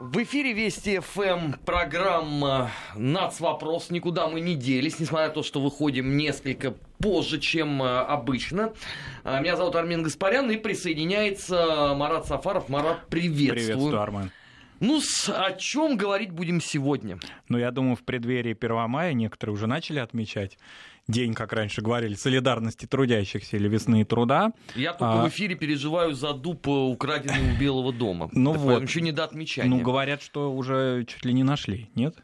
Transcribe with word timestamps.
В 0.00 0.22
эфире 0.22 0.52
Вести 0.52 1.00
ФМ 1.00 1.54
программа 1.66 2.70
«Нацвопрос». 2.94 3.90
Никуда 3.90 4.28
мы 4.28 4.38
не 4.38 4.54
делись, 4.54 5.00
несмотря 5.00 5.26
на 5.26 5.34
то, 5.34 5.42
что 5.42 5.60
выходим 5.60 6.16
несколько 6.16 6.72
позже, 7.00 7.40
чем 7.40 7.82
э, 7.82 7.98
обычно. 8.02 8.72
А, 9.24 9.40
меня 9.40 9.56
зовут 9.56 9.74
Армен 9.74 10.04
Гаспарян 10.04 10.48
и 10.52 10.56
присоединяется 10.56 11.96
Марат 11.96 12.26
Сафаров. 12.26 12.68
Марат, 12.68 13.08
приветствую. 13.08 13.56
Приветствую, 13.56 14.00
Армен. 14.00 14.30
Ну, 14.78 15.00
с, 15.00 15.28
о 15.28 15.50
чем 15.54 15.96
говорить 15.96 16.30
будем 16.30 16.60
сегодня? 16.60 17.18
Ну, 17.48 17.58
я 17.58 17.72
думаю, 17.72 17.96
в 17.96 18.04
преддверии 18.04 18.56
1 18.56 18.88
мая 18.88 19.12
некоторые 19.14 19.54
уже 19.54 19.66
начали 19.66 19.98
отмечать 19.98 20.58
день, 21.08 21.34
как 21.34 21.52
раньше 21.52 21.80
говорили, 21.80 22.14
солидарности 22.14 22.86
трудящихся 22.86 23.56
или 23.56 23.68
весны 23.68 24.04
труда. 24.04 24.52
Я 24.74 24.92
только 24.92 25.22
а... 25.22 25.24
в 25.24 25.28
эфире 25.28 25.56
переживаю 25.56 26.14
за 26.14 26.34
дуб, 26.34 26.66
э, 26.68 26.70
украденный 26.70 27.54
у 27.54 27.58
Белого 27.58 27.92
дома. 27.92 28.30
Ну 28.38 28.52
так 28.52 28.62
вот. 28.62 28.82
Еще 28.82 29.00
не 29.00 29.12
до 29.12 29.24
отмечания. 29.24 29.68
Ну, 29.68 29.82
говорят, 29.82 30.22
что 30.22 30.52
уже 30.52 31.04
чуть 31.08 31.24
ли 31.24 31.32
не 31.32 31.42
нашли, 31.42 31.90
нет? 31.94 32.14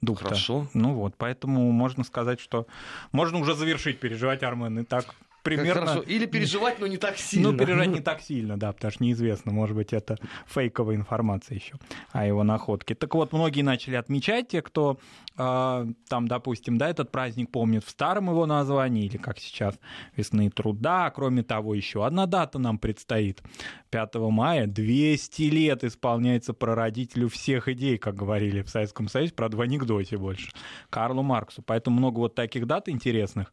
дуб 0.00 0.18
Хорошо. 0.18 0.68
Ну 0.74 0.94
вот, 0.94 1.14
поэтому 1.16 1.70
можно 1.72 2.04
сказать, 2.04 2.40
что 2.40 2.66
можно 3.12 3.38
уже 3.38 3.54
завершить 3.54 3.98
переживать, 3.98 4.42
Армен, 4.42 4.78
и 4.78 4.84
так 4.84 5.14
примерно... 5.42 5.86
Хорошо. 5.86 6.02
Или 6.02 6.26
переживать, 6.26 6.78
но 6.78 6.86
не 6.86 6.96
так 6.96 7.16
сильно. 7.18 7.52
Ну, 7.52 7.58
переживать 7.58 7.88
не 7.88 8.00
так 8.00 8.20
сильно, 8.20 8.58
да, 8.58 8.72
потому 8.72 8.92
что 8.92 9.04
неизвестно, 9.04 9.52
может 9.52 9.76
быть, 9.76 9.92
это 9.92 10.16
фейковая 10.46 10.96
информация 10.96 11.56
еще 11.56 11.74
о 12.12 12.26
его 12.26 12.44
находке. 12.44 12.94
Так 12.94 13.14
вот, 13.14 13.32
многие 13.32 13.62
начали 13.62 13.96
отмечать, 13.96 14.48
те, 14.48 14.62
кто 14.62 14.98
там, 15.40 16.28
допустим, 16.28 16.76
да, 16.76 16.90
этот 16.90 17.10
праздник 17.10 17.50
помнит 17.50 17.84
в 17.84 17.90
старом 17.90 18.28
его 18.28 18.44
названии, 18.44 19.06
или 19.06 19.16
как 19.16 19.38
сейчас, 19.38 19.78
весны 20.16 20.50
труда. 20.50 21.10
Кроме 21.10 21.42
того, 21.42 21.74
еще 21.74 22.04
одна 22.04 22.26
дата 22.26 22.58
нам 22.58 22.78
предстоит. 22.78 23.42
5 23.90 24.14
мая 24.16 24.66
200 24.66 25.42
лет 25.42 25.84
исполняется 25.84 26.52
прародителю 26.52 27.28
всех 27.28 27.68
идей, 27.68 27.96
как 27.98 28.14
говорили 28.14 28.62
в 28.62 28.68
Советском 28.68 29.08
Союзе, 29.08 29.32
правда, 29.32 29.56
в 29.56 29.60
анекдоте 29.62 30.18
больше, 30.18 30.50
Карлу 30.90 31.22
Марксу. 31.22 31.62
Поэтому 31.62 31.96
много 31.96 32.18
вот 32.18 32.34
таких 32.34 32.66
дат 32.66 32.88
интересных. 32.88 33.52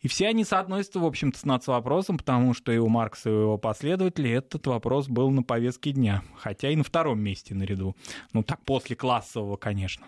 И 0.00 0.08
все 0.08 0.28
они 0.28 0.44
соотносятся, 0.44 0.98
в 0.98 1.04
общем 1.04 1.28
общем-то, 1.28 1.38
с 1.38 1.44
нацвопросом, 1.44 2.18
потому 2.18 2.54
что 2.54 2.72
и 2.72 2.78
у 2.78 2.88
Маркса, 2.88 3.30
и 3.30 3.32
у 3.32 3.40
его 3.40 3.58
последователей 3.58 4.32
этот 4.32 4.66
вопрос 4.66 5.08
был 5.08 5.30
на 5.30 5.42
повестке 5.42 5.92
дня, 5.92 6.22
хотя 6.36 6.70
и 6.70 6.76
на 6.76 6.84
втором 6.84 7.20
месте 7.20 7.54
наряду. 7.54 7.96
Ну, 8.32 8.42
так 8.42 8.64
после 8.64 8.96
классового, 8.96 9.56
конечно. 9.56 10.06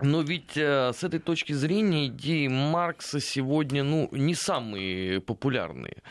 Но 0.00 0.20
ведь 0.20 0.56
э, 0.56 0.92
с 0.92 1.02
этой 1.04 1.20
точки 1.20 1.52
зрения 1.52 2.06
идеи 2.06 2.48
Маркса 2.48 3.18
сегодня 3.20 3.82
ну, 3.82 4.08
не 4.12 4.34
самые 4.34 5.20
популярные 5.20 6.02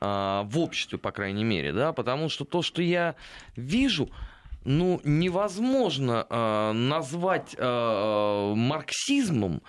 э, 0.00 0.42
в 0.44 0.58
обществе, 0.58 0.98
по 0.98 1.12
крайней 1.12 1.44
мере, 1.44 1.72
да, 1.72 1.92
потому 1.92 2.28
что 2.28 2.44
то, 2.44 2.62
что 2.62 2.82
я 2.82 3.14
вижу, 3.56 4.10
ну, 4.64 5.00
невозможно 5.04 6.26
э, 6.28 6.72
назвать 6.72 7.54
э, 7.56 8.52
марксизмом 8.54 9.62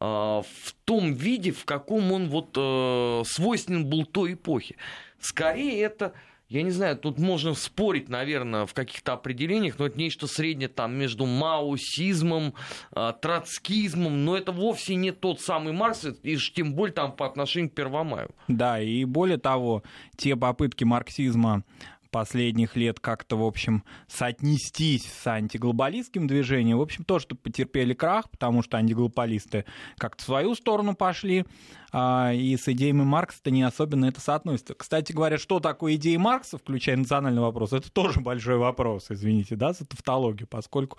а, 0.00 0.40
в 0.42 0.72
том 0.86 1.12
виде, 1.12 1.52
в 1.52 1.66
каком 1.66 2.10
он 2.10 2.30
вот 2.30 2.56
э, 2.56 3.22
свойственен 3.26 3.84
был 3.84 4.06
той 4.06 4.32
эпохе. 4.32 4.76
Скорее 5.20 5.82
это, 5.82 6.14
я 6.50 6.62
не 6.62 6.72
знаю, 6.72 6.96
тут 6.96 7.18
можно 7.18 7.54
спорить, 7.54 8.08
наверное, 8.08 8.66
в 8.66 8.74
каких-то 8.74 9.12
определениях, 9.12 9.78
но 9.78 9.86
это 9.86 9.96
нечто 9.96 10.26
среднее 10.26 10.68
там 10.68 10.92
между 10.94 11.24
маусизмом, 11.24 12.54
э, 12.94 13.12
троцкизмом, 13.22 14.24
но 14.24 14.36
это 14.36 14.50
вовсе 14.50 14.96
не 14.96 15.12
тот 15.12 15.40
самый 15.40 15.72
Маркс, 15.72 16.04
и 16.24 16.36
тем 16.36 16.74
более 16.74 16.92
там 16.92 17.12
по 17.12 17.24
отношению 17.24 17.70
к 17.70 17.74
Первомаю. 17.74 18.30
Да, 18.48 18.80
и 18.80 19.04
более 19.04 19.38
того, 19.38 19.84
те 20.16 20.34
попытки 20.34 20.82
марксизма 20.82 21.62
последних 22.10 22.76
лет 22.76 23.00
как-то, 23.00 23.36
в 23.36 23.44
общем, 23.44 23.84
соотнестись 24.08 25.10
с 25.10 25.26
антиглобалистским 25.26 26.26
движением, 26.26 26.78
в 26.78 26.82
общем, 26.82 27.04
тоже 27.04 27.26
потерпели 27.28 27.94
крах, 27.94 28.30
потому 28.30 28.62
что 28.62 28.76
антиглобалисты 28.76 29.64
как-то 29.96 30.22
в 30.22 30.26
свою 30.26 30.54
сторону 30.54 30.94
пошли, 30.94 31.44
а, 31.92 32.32
и 32.32 32.56
с 32.56 32.68
идеями 32.68 33.02
Маркса-то 33.02 33.50
не 33.50 33.62
особенно 33.62 34.06
это 34.06 34.20
соотносится. 34.20 34.74
Кстати 34.74 35.12
говоря, 35.12 35.38
что 35.38 35.60
такое 35.60 35.96
идеи 35.96 36.16
Маркса, 36.16 36.58
включая 36.58 36.96
национальный 36.96 37.40
вопрос, 37.42 37.72
это 37.72 37.90
тоже 37.90 38.20
большой 38.20 38.58
вопрос, 38.58 39.06
извините, 39.10 39.56
да, 39.56 39.72
за 39.72 39.84
тавтологию, 39.86 40.46
поскольку 40.46 40.98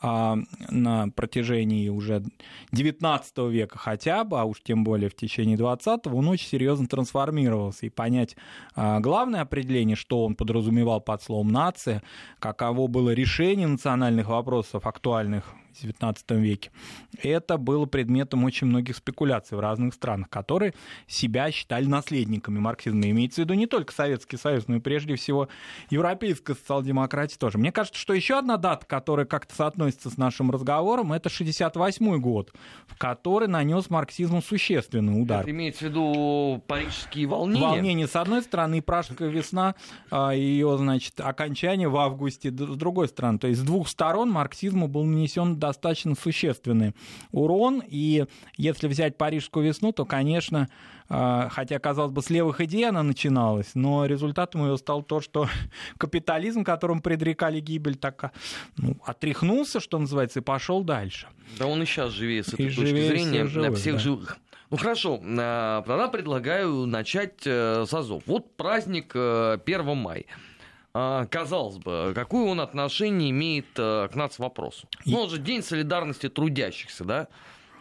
а, 0.00 0.36
на 0.70 1.08
протяжении 1.10 1.88
уже 1.88 2.24
19 2.72 3.38
века 3.50 3.78
хотя 3.78 4.24
бы, 4.24 4.40
а 4.40 4.44
уж 4.44 4.60
тем 4.62 4.84
более 4.84 5.10
в 5.10 5.14
течение 5.14 5.56
20-го, 5.56 6.16
он 6.16 6.28
очень 6.28 6.48
серьезно 6.48 6.86
трансформировался. 6.86 7.86
И 7.86 7.90
понять 7.90 8.36
а, 8.74 9.00
главное 9.00 9.42
определение, 9.42 9.96
что 9.96 10.24
он 10.24 10.34
подразумевал 10.52 11.00
под 11.00 11.22
словом 11.22 11.48
«нация», 11.48 12.02
каково 12.38 12.86
было 12.86 13.10
решение 13.10 13.66
национальных 13.66 14.28
вопросов 14.28 14.86
актуальных 14.86 15.54
XIX 15.72 16.16
веке, 16.40 16.70
это 17.22 17.56
было 17.56 17.86
предметом 17.86 18.44
очень 18.44 18.66
многих 18.66 18.96
спекуляций 18.96 19.56
в 19.56 19.60
разных 19.60 19.94
странах, 19.94 20.28
которые 20.28 20.74
себя 21.06 21.50
считали 21.50 21.86
наследниками 21.86 22.58
марксизма. 22.58 23.10
Имеется 23.10 23.40
в 23.40 23.44
виду 23.44 23.54
не 23.54 23.66
только 23.66 23.92
Советский 23.92 24.36
Союз, 24.36 24.68
но 24.68 24.76
и 24.76 24.80
прежде 24.80 25.16
всего 25.16 25.48
европейская 25.90 26.54
социал-демократия 26.54 27.36
тоже. 27.38 27.58
Мне 27.58 27.72
кажется, 27.72 27.98
что 27.98 28.14
еще 28.14 28.38
одна 28.38 28.56
дата, 28.56 28.86
которая 28.86 29.26
как-то 29.26 29.54
соотносится 29.54 30.10
с 30.10 30.16
нашим 30.16 30.50
разговором, 30.50 31.12
это 31.12 31.28
68 31.28 32.20
год, 32.20 32.52
в 32.86 32.96
который 32.98 33.48
нанес 33.48 33.88
марксизму 33.90 34.42
существенный 34.42 35.20
удар. 35.20 35.42
Это 35.42 35.50
имеется 35.50 35.86
в 35.86 35.88
виду 35.88 36.62
парижские 36.66 37.26
волнения? 37.26 37.66
Волнения, 37.66 38.06
с 38.06 38.16
одной 38.16 38.42
стороны, 38.42 38.78
и 38.78 38.80
пражская 38.80 39.28
весна, 39.28 39.74
а, 40.10 40.30
ее, 40.30 40.76
значит, 40.78 41.20
окончание 41.20 41.88
в 41.88 41.96
августе, 41.96 42.50
с 42.50 42.54
другой 42.54 43.08
стороны. 43.08 43.38
То 43.38 43.48
есть 43.48 43.60
с 43.60 43.64
двух 43.64 43.88
сторон 43.88 44.30
марксизму 44.30 44.88
был 44.88 45.04
нанесен 45.04 45.58
достаточно 45.62 46.14
существенный 46.14 46.94
урон. 47.30 47.82
И 47.86 48.26
если 48.56 48.88
взять 48.88 49.16
Парижскую 49.16 49.66
весну, 49.66 49.92
то, 49.92 50.04
конечно, 50.04 50.68
а, 51.08 51.48
хотя, 51.50 51.78
казалось 51.78 52.12
бы, 52.12 52.20
с 52.20 52.30
левых 52.30 52.60
идей 52.60 52.88
она 52.88 53.02
начиналась, 53.02 53.74
но 53.74 54.06
результатом 54.06 54.64
ее 54.64 54.76
стало 54.76 55.04
то, 55.04 55.20
что 55.20 55.48
капитализм, 55.98 56.64
которым 56.64 57.00
предрекали 57.00 57.60
гибель, 57.60 57.96
так 57.96 58.32
ну, 58.76 58.96
отряхнулся, 59.04 59.78
что 59.78 59.98
называется, 59.98 60.40
и 60.40 60.42
пошел 60.42 60.82
дальше. 60.82 61.28
Да 61.58 61.66
он 61.66 61.82
и 61.82 61.86
сейчас 61.86 62.10
живее 62.10 62.42
с 62.42 62.48
этой 62.48 62.66
и 62.66 62.68
точки 62.70 63.06
зрения 63.06 63.44
всех, 63.44 63.48
живых, 63.48 63.78
всех 63.78 63.94
да. 63.94 64.00
живых. 64.00 64.38
Ну 64.70 64.76
хорошо, 64.78 65.20
а, 65.22 65.82
тогда 65.82 66.08
предлагаю 66.08 66.86
начать 66.86 67.46
э, 67.46 67.84
с 67.86 67.92
Азов. 67.92 68.22
Вот 68.26 68.56
праздник 68.56 69.14
1 69.14 69.60
э, 69.64 69.94
мая. 69.94 70.24
А, 70.94 71.26
казалось 71.26 71.78
бы, 71.78 72.12
какое 72.14 72.44
он 72.44 72.60
отношение 72.60 73.30
имеет 73.30 73.66
э, 73.78 74.08
к 74.12 74.14
нацвопросу? 74.14 74.86
Ну, 75.06 75.20
он 75.20 75.30
же 75.30 75.38
День 75.38 75.62
солидарности 75.62 76.28
трудящихся, 76.28 77.04
да? 77.04 77.28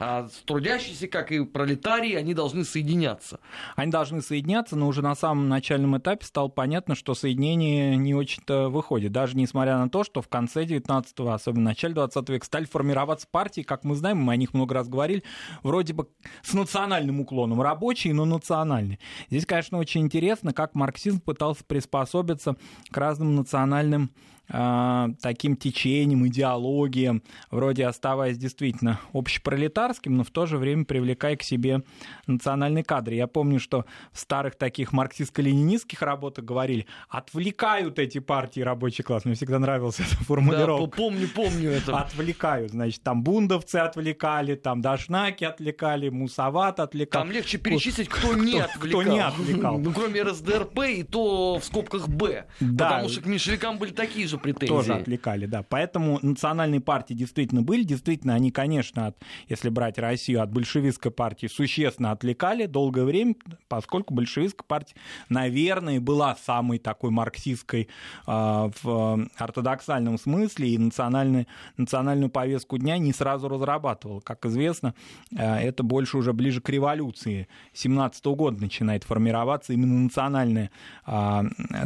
А 0.03 0.27
трудящиеся, 0.45 1.07
как 1.07 1.31
и 1.31 1.45
пролетарии, 1.45 2.15
они 2.15 2.33
должны 2.33 2.65
соединяться. 2.65 3.39
Они 3.75 3.91
должны 3.91 4.23
соединяться, 4.23 4.75
но 4.75 4.87
уже 4.87 5.03
на 5.03 5.13
самом 5.13 5.47
начальном 5.47 5.95
этапе 5.95 6.25
стало 6.25 6.47
понятно, 6.47 6.95
что 6.95 7.13
соединение 7.13 7.95
не 7.95 8.15
очень-то 8.15 8.69
выходит. 8.69 9.11
Даже 9.11 9.37
несмотря 9.37 9.77
на 9.77 9.89
то, 9.91 10.03
что 10.03 10.23
в 10.23 10.27
конце 10.27 10.63
19-го, 10.63 11.29
особенно 11.29 11.61
в 11.61 11.65
начале 11.65 11.93
20 11.93 12.29
века, 12.29 12.45
стали 12.47 12.65
формироваться 12.65 13.27
партии, 13.29 13.61
как 13.61 13.83
мы 13.83 13.93
знаем, 13.93 14.17
мы 14.17 14.33
о 14.33 14.37
них 14.37 14.55
много 14.55 14.73
раз 14.73 14.89
говорили, 14.89 15.21
вроде 15.61 15.93
бы 15.93 16.07
с 16.41 16.53
национальным 16.53 17.19
уклоном. 17.19 17.61
Рабочие, 17.61 18.15
но 18.15 18.25
национальные. 18.25 18.97
Здесь, 19.29 19.45
конечно, 19.45 19.77
очень 19.77 20.01
интересно, 20.01 20.51
как 20.51 20.73
марксизм 20.73 21.21
пытался 21.21 21.63
приспособиться 21.63 22.55
к 22.89 22.97
разным 22.97 23.35
национальным 23.35 24.09
а, 24.53 25.09
таким 25.21 25.55
течением, 25.55 26.27
идеологиям, 26.27 27.23
вроде 27.49 27.85
оставаясь 27.87 28.37
действительно 28.37 28.99
общепролетарским, 29.13 30.17
но 30.17 30.23
в 30.23 30.29
то 30.29 30.45
же 30.45 30.57
время 30.57 30.83
привлекая 30.83 31.37
к 31.37 31.43
себе 31.43 31.83
национальные 32.27 32.83
кадры. 32.83 33.15
Я 33.15 33.27
помню, 33.27 33.59
что 33.59 33.85
в 34.11 34.19
старых 34.19 34.55
таких 34.55 34.91
марксистско-ленинистских 34.91 36.03
работах 36.03 36.43
говорили, 36.43 36.85
отвлекают 37.07 37.97
эти 37.97 38.19
партии 38.19 38.59
рабочий 38.59 39.03
класс. 39.03 39.23
Мне 39.23 39.35
всегда 39.35 39.59
нравилась 39.59 39.99
эта 39.99 40.15
формулировка. 40.23 40.97
Да, 40.97 41.03
помню, 41.03 41.29
помню 41.33 41.71
это. 41.71 41.97
Отвлекают. 41.97 42.71
Значит, 42.71 43.01
там 43.03 43.23
бундовцы 43.23 43.77
отвлекали, 43.77 44.55
там 44.55 44.81
дашнаки 44.81 45.45
отвлекали, 45.45 46.09
мусават 46.09 46.81
отвлекал. 46.81 47.21
Там 47.21 47.31
легче 47.31 47.57
перечислить, 47.57 48.09
кто, 48.09 48.35
не 48.35 48.59
отвлекал. 48.59 49.01
Кто 49.01 49.11
не 49.11 49.19
отвлекал. 49.19 49.77
Ну, 49.79 49.93
кроме 49.93 50.23
РСДРП 50.23 50.79
и 50.89 51.03
то 51.03 51.57
в 51.59 51.63
скобках 51.63 52.09
Б. 52.09 52.47
Да. 52.59 52.89
Потому 52.89 53.09
что 53.09 53.21
к 53.21 53.25
меньшевикам 53.25 53.77
были 53.77 53.91
такие 53.91 54.27
же 54.27 54.40
претензии. 54.41 54.67
Тоже 54.67 54.93
отвлекали, 54.93 55.45
да. 55.45 55.63
Поэтому 55.63 56.19
национальные 56.21 56.81
партии 56.81 57.13
действительно 57.13 57.61
были. 57.61 57.83
Действительно, 57.83 58.33
они, 58.33 58.51
конечно, 58.51 59.07
от, 59.07 59.17
если 59.47 59.69
брать 59.69 59.97
Россию, 59.97 60.41
от 60.41 60.51
большевистской 60.51 61.11
партии 61.11 61.47
существенно 61.47 62.11
отвлекали 62.11 62.65
долгое 62.65 63.05
время, 63.05 63.35
поскольку 63.67 64.13
большевистская 64.13 64.65
партия, 64.65 64.95
наверное, 65.29 65.99
была 65.99 66.35
самой 66.35 66.79
такой 66.79 67.11
марксистской 67.11 67.87
э, 68.27 68.71
в 68.81 69.27
ортодоксальном 69.37 70.17
смысле 70.17 70.69
и 70.69 70.77
национальную, 70.77 71.47
национальную 71.77 72.29
повестку 72.29 72.77
дня 72.77 72.97
не 72.97 73.13
сразу 73.13 73.47
разрабатывала. 73.47 74.19
Как 74.19 74.45
известно, 74.45 74.93
э, 75.35 75.57
это 75.57 75.83
больше 75.83 76.17
уже 76.17 76.33
ближе 76.33 76.61
к 76.61 76.69
революции 76.69 77.47
17 77.73 78.25
года 78.25 78.59
начинает 78.61 79.03
формироваться 79.03 79.73
именно 79.73 79.99
национальная 79.99 80.71
э, 81.05 81.41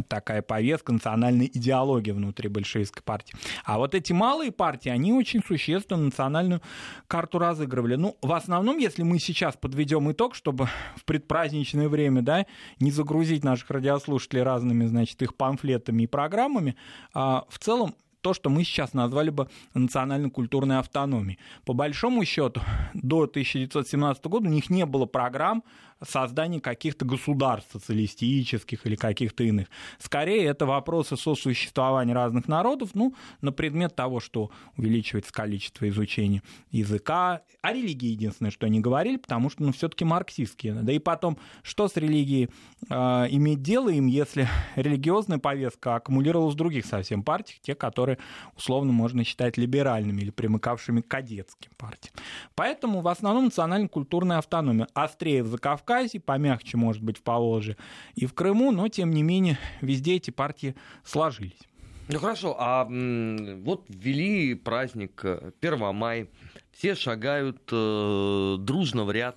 такая 0.08 0.42
повестка, 0.42 0.92
национальная 0.92 1.46
идеология 1.46 2.14
внутри 2.14 2.45
внутри 2.46 2.48
большевистской 2.48 3.02
партии. 3.02 3.34
А 3.64 3.78
вот 3.78 3.94
эти 3.94 4.12
малые 4.12 4.50
партии, 4.50 4.88
они 4.88 5.12
очень 5.12 5.42
существенно 5.46 6.04
национальную 6.04 6.60
карту 7.06 7.38
разыгрывали. 7.38 7.96
Ну, 7.96 8.16
в 8.22 8.32
основном, 8.32 8.78
если 8.78 9.02
мы 9.02 9.18
сейчас 9.18 9.56
подведем 9.56 10.10
итог, 10.10 10.34
чтобы 10.34 10.68
в 10.96 11.04
предпраздничное 11.04 11.88
время, 11.88 12.22
да, 12.22 12.46
не 12.80 12.90
загрузить 12.90 13.44
наших 13.44 13.70
радиослушателей 13.70 14.42
разными, 14.42 14.86
значит, 14.86 15.22
их 15.22 15.34
памфлетами 15.34 16.04
и 16.04 16.06
программами, 16.06 16.76
а, 17.14 17.44
в 17.48 17.58
целом 17.58 17.94
то, 18.22 18.34
что 18.34 18.50
мы 18.50 18.64
сейчас 18.64 18.92
назвали 18.92 19.30
бы 19.30 19.48
национально-культурной 19.74 20.78
автономией. 20.78 21.38
По 21.64 21.74
большому 21.74 22.24
счету, 22.24 22.60
до 22.92 23.26
1917 23.26 24.26
года 24.26 24.48
у 24.48 24.52
них 24.52 24.68
не 24.68 24.84
было 24.84 25.06
программ 25.06 25.62
создания 26.02 26.60
каких-то 26.60 27.04
государств 27.04 27.72
социалистических 27.72 28.86
или 28.86 28.96
каких-то 28.96 29.44
иных. 29.44 29.68
Скорее, 29.98 30.44
это 30.44 30.66
вопросы 30.66 31.16
сосуществования 31.16 32.14
разных 32.14 32.48
народов, 32.48 32.90
ну, 32.94 33.14
на 33.40 33.52
предмет 33.52 33.96
того, 33.96 34.20
что 34.20 34.50
увеличивается 34.76 35.32
количество 35.32 35.88
изучения 35.88 36.42
языка, 36.70 37.42
а 37.62 37.72
религии 37.72 38.08
единственное, 38.08 38.50
что 38.50 38.66
они 38.66 38.80
говорили, 38.80 39.16
потому 39.16 39.48
что, 39.50 39.62
ну, 39.62 39.72
все-таки 39.72 40.04
марксистские. 40.04 40.74
Да 40.74 40.92
и 40.92 40.98
потом, 40.98 41.38
что 41.62 41.88
с 41.88 41.96
религией 41.96 42.50
э, 42.90 42.94
иметь 43.30 43.62
дело 43.62 43.88
им, 43.88 44.06
если 44.06 44.48
религиозная 44.76 45.38
повестка 45.38 45.96
аккумулировалась 45.96 46.54
в 46.54 46.58
других 46.58 46.84
совсем 46.84 47.22
партиях, 47.22 47.60
те, 47.60 47.74
которые 47.74 48.18
условно 48.56 48.92
можно 48.92 49.24
считать 49.24 49.56
либеральными 49.56 50.20
или 50.20 50.30
примыкавшими 50.30 51.00
к 51.00 51.08
кадетским 51.08 51.72
партиям. 51.76 52.14
Поэтому 52.54 53.00
в 53.00 53.08
основном 53.08 53.46
национально-культурная 53.46 54.38
автономия. 54.38 54.88
Острее 54.94 55.42
в 55.42 55.46
Закавказье 55.48 55.85
Кавказе, 55.86 56.20
помягче, 56.20 56.76
может 56.76 57.02
быть, 57.02 57.18
в 57.18 57.22
Поволжье 57.22 57.76
и 58.16 58.26
в 58.26 58.34
Крыму, 58.34 58.72
но, 58.72 58.88
тем 58.88 59.12
не 59.12 59.22
менее, 59.22 59.58
везде 59.80 60.16
эти 60.16 60.30
партии 60.30 60.74
сложились. 61.04 61.60
Ну 62.08 62.18
хорошо, 62.18 62.56
а 62.58 62.84
вот 62.84 63.84
ввели 63.88 64.54
праздник 64.54 65.24
1 65.24 65.52
э, 65.62 65.92
мая, 65.92 66.28
все 66.72 66.94
шагают 66.94 67.60
э, 67.72 68.56
дружно 68.60 69.04
в 69.04 69.10
ряд. 69.10 69.36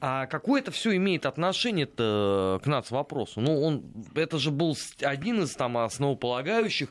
А 0.00 0.26
какое 0.26 0.60
это 0.60 0.70
все 0.70 0.94
имеет 0.96 1.24
отношение-то 1.24 2.60
к 2.62 2.66
нас 2.66 2.90
вопросу? 2.90 3.40
Ну, 3.40 3.62
он, 3.62 3.84
это 4.14 4.38
же 4.38 4.50
был 4.50 4.76
один 5.00 5.42
из 5.42 5.54
там 5.54 5.78
основополагающих 5.78 6.90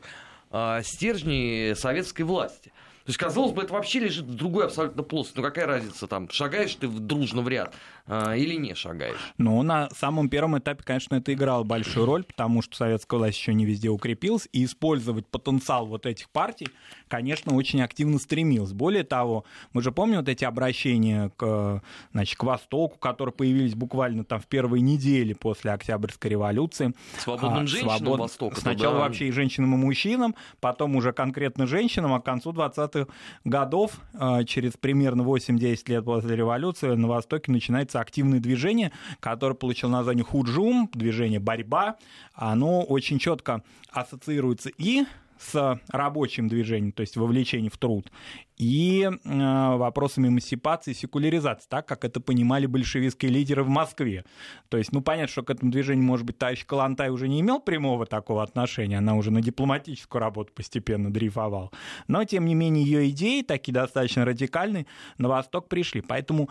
э, 0.50 0.80
стержней 0.82 1.76
советской 1.76 2.22
власти. 2.22 2.72
То 3.04 3.10
есть, 3.10 3.18
казалось 3.18 3.52
бы, 3.52 3.62
это 3.62 3.74
вообще 3.74 4.00
лежит 4.00 4.24
в 4.24 4.34
другой 4.34 4.64
абсолютно 4.64 5.02
плоскости. 5.02 5.36
Ну, 5.36 5.42
какая 5.42 5.66
разница 5.66 6.06
там, 6.06 6.30
шагаешь 6.30 6.74
ты 6.74 6.88
дружно 6.88 7.42
в 7.42 7.48
ряд 7.50 7.74
а, 8.06 8.32
или 8.34 8.54
не 8.54 8.74
шагаешь? 8.74 9.34
Ну, 9.36 9.62
на 9.62 9.90
самом 9.90 10.30
первом 10.30 10.58
этапе, 10.58 10.82
конечно, 10.82 11.16
это 11.16 11.34
играло 11.34 11.64
большую 11.64 12.06
роль, 12.06 12.24
потому 12.24 12.62
что 12.62 12.74
советская 12.76 13.18
власть 13.18 13.36
еще 13.36 13.52
не 13.52 13.66
везде 13.66 13.90
укрепилась, 13.90 14.48
и 14.52 14.64
использовать 14.64 15.26
потенциал 15.26 15.84
вот 15.84 16.06
этих 16.06 16.30
партий, 16.30 16.68
конечно, 17.08 17.54
очень 17.54 17.82
активно 17.82 18.18
стремилась. 18.18 18.72
Более 18.72 19.04
того, 19.04 19.44
мы 19.74 19.82
же 19.82 19.92
помним 19.92 20.20
вот 20.20 20.30
эти 20.30 20.46
обращения 20.46 21.30
к, 21.36 21.82
значит, 22.12 22.38
к 22.38 22.42
Востоку, 22.42 22.96
которые 22.98 23.34
появились 23.34 23.74
буквально 23.74 24.24
там 24.24 24.40
в 24.40 24.46
первые 24.46 24.80
недели 24.80 25.34
после 25.34 25.72
Октябрьской 25.72 26.30
революции. 26.30 26.94
Свободным 27.18 27.64
а, 27.64 27.66
женщинам 27.66 27.98
свобод... 27.98 28.20
Востока. 28.20 28.58
Сначала 28.58 28.94
да. 28.94 29.00
вообще 29.00 29.28
и 29.28 29.30
женщинам, 29.30 29.74
и 29.74 29.76
мужчинам, 29.76 30.34
потом 30.60 30.96
уже 30.96 31.12
конкретно 31.12 31.66
женщинам, 31.66 32.14
а 32.14 32.20
к 32.20 32.24
концу 32.24 32.52
20 32.52 32.93
20-х 32.94 33.12
годов, 33.44 34.00
а, 34.14 34.44
через 34.44 34.72
примерно 34.72 35.22
8-10 35.22 35.88
лет 35.88 36.04
после 36.04 36.36
революции, 36.36 36.88
на 36.94 37.08
Востоке 37.08 37.52
начинается 37.52 38.00
активное 38.00 38.40
движение, 38.40 38.92
которое 39.20 39.54
получило 39.54 39.90
название 39.90 40.24
худжум, 40.24 40.88
движение 40.92 41.40
борьба. 41.40 41.96
Оно 42.34 42.82
очень 42.82 43.18
четко 43.18 43.62
ассоциируется 43.90 44.70
и 44.76 45.04
с 45.38 45.80
рабочим 45.88 46.48
движением, 46.48 46.92
то 46.92 47.00
есть 47.00 47.16
вовлечение 47.16 47.70
в 47.70 47.76
труд, 47.76 48.10
и 48.56 49.02
э, 49.02 49.76
вопросами 49.76 50.28
эмансипации 50.28 50.92
и 50.92 50.94
секуляризации, 50.94 51.66
так 51.68 51.86
как 51.86 52.04
это 52.04 52.20
понимали 52.20 52.66
большевистские 52.66 53.30
лидеры 53.30 53.64
в 53.64 53.68
Москве. 53.68 54.24
То 54.68 54.78
есть, 54.78 54.92
ну, 54.92 55.00
понятно, 55.00 55.28
что 55.28 55.42
к 55.42 55.50
этому 55.50 55.72
движению, 55.72 56.04
может 56.04 56.24
быть, 56.24 56.38
товарищ 56.38 56.64
Калантай 56.64 57.10
уже 57.10 57.28
не 57.28 57.40
имел 57.40 57.60
прямого 57.60 58.06
такого 58.06 58.42
отношения, 58.42 58.98
она 58.98 59.14
уже 59.16 59.30
на 59.30 59.40
дипломатическую 59.40 60.20
работу 60.20 60.52
постепенно 60.54 61.12
дрейфовала. 61.12 61.70
Но, 62.06 62.24
тем 62.24 62.46
не 62.46 62.54
менее, 62.54 62.84
ее 62.84 63.10
идеи, 63.10 63.42
такие 63.42 63.72
достаточно 63.72 64.24
радикальные, 64.24 64.86
на 65.18 65.28
Восток 65.28 65.68
пришли. 65.68 66.00
Поэтому 66.00 66.48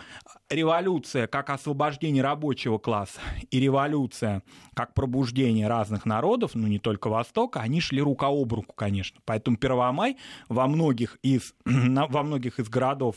революция 0.49 1.27
как 1.27 1.49
освобождение 1.49 2.23
рабочего 2.23 2.77
класса 2.77 3.19
и 3.49 3.59
революция 3.59 4.44
как 4.73 4.94
пробуждение 4.94 5.67
разных 5.67 6.06
народов, 6.06 6.51
ну, 6.53 6.67
не 6.67 6.79
только 6.79 7.09
Востока, 7.09 7.61
они 7.61 7.79
шли 7.79 8.01
рука 8.01 8.27
об 8.27 8.53
руку, 8.53 8.73
конечно. 8.75 9.21
Поэтому 9.25 9.57
Первомай 9.57 10.17
во 10.49 10.67
многих 10.67 11.17
из 11.21 11.53
на, 11.94 12.07
во 12.07 12.24
многих 12.24 12.60
из 12.60 12.69
городов 12.69 13.16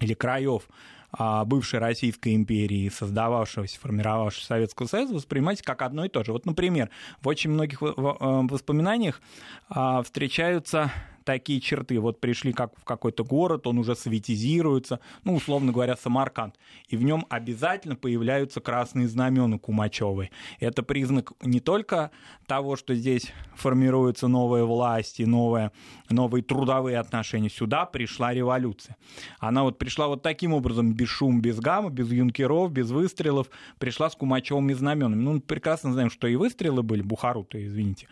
или 0.00 0.14
краев 0.14 0.68
а, 1.12 1.44
бывшей 1.44 1.80
Российской 1.80 2.34
империи, 2.34 2.88
создававшегося, 2.88 3.80
формировавшегося 3.80 4.46
Советского 4.46 4.86
Союза, 4.86 5.14
воспринимать 5.14 5.62
как 5.62 5.82
одно 5.82 6.04
и 6.04 6.08
то 6.08 6.22
же. 6.24 6.32
Вот, 6.32 6.46
например, 6.46 6.90
в 7.20 7.28
очень 7.28 7.50
многих 7.50 7.82
э, 7.82 7.86
воспоминаниях 7.96 9.20
а, 9.68 10.02
встречаются 10.02 10.90
такие 11.26 11.60
черты. 11.60 12.00
Вот 12.00 12.20
пришли 12.20 12.52
как 12.52 12.72
в 12.78 12.84
какой-то 12.84 13.24
город, 13.24 13.66
он 13.66 13.78
уже 13.78 13.94
советизируется, 13.94 15.00
ну, 15.24 15.34
условно 15.34 15.72
говоря, 15.72 15.96
Самарканд, 15.96 16.54
и 16.88 16.96
в 16.96 17.02
нем 17.02 17.26
обязательно 17.28 17.96
появляются 17.96 18.60
красные 18.60 19.08
знамена 19.08 19.58
Кумачевой. 19.58 20.30
Это 20.60 20.82
признак 20.82 21.32
не 21.42 21.60
только 21.60 22.12
того, 22.46 22.76
что 22.76 22.94
здесь 22.94 23.32
формируется 23.56 24.28
новая 24.28 24.64
власть 24.64 25.20
и 25.20 25.26
новые, 25.26 25.72
новые 26.08 26.42
трудовые 26.42 26.98
отношения. 26.98 27.50
Сюда 27.50 27.84
пришла 27.86 28.32
революция. 28.32 28.96
Она 29.40 29.64
вот 29.64 29.78
пришла 29.78 30.06
вот 30.06 30.22
таким 30.22 30.54
образом, 30.54 30.94
без 30.94 31.08
шума, 31.08 31.40
без 31.40 31.58
гамма, 31.58 31.90
без 31.90 32.10
юнкеров, 32.10 32.70
без 32.70 32.90
выстрелов, 32.90 33.50
пришла 33.78 34.08
с 34.08 34.14
Кумачевыми 34.14 34.72
знаменами. 34.74 35.20
Ну, 35.20 35.40
прекрасно 35.40 35.92
знаем, 35.92 36.10
что 36.10 36.28
и 36.28 36.36
выстрелы 36.36 36.84
были, 36.84 37.02
Бухару-то, 37.02 37.64
извините, 37.66 38.06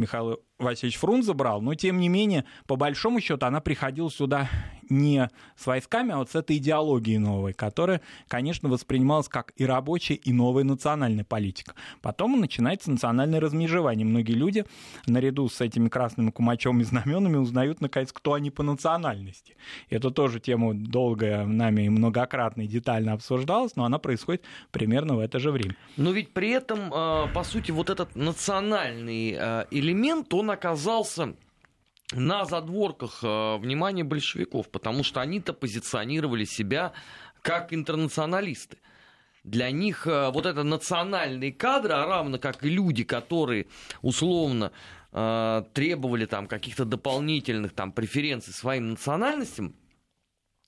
Михаил 0.00 0.40
Васильевич 0.58 0.98
Фрунзе 0.98 1.32
брал, 1.34 1.60
но 1.60 1.74
тем 1.74 1.98
не 1.98 2.08
менее, 2.08 2.44
по 2.66 2.76
большому 2.76 3.20
счету, 3.20 3.46
она 3.46 3.60
приходила 3.60 4.10
сюда 4.10 4.48
не 4.90 5.28
с 5.56 5.66
войсками, 5.66 6.12
а 6.12 6.18
вот 6.18 6.30
с 6.30 6.34
этой 6.34 6.56
идеологией 6.56 7.18
новой, 7.18 7.52
которая, 7.52 8.00
конечно, 8.28 8.68
воспринималась 8.68 9.28
как 9.28 9.52
и 9.56 9.64
рабочая, 9.64 10.14
и 10.14 10.32
новая 10.32 10.64
национальная 10.64 11.24
политика. 11.24 11.74
Потом 12.02 12.38
начинается 12.40 12.90
национальное 12.90 13.40
размежевание. 13.40 14.04
Многие 14.04 14.32
люди, 14.32 14.64
наряду 15.06 15.48
с 15.48 15.60
этими 15.60 15.88
красными 15.88 16.30
кумачевыми 16.30 16.82
знаменами, 16.82 17.36
узнают, 17.36 17.80
наконец, 17.80 18.12
кто 18.12 18.34
они 18.34 18.50
по 18.50 18.62
национальности. 18.62 19.56
Это 19.88 20.10
тоже 20.10 20.40
тема 20.40 20.74
долгая 20.74 21.46
нами 21.46 21.82
и 21.82 21.88
многократно 21.88 22.62
и 22.62 22.66
детально 22.66 23.12
обсуждалась, 23.12 23.76
но 23.76 23.84
она 23.84 23.98
происходит 23.98 24.42
примерно 24.72 25.14
в 25.14 25.20
это 25.20 25.38
же 25.38 25.50
время. 25.52 25.76
Но 25.96 26.10
ведь 26.10 26.32
при 26.32 26.50
этом, 26.50 26.90
а, 26.92 27.28
по 27.28 27.44
сути, 27.44 27.70
вот 27.70 27.90
этот 27.90 28.16
национальный 28.16 29.36
а, 29.38 29.66
элемент, 29.90 30.32
он 30.34 30.50
оказался 30.50 31.34
на 32.12 32.44
задворках 32.44 33.20
э, 33.22 33.56
внимания 33.58 34.04
большевиков, 34.04 34.68
потому 34.70 35.04
что 35.04 35.20
они-то 35.20 35.52
позиционировали 35.52 36.44
себя 36.44 36.92
как 37.42 37.72
интернационалисты. 37.72 38.78
Для 39.44 39.70
них 39.70 40.06
э, 40.06 40.30
вот 40.30 40.46
это 40.46 40.62
национальные 40.62 41.52
кадры, 41.52 41.94
а 41.94 42.06
равно 42.06 42.38
как 42.38 42.64
и 42.64 42.68
люди, 42.68 43.04
которые 43.04 43.66
условно 44.02 44.72
э, 45.12 45.62
требовали 45.72 46.26
там 46.26 46.46
каких-то 46.46 46.84
дополнительных 46.84 47.74
там 47.74 47.92
преференций 47.92 48.52
своим 48.52 48.90
национальностям, 48.90 49.74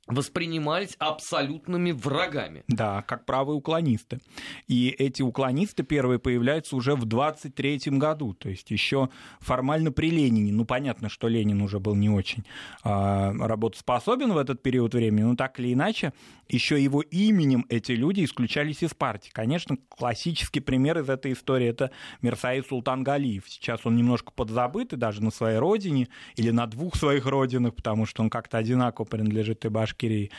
воспринимались 0.09 0.97
абсолютными 0.99 1.93
врагами. 1.93 2.65
Да, 2.67 3.03
как 3.03 3.25
правые 3.25 3.57
уклонисты. 3.57 4.21
И 4.67 4.89
эти 4.89 5.23
уклонисты 5.23 5.85
первые 5.85 6.19
появляются 6.19 6.75
уже 6.75 6.97
в 6.97 7.05
23 7.05 7.81
году, 7.93 8.35
то 8.35 8.49
есть 8.49 8.71
еще 8.71 9.11
формально 9.41 9.93
при 9.93 10.11
Ленине. 10.11 10.53
Ну, 10.53 10.65
понятно, 10.65 11.09
что 11.09 11.29
Ленин 11.29 11.63
уже 11.63 11.79
был 11.79 11.95
не 11.95 12.11
очень 12.11 12.45
э, 12.85 12.89
работоспособен 12.89 14.33
в 14.33 14.39
этот 14.39 14.63
период 14.63 14.95
времени, 14.95 15.23
но 15.23 15.37
так 15.37 15.61
или 15.61 15.73
иначе, 15.73 16.13
еще 16.49 16.83
его 16.83 17.01
именем 17.01 17.65
эти 17.69 17.93
люди 17.93 18.25
исключались 18.25 18.83
из 18.83 18.95
партии. 18.95 19.31
Конечно, 19.33 19.77
классический 19.89 20.61
пример 20.61 20.99
из 20.99 21.09
этой 21.09 21.33
истории 21.33 21.69
это 21.69 21.91
Мирсаид 22.21 22.67
Султан 22.67 23.03
Галиев. 23.05 23.45
Сейчас 23.49 23.81
он 23.85 23.97
немножко 23.97 24.33
подзабыт, 24.33 24.93
и 24.93 24.97
даже 24.97 25.23
на 25.23 25.31
своей 25.31 25.59
родине, 25.59 26.09
или 26.37 26.51
на 26.51 26.67
двух 26.67 26.97
своих 26.97 27.27
родинах, 27.27 27.75
потому 27.75 28.05
что 28.05 28.23
он 28.23 28.31
как-то 28.31 28.59
одинаково 28.59 29.07
принадлежит 29.07 29.65
и 29.65 29.69
Башкирии, 29.69 29.92
Башкирии 29.93 30.31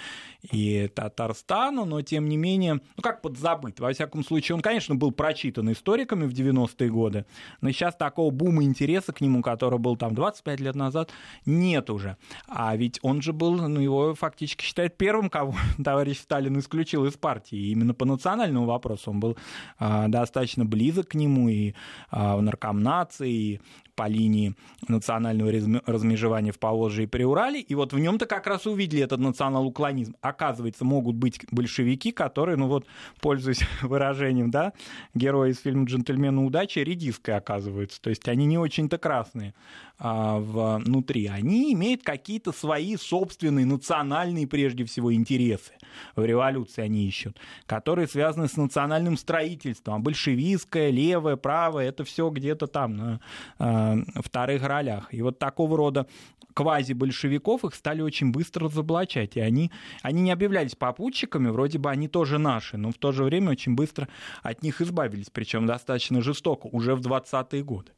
и 0.52 0.90
Татарстану, 0.94 1.86
но 1.86 2.02
тем 2.02 2.28
не 2.28 2.36
менее, 2.36 2.82
ну 2.98 3.02
как 3.02 3.22
подзабыт. 3.22 3.80
Во 3.80 3.94
всяком 3.94 4.26
случае, 4.26 4.56
он, 4.56 4.62
конечно, 4.62 4.94
был 4.96 5.12
прочитан 5.12 5.72
историками 5.72 6.26
в 6.26 6.34
90-е 6.34 6.90
годы, 6.90 7.26
но 7.62 7.72
сейчас 7.72 7.96
такого 7.96 8.30
бума 8.30 8.64
интереса 8.64 9.14
к 9.14 9.22
нему, 9.22 9.42
который 9.42 9.80
был 9.80 9.96
там 9.96 10.14
25 10.14 10.60
лет 10.60 10.76
назад, 10.76 11.12
нет 11.46 11.90
уже. 11.90 12.18
А 12.48 12.76
ведь 12.76 13.00
он 13.04 13.22
же 13.22 13.32
был, 13.32 13.56
ну 13.56 13.80
его 13.80 14.16
фактически 14.16 14.66
считают 14.66 14.98
первым, 14.98 15.30
кого 15.30 15.56
товарищ 15.84 16.20
Сталин 16.20 16.60
исключил 16.60 17.06
из 17.06 17.14
партии. 17.14 17.58
И 17.58 17.72
именно 17.72 17.94
по 17.94 18.06
национальному 18.06 18.66
вопросу 18.66 19.12
он 19.12 19.22
был 19.22 19.38
а, 19.80 20.10
достаточно 20.10 20.66
близок 20.66 21.10
к 21.10 21.16
нему 21.16 21.48
и 21.48 21.74
а, 22.10 22.36
в 22.36 22.42
наркомнации, 22.42 23.32
и 23.32 23.62
по 23.96 24.08
линии 24.08 24.56
национального 24.88 25.52
размежевания 25.86 26.52
в 26.52 26.60
Поволжье 26.60 27.04
и 27.04 27.08
Приурале, 27.08 27.60
и 27.62 27.76
вот 27.76 27.94
в 27.94 28.00
нем-то 28.00 28.26
как 28.26 28.48
раз 28.48 28.66
увидели 28.66 29.04
этот 29.04 29.20
национал-уклонизм. 29.20 30.16
Оказывается, 30.22 30.86
могут 30.86 31.16
быть 31.16 31.40
большевики, 31.52 32.12
которые, 32.12 32.58
ну 32.58 32.68
вот, 32.68 32.86
пользуясь 33.22 33.62
выражением, 33.82 34.52
да, 34.52 34.74
герои 35.14 35.52
из 35.52 35.60
фильма 35.60 35.86
«Джентльмены 35.86 36.44
удачи», 36.44 36.80
редиской 36.80 37.36
оказываются. 37.36 38.02
То 38.02 38.10
есть 38.10 38.28
они 38.28 38.46
не 38.46 38.58
очень-то 38.58 38.98
красные 38.98 39.54
а, 40.00 40.40
внутри. 40.40 41.28
Они 41.28 41.74
имеют 41.74 42.04
какие-то 42.04 42.52
свои 42.52 42.98
собственные 42.98 43.66
национальные, 43.66 44.48
прежде 44.48 44.86
всего, 44.86 45.14
интересы. 45.14 45.74
В 46.16 46.26
революции 46.26 46.82
они 46.82 47.08
ищут, 47.08 47.40
которые 47.66 48.08
связаны 48.08 48.48
с 48.48 48.58
национальным 48.58 49.18
строительством. 49.18 49.96
А 49.96 50.00
большевистское, 50.00 50.90
левое, 50.90 51.36
правое, 51.36 51.90
это 51.90 52.04
все 52.04 52.30
где-то 52.30 52.68
там 52.68 52.98
на 52.98 53.20
а, 53.60 53.83
вторых 54.22 54.64
ролях. 54.64 55.14
И 55.14 55.22
вот 55.22 55.40
такого 55.40 55.78
рода 55.78 56.08
квази-большевиков 56.54 57.66
их 57.66 57.76
стали 57.76 58.02
очень 58.02 58.32
быстро 58.32 58.66
разоблачать. 58.66 59.38
И 59.38 59.40
они, 59.40 59.72
они 60.02 60.22
не 60.22 60.32
объявлялись 60.32 60.76
попутчиками, 60.76 61.50
вроде 61.50 61.80
бы 61.80 61.90
они 61.90 62.08
тоже 62.08 62.38
наши, 62.38 62.78
но 62.78 62.92
в 62.92 62.98
то 62.98 63.12
же 63.12 63.24
время 63.24 63.52
очень 63.52 63.76
быстро 63.76 64.08
от 64.42 64.64
них 64.64 64.82
избавились, 64.82 65.30
причем 65.30 65.66
достаточно 65.66 66.22
жестоко, 66.22 66.68
уже 66.68 66.96
в 66.96 67.02
20-е 67.02 67.64
годы. 67.64 67.92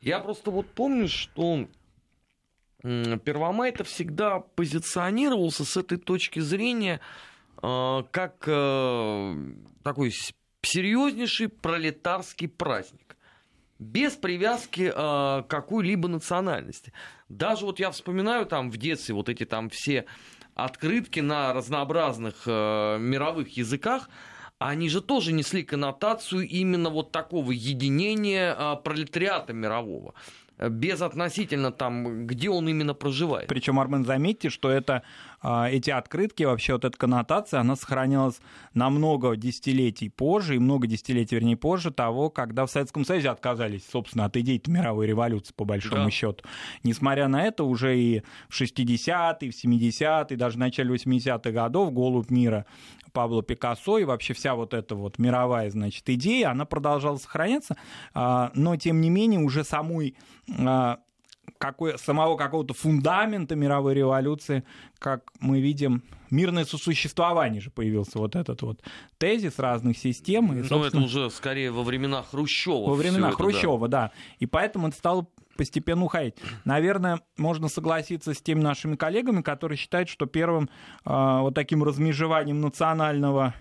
Я 0.00 0.20
просто 0.20 0.50
вот 0.50 0.66
помню, 0.68 1.08
что 1.08 1.66
Первомай 2.82 3.70
это 3.70 3.82
всегда 3.82 4.38
позиционировался 4.40 5.64
с 5.64 5.76
этой 5.76 5.98
точки 5.98 6.38
зрения 6.38 7.00
э, 7.60 8.02
как 8.12 8.44
э, 8.46 9.36
такой 9.82 10.12
серьезнейший 10.62 11.48
пролетарский 11.48 12.46
праздник 12.46 13.16
без 13.78 14.14
привязки 14.14 14.92
э, 14.94 15.42
какой-либо 15.48 16.08
национальности. 16.08 16.92
Даже 17.28 17.64
вот 17.64 17.78
я 17.78 17.90
вспоминаю 17.90 18.46
там 18.46 18.70
в 18.70 18.76
детстве 18.76 19.14
вот 19.14 19.28
эти 19.28 19.44
там 19.44 19.70
все 19.70 20.06
открытки 20.54 21.20
на 21.20 21.52
разнообразных 21.52 22.42
э, 22.46 22.98
мировых 22.98 23.56
языках, 23.56 24.08
они 24.58 24.88
же 24.88 25.00
тоже 25.00 25.32
несли 25.32 25.62
коннотацию 25.62 26.46
именно 26.46 26.90
вот 26.90 27.12
такого 27.12 27.52
единения 27.52 28.56
а, 28.58 28.74
пролетариата 28.74 29.52
мирового 29.52 30.14
без 30.58 31.00
относительно 31.02 31.70
там, 31.70 32.26
где 32.26 32.50
он 32.50 32.68
именно 32.68 32.94
проживает. 32.94 33.48
Причем, 33.48 33.78
Армен, 33.78 34.04
заметьте, 34.04 34.50
что 34.50 34.70
это, 34.70 35.04
эти 35.42 35.90
открытки, 35.90 36.42
вообще 36.42 36.74
вот 36.74 36.84
эта 36.84 36.96
коннотация, 36.96 37.60
она 37.60 37.76
сохранялась 37.76 38.40
намного 38.74 39.36
десятилетий 39.36 40.08
позже, 40.08 40.56
и 40.56 40.58
много 40.58 40.86
десятилетий, 40.86 41.36
вернее, 41.36 41.56
позже 41.56 41.90
того, 41.90 42.30
когда 42.30 42.66
в 42.66 42.70
Советском 42.70 43.04
Союзе 43.04 43.30
отказались, 43.30 43.82
собственно, 43.90 44.24
от 44.24 44.36
идей 44.36 44.60
мировой 44.66 45.06
революции, 45.06 45.52
по 45.54 45.64
большому 45.64 46.04
да. 46.04 46.10
счету. 46.10 46.44
Несмотря 46.82 47.28
на 47.28 47.44
это, 47.44 47.64
уже 47.64 47.98
и 47.98 48.22
в 48.48 48.60
60-е, 48.60 49.50
в 49.50 49.54
70-е, 49.54 50.36
даже 50.36 50.56
в 50.56 50.58
начале 50.58 50.94
80-х 50.94 51.50
годов 51.50 51.92
«Голубь 51.92 52.30
мира» 52.30 52.66
Пабло 53.12 53.42
Пикассо 53.42 53.98
и 53.98 54.04
вообще 54.04 54.34
вся 54.34 54.54
вот 54.54 54.74
эта 54.74 54.94
вот 54.94 55.18
мировая, 55.18 55.70
значит, 55.70 56.08
идея, 56.10 56.50
она 56.50 56.64
продолжала 56.64 57.16
сохраняться, 57.16 57.76
а, 58.14 58.50
но, 58.54 58.76
тем 58.76 59.00
не 59.00 59.10
менее, 59.10 59.40
уже 59.40 59.64
самой 59.64 60.14
а, 60.58 60.98
какой, 61.58 61.98
самого 61.98 62.36
какого-то 62.36 62.74
фундамента 62.74 63.56
мировой 63.56 63.94
революции, 63.94 64.64
как 64.98 65.30
мы 65.40 65.60
видим, 65.60 66.02
мирное 66.30 66.64
сосуществование 66.64 67.60
же 67.60 67.70
появился 67.70 68.18
вот 68.18 68.36
этот 68.36 68.62
вот 68.62 68.82
тезис 69.18 69.58
разных 69.58 69.98
систем. 69.98 70.52
И, 70.52 70.62
ну, 70.68 70.84
это 70.84 70.98
уже 70.98 71.30
скорее 71.30 71.70
во 71.70 71.82
времена 71.82 72.22
Хрущева. 72.22 72.90
Во 72.90 72.94
времена 72.94 73.30
Хрущева, 73.32 73.88
да. 73.88 74.08
да. 74.08 74.12
И 74.38 74.46
поэтому 74.46 74.88
это 74.88 74.96
стало 74.96 75.26
постепенно 75.58 76.04
уходить. 76.04 76.36
Наверное, 76.64 77.20
можно 77.36 77.68
согласиться 77.68 78.32
с 78.32 78.40
теми 78.40 78.60
нашими 78.60 78.94
коллегами, 78.94 79.42
которые 79.42 79.76
считают, 79.76 80.08
что 80.08 80.26
первым 80.26 80.70
э, 81.04 81.38
вот 81.40 81.54
таким 81.54 81.82
размежеванием 81.82 82.60
национального 82.60 83.54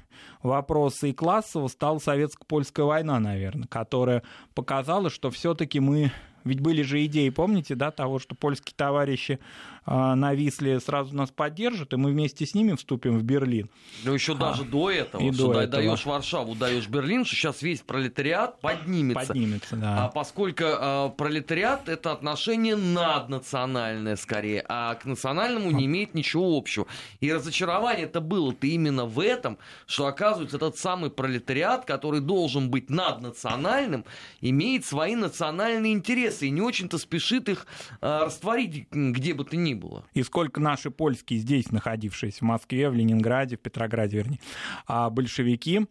вопроса 0.43 1.07
и 1.07 1.13
классового 1.13 1.67
стала 1.67 1.97
советско-польская 1.97 2.85
война, 2.85 3.19
наверное, 3.19 3.67
которая 3.67 4.21
показала, 4.53 5.09
что 5.09 5.31
все-таки 5.31 5.79
мы 5.79 6.11
ведь 6.47 6.59
были 6.59 6.81
же 6.81 7.05
идеи, 7.05 7.29
помните, 7.29 7.75
да, 7.75 7.91
того, 7.91 8.19
что 8.19 8.35
польские 8.35 8.73
товарищи 8.75 9.39
э, 9.85 10.13
нависли, 10.13 10.77
сразу 10.79 11.15
нас 11.15 11.31
поддержат, 11.31 11.93
и 11.93 11.97
мы 11.97 12.11
вместе 12.11 12.45
с 12.45 12.53
ними 12.53 12.75
вступим 12.75 13.17
в 13.17 13.23
Берлин. 13.23 13.69
Ну, 14.03 14.13
еще 14.13 14.33
а, 14.33 14.35
даже 14.35 14.63
до 14.63 14.89
этого, 14.89 15.21
и 15.21 15.31
что 15.31 15.53
до 15.53 15.61
этого. 15.61 15.83
даешь 15.83 16.05
Варшаву, 16.05 16.55
даешь 16.55 16.87
Берлин, 16.87 17.25
что 17.25 17.35
сейчас 17.35 17.61
весь 17.61 17.81
пролетариат 17.81 18.59
поднимется. 18.61 19.27
Поднимется, 19.27 19.75
да. 19.75 20.05
А 20.05 20.07
поскольку 20.09 20.63
э, 20.63 21.09
пролетариат 21.17 21.89
это 21.89 22.11
отношение 22.11 22.75
наднациональное 22.75 24.15
скорее, 24.15 24.65
а 24.67 24.95
к 24.95 25.05
национальному 25.05 25.71
не 25.71 25.85
имеет 25.85 26.13
ничего 26.13 26.57
общего. 26.57 26.87
И 27.19 27.31
разочарование 27.31 28.05
это 28.05 28.21
было-то 28.21 28.67
именно 28.67 29.05
в 29.05 29.19
этом, 29.19 29.57
что 29.85 30.07
оказывается 30.07 30.57
этот 30.57 30.77
самый 30.77 31.09
пролетариат, 31.09 31.85
который 31.85 32.21
должен 32.21 32.69
быть 32.69 32.89
наднациональным, 32.89 34.05
имеет 34.41 34.85
свои 34.85 35.15
национальные 35.15 35.93
интересы 35.93 36.36
интересы 36.37 36.47
и 36.47 36.51
не 36.51 36.61
очень-то 36.61 36.97
спешит 36.97 37.49
их 37.49 37.65
э, 38.01 38.19
растворить 38.25 38.87
где 38.91 39.33
бы 39.33 39.43
то 39.43 39.55
ни 39.55 39.73
было. 39.73 40.05
И 40.13 40.23
сколько 40.23 40.59
наши 40.59 40.91
польские 40.91 41.39
здесь 41.39 41.71
находившиеся, 41.71 42.39
в 42.39 42.41
Москве, 42.43 42.89
в 42.89 42.93
Ленинграде, 42.93 43.57
в 43.57 43.59
Петрограде, 43.59 44.17
вернее, 44.17 44.39
а 44.85 45.09
большевики, 45.09 45.87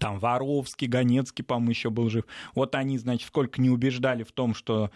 там 0.00 0.18
Воровский, 0.18 0.86
Ганецкий, 0.86 1.44
по-моему, 1.44 1.70
еще 1.70 1.90
был 1.90 2.08
жив. 2.08 2.24
Вот 2.54 2.74
они, 2.74 2.98
значит, 2.98 3.28
сколько 3.28 3.60
не 3.60 3.68
убеждали 3.68 4.22
в 4.22 4.32
том, 4.32 4.54
что 4.54 4.90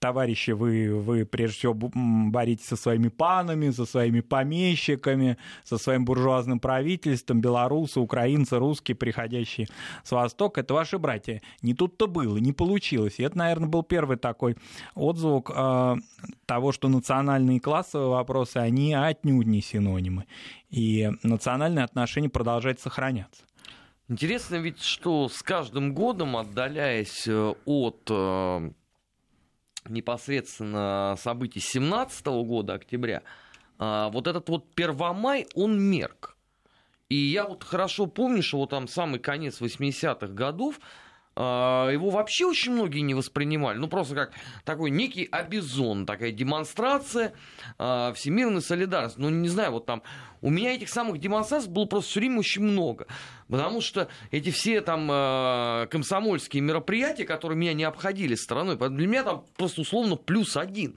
товарищи, 0.00 0.50
вы, 0.50 0.94
вы 0.94 1.24
прежде 1.24 1.58
всего 1.58 1.74
боритесь 1.74 2.66
со 2.66 2.76
своими 2.76 3.08
панами, 3.08 3.70
со 3.70 3.84
своими 3.84 4.20
помещиками, 4.20 5.36
со 5.62 5.78
своим 5.78 6.04
буржуазным 6.04 6.58
правительством, 6.58 7.40
белорусы, 7.40 8.00
украинцы, 8.00 8.58
русские, 8.58 8.96
приходящие 8.96 9.68
с 10.02 10.10
Востока, 10.10 10.62
это 10.62 10.74
ваши 10.74 10.98
братья. 10.98 11.42
Не 11.62 11.74
тут-то 11.74 12.06
было, 12.06 12.38
не 12.38 12.52
получилось. 12.52 13.18
И 13.18 13.22
это, 13.22 13.38
наверное, 13.38 13.68
был 13.68 13.82
первый 13.82 14.16
такой 14.16 14.56
отзвук 14.94 15.52
э, 15.54 15.96
того, 16.46 16.72
что 16.72 16.88
национальные 16.88 17.58
и 17.58 17.60
классовые 17.60 18.08
вопросы, 18.08 18.56
они 18.56 18.94
отнюдь 18.94 19.46
не 19.46 19.60
синонимы. 19.60 20.24
И 20.70 21.10
национальные 21.22 21.84
отношения 21.84 22.30
продолжают 22.30 22.80
сохраняться. 22.80 23.42
Интересно 24.08 24.56
ведь, 24.56 24.82
что 24.82 25.28
с 25.28 25.40
каждым 25.42 25.94
годом, 25.94 26.36
отдаляясь 26.36 27.28
э, 27.28 27.54
от 27.64 28.08
э, 28.10 28.70
непосредственно 29.88 31.16
событий 31.18 31.60
17 31.60 32.26
года, 32.44 32.74
октября, 32.74 33.22
а, 33.78 34.10
вот 34.10 34.26
этот 34.26 34.48
вот 34.48 34.72
Первомай, 34.74 35.46
он 35.54 35.80
мерк. 35.80 36.36
И 37.08 37.16
я 37.16 37.44
вот 37.44 37.64
хорошо 37.64 38.06
помню, 38.06 38.42
что 38.42 38.58
вот 38.58 38.70
там 38.70 38.86
самый 38.86 39.18
конец 39.18 39.60
80-х 39.60 40.28
годов, 40.28 40.80
его 41.36 42.10
вообще 42.10 42.44
очень 42.44 42.72
многие 42.72 43.00
не 43.00 43.14
воспринимали. 43.14 43.78
Ну, 43.78 43.88
просто 43.88 44.14
как 44.14 44.32
такой 44.64 44.90
некий 44.90 45.28
обезон, 45.30 46.04
такая 46.04 46.32
демонстрация 46.32 47.32
э, 47.78 48.12
всемирной 48.14 48.60
солидарности. 48.60 49.20
Ну, 49.20 49.30
не 49.30 49.48
знаю, 49.48 49.72
вот 49.72 49.86
там 49.86 50.02
у 50.42 50.50
меня 50.50 50.74
этих 50.74 50.88
самых 50.88 51.18
демонстраций 51.18 51.70
было 51.70 51.84
просто 51.84 52.10
все 52.10 52.20
время 52.20 52.40
очень 52.40 52.62
много. 52.62 53.06
Потому 53.48 53.80
что 53.80 54.08
эти 54.30 54.50
все 54.50 54.80
там 54.80 55.08
э, 55.10 55.86
комсомольские 55.90 56.62
мероприятия, 56.62 57.24
которые 57.24 57.56
меня 57.56 57.74
не 57.74 57.84
обходили 57.84 58.34
стороной, 58.34 58.76
для 58.76 59.06
меня 59.06 59.22
там 59.22 59.44
просто 59.56 59.82
условно 59.82 60.16
плюс 60.16 60.56
один. 60.56 60.96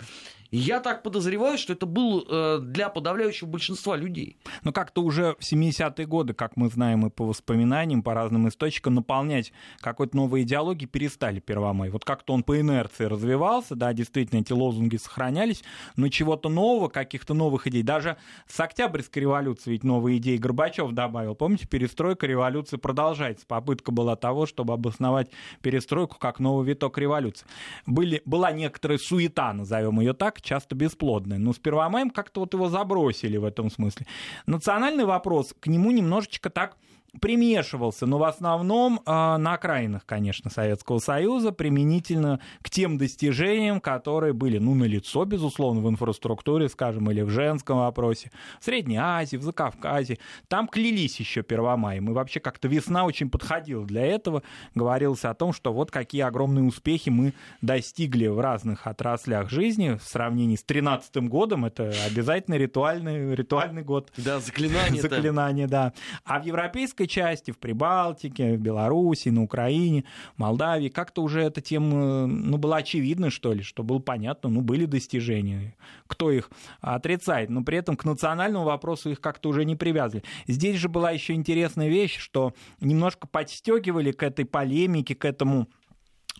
Я 0.55 0.81
так 0.81 1.01
подозреваю, 1.01 1.57
что 1.57 1.73
это 1.73 1.87
был 1.87 2.27
э, 2.29 2.59
для 2.61 2.89
подавляющего 2.89 3.47
большинства 3.47 3.95
людей. 3.95 4.37
Но 4.61 4.71
как-то 4.71 5.01
уже 5.01 5.35
в 5.39 5.51
70-е 5.51 6.05
годы, 6.05 6.35
как 6.35 6.57
мы 6.57 6.69
знаем 6.69 7.07
и 7.07 7.09
по 7.09 7.25
воспоминаниям, 7.25 8.03
по 8.03 8.13
разным 8.13 8.47
источникам, 8.47 8.93
наполнять 8.93 9.51
какой-то 9.79 10.15
новой 10.15 10.43
идеологией 10.43 10.87
перестали 10.87 11.39
Первомай. 11.39 11.89
Вот 11.89 12.05
как-то 12.05 12.33
он 12.33 12.43
по 12.43 12.59
инерции 12.61 13.05
развивался, 13.05 13.75
да, 13.75 13.93
действительно 13.93 14.41
эти 14.41 14.53
лозунги 14.53 14.97
сохранялись, 14.97 15.63
но 15.95 16.07
чего-то 16.09 16.49
нового, 16.49 16.87
каких-то 16.87 17.33
новых 17.33 17.65
идей. 17.65 17.81
Даже 17.81 18.17
с 18.45 18.59
Октябрьской 18.59 19.23
революции 19.23 19.71
ведь 19.71 19.83
новые 19.83 20.19
идеи 20.19 20.37
Горбачев 20.37 20.91
добавил. 20.91 21.33
Помните, 21.33 21.67
перестройка 21.67 22.27
революции 22.27 22.77
продолжается. 22.77 23.47
Попытка 23.47 23.91
была 23.91 24.15
того, 24.15 24.45
чтобы 24.45 24.73
обосновать 24.73 25.31
перестройку 25.63 26.19
как 26.19 26.39
новый 26.39 26.67
виток 26.67 26.99
революции. 26.99 27.47
Были, 27.87 28.21
была 28.25 28.51
некоторая 28.51 28.99
суета, 28.99 29.51
назовем 29.51 29.99
ее 29.99 30.13
так, 30.13 30.42
часто 30.43 30.75
бесплодное. 30.75 31.37
Но 31.37 31.53
с 31.53 31.57
Первомаем 31.57 32.09
как-то 32.09 32.41
вот 32.41 32.53
его 32.53 32.69
забросили 32.69 33.37
в 33.37 33.45
этом 33.45 33.71
смысле. 33.71 34.05
Национальный 34.45 35.05
вопрос, 35.05 35.55
к 35.59 35.67
нему 35.67 35.91
немножечко 35.91 36.49
так 36.49 36.77
примешивался, 37.21 38.05
но 38.05 38.17
в 38.17 38.23
основном 38.23 38.99
э, 39.05 39.11
на 39.11 39.53
окраинах, 39.53 40.05
конечно, 40.05 40.49
Советского 40.49 40.99
Союза, 40.99 41.51
применительно 41.51 42.39
к 42.61 42.69
тем 42.69 42.97
достижениям, 42.97 43.79
которые 43.79 44.33
были, 44.33 44.57
ну, 44.57 44.73
налицо, 44.73 45.23
безусловно, 45.25 45.81
в 45.81 45.89
инфраструктуре, 45.89 46.69
скажем, 46.69 47.09
или 47.11 47.21
в 47.21 47.29
женском 47.29 47.77
вопросе, 47.77 48.31
в 48.59 48.65
Средней 48.65 48.97
Азии, 48.97 49.37
в 49.37 49.43
Закавказье. 49.43 50.17
Там 50.47 50.67
клялись 50.67 51.19
еще 51.19 51.43
Первомаем, 51.43 52.09
и 52.09 52.13
вообще 52.13 52.39
как-то 52.39 52.67
весна 52.67 53.05
очень 53.05 53.29
подходила 53.29 53.85
для 53.85 54.05
этого. 54.05 54.41
Говорилось 54.73 55.23
о 55.23 55.33
том, 55.33 55.53
что 55.53 55.71
вот 55.71 55.91
какие 55.91 56.21
огромные 56.21 56.65
успехи 56.65 57.09
мы 57.09 57.33
достигли 57.61 58.27
в 58.27 58.39
разных 58.39 58.87
отраслях 58.87 59.49
жизни 59.49 59.97
в 59.97 60.03
сравнении 60.03 60.55
с 60.55 60.63
13 60.63 61.15
годом. 61.27 61.65
Это 61.65 61.93
обязательно 62.07 62.55
ритуальный, 62.55 63.35
ритуальный 63.35 63.83
год. 63.83 64.11
Да, 64.17 64.39
заклинание. 64.39 65.01
Заклинание, 65.01 65.67
да. 65.67 65.93
А 66.25 66.39
в 66.39 66.45
европейской 66.45 67.02
европейской 67.03 67.07
части, 67.07 67.51
в 67.51 67.57
Прибалтике, 67.57 68.55
в 68.55 68.59
Беларуси, 68.59 69.29
на 69.29 69.43
Украине, 69.43 70.03
Молдавии, 70.37 70.89
как-то 70.89 71.21
уже 71.21 71.41
эта 71.41 71.61
тема, 71.61 72.27
ну, 72.27 72.57
была 72.57 72.77
очевидна, 72.77 73.29
что 73.29 73.53
ли, 73.53 73.61
что 73.61 73.83
было 73.83 73.99
понятно, 73.99 74.49
ну, 74.49 74.61
были 74.61 74.85
достижения. 74.85 75.75
Кто 76.07 76.31
их 76.31 76.49
отрицает? 76.81 77.49
Но 77.49 77.63
при 77.63 77.77
этом 77.77 77.95
к 77.95 78.05
национальному 78.05 78.65
вопросу 78.65 79.09
их 79.09 79.21
как-то 79.21 79.49
уже 79.49 79.65
не 79.65 79.75
привязывали. 79.75 80.23
Здесь 80.47 80.77
же 80.77 80.89
была 80.89 81.11
еще 81.11 81.33
интересная 81.33 81.89
вещь, 81.89 82.17
что 82.17 82.53
немножко 82.81 83.27
подстегивали 83.27 84.11
к 84.11 84.23
этой 84.23 84.45
полемике, 84.45 85.15
к 85.15 85.25
этому 85.25 85.67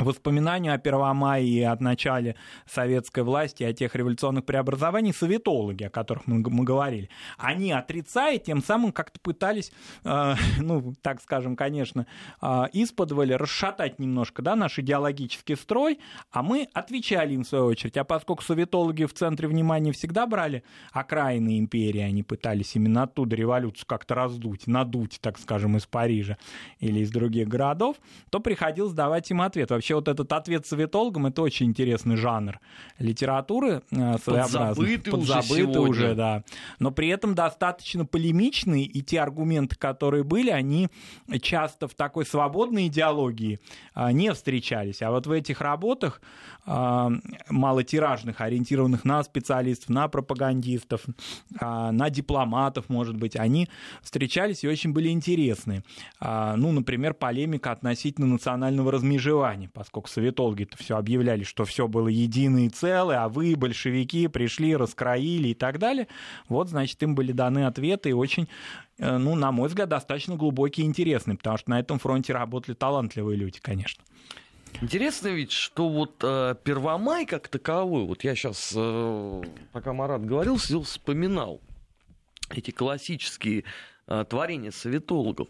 воспоминанию 0.03 0.73
о 0.73 0.77
Первомае 0.77 1.45
и 1.45 1.61
от 1.61 1.81
начале 1.81 2.35
советской 2.65 3.23
власти, 3.23 3.63
о 3.63 3.73
тех 3.73 3.95
революционных 3.95 4.45
преобразованиях, 4.45 5.15
советологи, 5.15 5.83
о 5.83 5.89
которых 5.89 6.27
мы, 6.27 6.39
мы 6.49 6.63
говорили, 6.63 7.09
они 7.37 7.71
отрицая, 7.71 8.37
тем 8.37 8.63
самым 8.63 8.91
как-то 8.91 9.19
пытались, 9.19 9.71
э, 10.03 10.35
ну, 10.59 10.93
так 11.01 11.21
скажем, 11.21 11.55
конечно, 11.55 12.07
э, 12.41 12.63
исподволи 12.73 13.33
расшатать 13.33 13.99
немножко 13.99 14.41
да, 14.41 14.55
наш 14.55 14.79
идеологический 14.79 15.55
строй, 15.55 15.99
а 16.31 16.43
мы 16.43 16.69
отвечали 16.73 17.33
им 17.33 17.43
в 17.43 17.47
свою 17.47 17.65
очередь. 17.65 17.97
А 17.97 18.03
поскольку 18.03 18.43
советологи 18.43 19.05
в 19.05 19.13
центре 19.13 19.47
внимания 19.47 19.91
всегда 19.91 20.25
брали 20.27 20.63
окраины 20.91 21.59
империи, 21.59 22.01
они 22.01 22.23
пытались 22.23 22.75
именно 22.75 23.03
оттуда 23.03 23.35
революцию 23.35 23.85
как-то 23.87 24.15
раздуть, 24.15 24.67
надуть, 24.67 25.19
так 25.21 25.39
скажем, 25.39 25.77
из 25.77 25.85
Парижа 25.85 26.37
или 26.79 26.99
из 26.99 27.11
других 27.11 27.47
городов, 27.47 27.97
то 28.29 28.39
приходилось 28.39 28.93
давать 28.93 29.29
им 29.31 29.41
ответ 29.41 29.71
Вообще 29.73 29.92
вот 29.95 30.07
этот 30.07 30.31
ответ 30.33 30.65
советологам 30.65 31.27
это 31.27 31.41
очень 31.41 31.67
интересный 31.67 32.15
жанр 32.15 32.59
литературы 32.99 33.81
э, 33.91 34.17
своеобразный. 34.17 34.75
Подзабытый, 34.75 35.11
Подзабытый 35.11 35.81
уже, 35.81 35.89
уже, 35.89 36.15
да. 36.15 36.43
Но 36.79 36.91
при 36.91 37.09
этом 37.09 37.35
достаточно 37.35 38.05
полемичный, 38.05 38.83
и 38.83 39.01
те 39.01 39.21
аргументы, 39.21 39.75
которые 39.75 40.23
были, 40.23 40.49
они 40.49 40.89
часто 41.41 41.87
в 41.87 41.93
такой 41.93 42.25
свободной 42.25 42.87
идеологии 42.87 43.59
а, 43.93 44.11
не 44.11 44.33
встречались. 44.33 45.01
А 45.01 45.11
вот 45.11 45.27
в 45.27 45.31
этих 45.31 45.61
работах 45.61 46.21
а, 46.65 47.11
малотиражных, 47.49 48.41
ориентированных 48.41 49.05
на 49.05 49.23
специалистов, 49.23 49.89
на 49.89 50.07
пропагандистов, 50.07 51.01
на 51.59 52.09
дипломатов, 52.09 52.89
может 52.89 53.17
быть, 53.17 53.35
они 53.35 53.69
встречались 54.01 54.63
и 54.63 54.67
очень 54.67 54.93
были 54.93 55.09
интересны. 55.09 55.83
Ну, 56.21 56.71
например, 56.71 57.13
полемика 57.13 57.71
относительно 57.71 58.27
национального 58.27 58.91
размежевания 58.91 59.69
поскольку 59.73 60.07
советологи 60.07 60.63
это 60.63 60.77
все 60.77 60.97
объявляли, 60.97 61.43
что 61.43 61.65
все 61.65 61.87
было 61.87 62.07
единое 62.07 62.67
и 62.67 62.69
целое, 62.69 63.23
а 63.23 63.29
вы, 63.29 63.55
большевики, 63.55 64.27
пришли, 64.27 64.75
раскроили 64.75 65.49
и 65.49 65.53
так 65.53 65.79
далее. 65.79 66.07
Вот, 66.47 66.69
значит, 66.69 67.01
им 67.03 67.15
были 67.15 67.31
даны 67.31 67.65
ответы 67.65 68.09
и 68.09 68.13
очень 68.13 68.47
э, 68.99 69.17
ну, 69.17 69.35
на 69.35 69.51
мой 69.51 69.69
взгляд, 69.69 69.89
достаточно 69.89 70.35
глубокие 70.35 70.85
и 70.85 70.89
интересные, 70.89 71.37
потому 71.37 71.57
что 71.57 71.69
на 71.71 71.79
этом 71.79 71.99
фронте 71.99 72.33
работали 72.33 72.75
талантливые 72.75 73.37
люди, 73.37 73.59
конечно. 73.59 74.03
Интересно 74.81 75.29
ведь, 75.29 75.51
что 75.51 75.89
вот 75.89 76.23
э, 76.23 76.55
Первомай 76.63 77.25
как 77.25 77.47
таковой, 77.47 78.05
вот 78.05 78.23
я 78.23 78.35
сейчас, 78.35 78.73
э, 78.75 79.41
пока 79.71 79.93
Марат 79.93 80.25
говорил, 80.25 80.57
сидел, 80.57 80.83
вспоминал 80.83 81.61
эти 82.49 82.71
классические 82.71 83.63
э, 84.07 84.25
творения 84.27 84.71
советологов. 84.71 85.47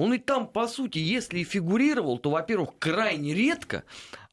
Он 0.00 0.14
и 0.14 0.18
там, 0.18 0.46
по 0.46 0.66
сути, 0.66 0.96
если 0.96 1.40
и 1.40 1.44
фигурировал, 1.44 2.18
то, 2.18 2.30
во-первых, 2.30 2.70
крайне 2.78 3.34
редко, 3.34 3.84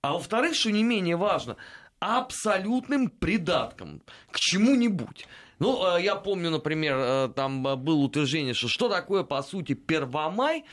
а 0.02 0.14
во-вторых, 0.14 0.56
что 0.56 0.72
не 0.72 0.82
менее 0.82 1.18
важно, 1.18 1.58
абсолютным 2.00 3.10
придатком 3.10 4.02
к 4.32 4.40
чему-нибудь. 4.40 5.28
Ну, 5.60 5.98
э, 5.98 6.02
я 6.04 6.16
помню, 6.16 6.52
например, 6.52 6.96
э, 6.98 7.30
там 7.36 7.64
было 7.64 7.98
утверждение, 7.98 8.54
что 8.54 8.70
что 8.70 8.88
такое, 8.88 9.24
по 9.24 9.42
сути, 9.42 9.74
Первомай, 9.74 10.64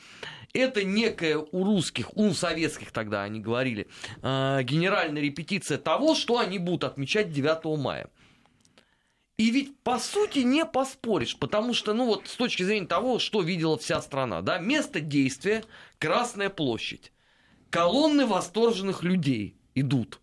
это 0.52 0.84
некая 0.84 1.38
у 1.38 1.64
русских, 1.64 2.16
у 2.16 2.32
советских 2.32 2.92
тогда 2.92 3.24
они 3.24 3.40
говорили, 3.40 3.88
э, 4.22 4.60
генеральная 4.62 5.22
репетиция 5.22 5.78
того, 5.78 6.14
что 6.14 6.38
они 6.38 6.60
будут 6.60 6.84
отмечать 6.84 7.32
9 7.32 7.76
мая. 7.78 8.10
И 9.36 9.50
ведь, 9.50 9.76
по 9.80 9.98
сути, 9.98 10.40
не 10.40 10.64
поспоришь, 10.64 11.36
потому 11.36 11.74
что, 11.74 11.92
ну 11.92 12.06
вот, 12.06 12.28
с 12.28 12.36
точки 12.36 12.62
зрения 12.62 12.86
того, 12.86 13.18
что 13.18 13.42
видела 13.42 13.76
вся 13.76 14.00
страна, 14.00 14.42
да, 14.42 14.58
место 14.58 15.00
действия– 15.00 15.64
Красная 16.04 16.50
площадь. 16.50 17.12
Колонны 17.70 18.26
восторженных 18.26 19.02
людей 19.02 19.56
идут. 19.74 20.20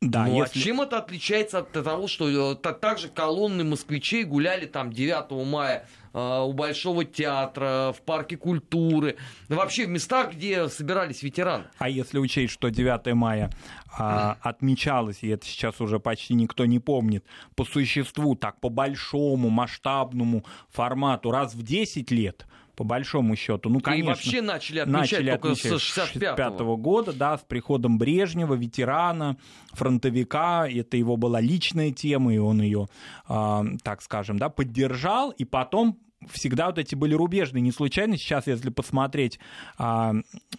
Да, 0.00 0.26
ну, 0.26 0.40
а 0.40 0.44
если... 0.46 0.58
а 0.58 0.62
чем 0.62 0.80
это 0.80 0.98
отличается 0.98 1.58
от 1.58 1.70
того, 1.70 2.08
что 2.08 2.54
также 2.56 3.08
колонны 3.08 3.62
москвичей 3.62 4.24
гуляли 4.24 4.66
там 4.66 4.92
9 4.92 5.46
мая 5.46 5.86
э, 6.07 6.07
у 6.18 6.52
Большого 6.52 7.04
театра, 7.04 7.92
в 7.96 8.02
парке 8.02 8.36
культуры, 8.36 9.16
вообще 9.48 9.86
в 9.86 9.88
местах, 9.88 10.34
где 10.34 10.68
собирались 10.68 11.22
ветераны? 11.22 11.64
А 11.78 11.88
если 11.88 12.18
учесть, 12.18 12.52
что 12.52 12.68
9 12.68 13.14
мая 13.14 13.50
а, 13.96 14.36
отмечалось, 14.42 15.18
и 15.22 15.28
это 15.28 15.46
сейчас 15.46 15.80
уже 15.80 15.98
почти 16.00 16.34
никто 16.34 16.66
не 16.66 16.78
помнит, 16.78 17.24
по 17.54 17.64
существу, 17.64 18.34
так 18.34 18.60
по 18.60 18.68
большому, 18.68 19.50
масштабному 19.50 20.44
формату 20.70 21.30
раз 21.30 21.54
в 21.54 21.62
10 21.62 22.10
лет, 22.10 22.46
по 22.78 22.84
большому 22.84 23.34
счету. 23.34 23.70
Ну, 23.70 23.80
конечно, 23.80 24.04
и 24.04 24.08
вообще 24.08 24.40
начали 24.40 24.78
отмечать 24.78 25.10
начали 25.10 25.30
только 25.30 25.48
отмечать 25.48 25.80
с 25.80 25.82
65 25.82 26.60
-го. 26.60 26.76
года, 26.76 27.12
да, 27.12 27.36
с 27.36 27.40
приходом 27.40 27.98
Брежнева, 27.98 28.54
ветерана, 28.54 29.36
фронтовика. 29.72 30.68
Это 30.68 30.96
его 30.96 31.16
была 31.16 31.40
личная 31.40 31.90
тема, 31.90 32.32
и 32.32 32.38
он 32.38 32.62
ее, 32.62 32.86
э, 33.28 33.64
так 33.82 34.00
скажем, 34.00 34.38
да, 34.38 34.48
поддержал. 34.48 35.30
И 35.30 35.44
потом 35.44 35.98
всегда 36.30 36.66
вот 36.66 36.78
эти 36.78 36.94
были 36.94 37.14
рубежные. 37.14 37.62
Не 37.62 37.72
случайно 37.72 38.16
сейчас, 38.16 38.46
если 38.46 38.70
посмотреть 38.70 39.38
а, 39.76 40.14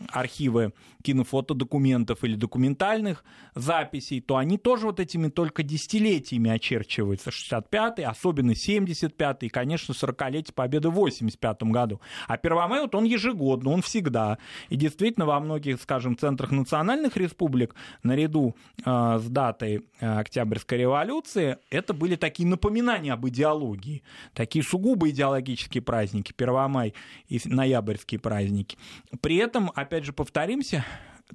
архивы 0.10 0.74
кинофотодокументов 1.04 2.24
или 2.24 2.36
документальных 2.36 3.24
записей, 3.56 4.22
то 4.22 4.38
они 4.38 4.58
тоже 4.58 4.88
вот 4.88 5.00
этими 5.00 5.30
только 5.30 5.64
десятилетиями 5.64 6.50
очерчиваются. 6.50 7.30
65-й, 7.30 8.04
особенно 8.04 8.52
75-й, 8.52 9.46
и, 9.48 9.50
конечно, 9.50 9.94
40-летие 9.94 10.54
Победы 10.54 10.90
в 10.90 10.94
85 10.94 11.64
году. 11.64 12.02
А 12.28 12.38
Первомай, 12.38 12.82
вот 12.82 12.96
он 12.96 13.06
ежегодно, 13.06 13.72
он 13.72 13.82
всегда. 13.82 14.38
И 14.70 14.76
действительно 14.76 15.26
во 15.26 15.40
многих, 15.40 15.82
скажем, 15.82 16.18
центрах 16.18 16.52
национальных 16.52 17.16
республик, 17.18 17.76
наряду 18.04 18.56
э, 18.86 19.20
с 19.20 19.26
датой 19.30 19.86
Октябрьской 20.00 20.80
революции, 20.80 21.58
это 21.70 21.94
были 21.94 22.16
такие 22.16 22.48
напоминания 22.48 23.14
об 23.14 23.28
идеологии, 23.28 24.04
такие 24.34 24.64
сугубо 24.64 25.10
идеологические 25.10 25.59
идеологические 25.60 25.82
праздники, 25.82 26.34
Первомай 26.34 26.94
и 27.28 27.40
ноябрьские 27.46 28.20
праздники. 28.20 28.78
При 29.22 29.38
этом, 29.38 29.72
опять 29.76 30.06
же, 30.06 30.14
повторимся, 30.14 30.86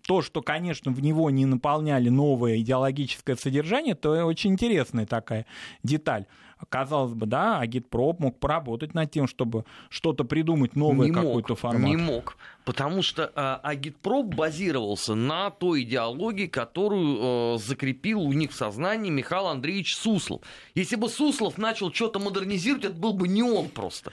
то, 0.02 0.22
что, 0.22 0.42
конечно, 0.42 0.92
в 0.92 1.00
него 1.00 1.30
не 1.30 1.46
наполняли 1.46 2.08
новое 2.08 2.58
идеологическое 2.58 3.36
содержание, 3.36 3.94
то 3.94 4.24
очень 4.24 4.52
интересная 4.52 5.06
такая 5.06 5.46
деталь. 5.82 6.26
Казалось 6.68 7.12
бы, 7.12 7.26
да, 7.26 7.58
агитпроп 7.58 8.20
мог 8.20 8.38
поработать 8.38 8.94
над 8.94 9.10
тем, 9.10 9.26
чтобы 9.26 9.64
что-то 9.90 10.24
придумать 10.24 10.76
новое, 10.76 11.12
какой-то 11.12 11.56
формат. 11.56 11.90
Не 11.90 11.96
мог, 11.96 12.36
потому 12.64 13.02
что 13.02 13.24
э, 13.34 13.58
агитпроп 13.62 14.34
базировался 14.34 15.14
на 15.14 15.50
той 15.50 15.82
идеологии, 15.82 16.46
которую 16.46 17.56
э, 17.56 17.58
закрепил 17.58 18.22
у 18.22 18.32
них 18.32 18.52
в 18.52 18.54
сознании 18.54 19.10
Михаил 19.10 19.48
Андреевич 19.48 19.94
Суслов. 19.94 20.42
Если 20.74 20.96
бы 20.96 21.08
Суслов 21.08 21.58
начал 21.58 21.92
что-то 21.92 22.18
модернизировать, 22.18 22.84
это 22.84 22.94
был 22.94 23.12
бы 23.12 23.28
не 23.28 23.42
он 23.42 23.68
просто. 23.68 24.12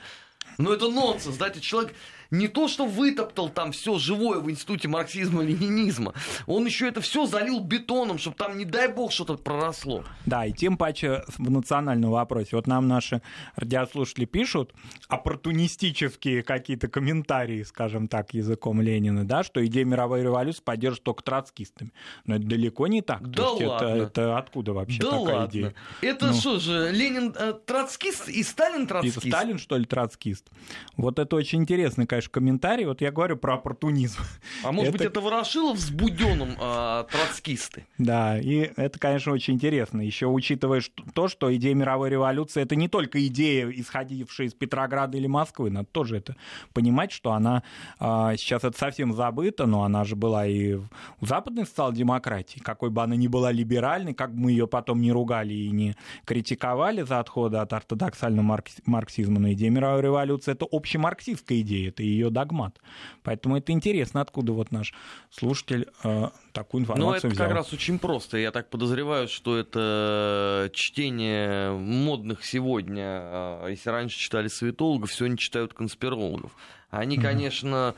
Но 0.57 0.73
это 0.73 0.89
нонсенс, 0.89 1.37
да, 1.37 1.47
это 1.47 1.61
человек 1.61 1.93
не 2.31 2.47
то, 2.47 2.67
что 2.67 2.85
вытоптал 2.85 3.49
там 3.49 3.73
все 3.73 3.97
живое 3.97 4.39
в 4.39 4.49
институте 4.49 4.87
марксизма-ленинизма, 4.87 6.13
он 6.47 6.65
еще 6.65 6.87
это 6.87 7.01
все 7.01 7.25
залил 7.25 7.59
бетоном, 7.59 8.17
чтобы 8.17 8.37
там, 8.37 8.57
не 8.57 8.65
дай 8.65 8.87
бог, 8.87 9.11
что-то 9.11 9.35
проросло. 9.35 10.03
Да, 10.25 10.45
и 10.45 10.53
тем 10.53 10.77
паче 10.77 11.23
в 11.37 11.51
национальном 11.51 12.11
вопросе. 12.11 12.55
Вот 12.55 12.67
нам 12.67 12.87
наши 12.87 13.21
радиослушатели 13.55 14.25
пишут 14.25 14.73
оппортунистические 15.07 16.43
какие-то 16.43 16.87
комментарии, 16.87 17.63
скажем 17.63 18.07
так, 18.07 18.33
языком 18.33 18.81
Ленина, 18.81 19.25
да, 19.25 19.43
что 19.43 19.65
идея 19.65 19.85
мировой 19.85 20.21
революции 20.23 20.61
поддерживает 20.63 21.03
только 21.03 21.23
троцкистами. 21.23 21.91
Но 22.25 22.35
это 22.35 22.45
далеко 22.45 22.87
не 22.87 23.01
так. 23.01 23.29
Да 23.29 23.43
То 23.43 23.53
есть 23.57 23.65
ладно. 23.65 23.85
Это, 23.87 24.03
это 24.03 24.37
откуда 24.37 24.73
вообще 24.73 25.01
да 25.01 25.09
такая 25.09 25.35
ладно. 25.35 25.49
идея? 25.49 25.73
Это 26.01 26.27
Ну. 26.27 26.33
что 26.33 26.59
же, 26.59 26.91
Ленин 26.91 27.35
э, 27.37 27.53
троцкист 27.65 28.29
и 28.29 28.43
Сталин 28.43 28.83
И 28.83 28.87
троцкист? 28.87 29.27
Сталин, 29.27 29.57
что 29.57 29.77
ли, 29.77 29.85
троцкист? 29.85 30.49
Вот 30.95 31.19
это 31.19 31.35
очень 31.35 31.59
интересный, 31.59 32.05
конечно, 32.05 32.20
комментарий. 32.29 32.85
Вот 32.85 33.01
я 33.01 33.11
говорю 33.11 33.37
про 33.37 33.55
оппортунизм. 33.55 34.19
А 34.63 34.71
может 34.71 34.91
быть, 34.91 35.01
Это- 35.01 35.09
это 35.11 35.21
Ворошилов 35.21 35.79
с 35.79 35.89
Буденным 35.89 36.55
э, 36.59 37.03
троцкисты? 37.11 37.85
Да, 37.97 38.39
и 38.39 38.71
это, 38.75 38.99
конечно, 38.99 39.31
очень 39.33 39.55
интересно. 39.55 40.01
Еще 40.01 40.27
учитывая 40.27 40.81
то, 41.13 41.27
что 41.27 41.53
идея 41.55 41.73
мировой 41.75 42.09
революции 42.09 42.61
это 42.61 42.75
не 42.75 42.87
только 42.87 43.25
идея, 43.27 43.69
исходившая 43.69 44.47
из 44.47 44.53
Петрограда 44.53 45.17
или 45.17 45.27
Москвы. 45.27 45.69
Надо 45.71 45.87
тоже 45.91 46.17
это 46.17 46.35
понимать, 46.73 47.11
что 47.11 47.31
она 47.31 47.63
а, 47.99 48.35
сейчас 48.37 48.63
это 48.63 48.77
совсем 48.77 49.13
забыта, 49.13 49.65
но 49.65 49.83
она 49.83 50.03
же 50.03 50.15
была 50.15 50.45
и 50.47 50.73
в 50.75 50.89
в 51.19 51.27
западной 51.27 51.65
социал-демократии, 51.65 52.59
какой 52.59 52.89
бы 52.89 53.01
она 53.03 53.15
ни 53.15 53.27
была 53.27 53.51
либеральной, 53.51 54.13
как 54.13 54.33
бы 54.33 54.41
мы 54.41 54.51
ее 54.51 54.67
потом 54.67 55.01
не 55.01 55.11
ругали 55.11 55.53
и 55.53 55.69
не 55.69 55.95
критиковали 56.25 57.01
за 57.03 57.19
отходы 57.19 57.57
от 57.57 57.71
ортодоксального 57.73 58.45
маркс- 58.45 58.81
марксизма, 58.85 59.39
но 59.39 59.51
идея 59.53 59.69
мировой 59.69 60.01
революции 60.01 60.51
это 60.51 60.65
общемарксистская 60.69 61.61
идея, 61.61 61.89
это 61.89 62.03
ее 62.11 62.29
догмат. 62.29 62.77
Поэтому 63.23 63.57
это 63.57 63.71
интересно, 63.71 64.21
откуда 64.21 64.51
вот 64.53 64.71
наш 64.71 64.93
слушатель 65.29 65.87
э, 66.03 66.29
такую 66.53 66.81
информацию 66.81 67.09
Ну, 67.11 67.15
это 67.15 67.27
взял. 67.27 67.47
как 67.47 67.55
раз 67.55 67.73
очень 67.73 67.99
просто. 67.99 68.37
Я 68.37 68.51
так 68.51 68.69
подозреваю, 68.69 69.27
что 69.27 69.57
это 69.57 70.69
чтение 70.73 71.71
модных 71.71 72.43
сегодня. 72.45 73.03
а, 73.05 73.67
Если 73.67 73.89
раньше 73.89 74.17
читали 74.17 74.47
советологов, 74.47 75.13
сегодня 75.13 75.37
читают 75.37 75.73
конспирологов. 75.73 76.51
Они, 76.89 77.17
конечно, 77.17 77.95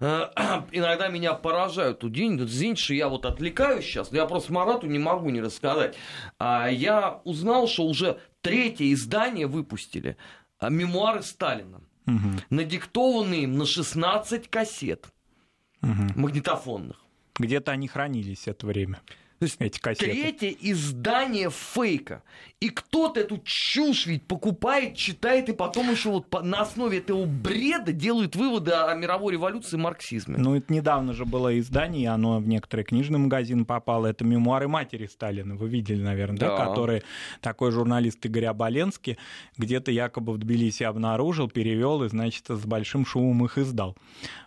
э, 0.00 0.04
иногда 0.72 1.08
меня 1.08 1.32
поражают. 1.32 2.04
Извините, 2.04 2.82
что 2.82 2.94
я 2.94 3.08
вот 3.08 3.24
отвлекаюсь 3.24 3.84
сейчас, 3.84 4.10
но 4.10 4.18
я 4.18 4.26
просто 4.26 4.52
Марату 4.52 4.86
не 4.86 4.98
могу 4.98 5.30
не 5.30 5.40
рассказать. 5.40 5.96
А 6.38 6.68
Я 6.68 7.20
узнал, 7.24 7.66
что 7.68 7.84
уже 7.86 8.18
третье 8.42 8.92
издание 8.92 9.46
выпустили 9.46 10.16
а, 10.58 10.68
мемуары 10.68 11.22
Сталина, 11.22 11.80
Мгм, 12.06 12.40
надиктованные 12.50 13.44
им 13.44 13.56
на 13.56 13.66
16 13.66 14.48
кассет 14.48 15.08
мгм. 15.80 16.12
магнитофонных. 16.16 17.00
Где-то 17.38 17.72
они 17.72 17.88
хранились 17.88 18.46
это 18.46 18.66
время, 18.66 19.00
эти 19.58 19.78
кассеты. 19.78 20.10
Третье 20.10 20.54
издание 20.60 21.50
фейка. 21.50 22.22
И 22.60 22.70
кто-то 22.70 23.20
эту 23.20 23.42
чушь 23.44 24.06
ведь 24.06 24.22
покупает, 24.22 24.96
читает, 24.96 25.50
и 25.50 25.52
потом 25.52 25.90
еще 25.90 26.08
вот 26.08 26.30
по- 26.30 26.42
на 26.42 26.62
основе 26.62 26.98
этого 26.98 27.26
бреда 27.26 27.92
делают 27.92 28.36
выводы 28.36 28.70
о 28.70 28.94
мировой 28.94 29.34
революции 29.34 29.76
и 29.76 29.80
марксизме. 29.80 30.38
Ну, 30.38 30.56
это 30.56 30.72
недавно 30.72 31.12
же 31.12 31.26
было 31.26 31.58
издание, 31.58 32.08
оно 32.10 32.38
в 32.38 32.48
некоторые 32.48 32.86
книжные 32.86 33.18
магазины 33.18 33.64
попало. 33.66 34.06
Это 34.06 34.24
мемуары 34.24 34.68
матери 34.68 35.06
Сталина. 35.06 35.54
Вы 35.56 35.68
видели, 35.68 36.02
наверное, 36.02 36.38
да? 36.38 36.56
Да. 36.56 36.66
Которые 36.66 37.02
такой 37.42 37.70
журналист 37.70 38.24
Игорь 38.24 38.46
Оболенский 38.46 39.18
где-то 39.58 39.90
якобы 39.90 40.32
в 40.32 40.38
Тбилиси 40.38 40.84
обнаружил, 40.84 41.48
перевел 41.48 42.02
и, 42.02 42.08
значит, 42.08 42.46
с 42.48 42.64
большим 42.64 43.04
шумом 43.04 43.44
их 43.44 43.58
издал. 43.58 43.96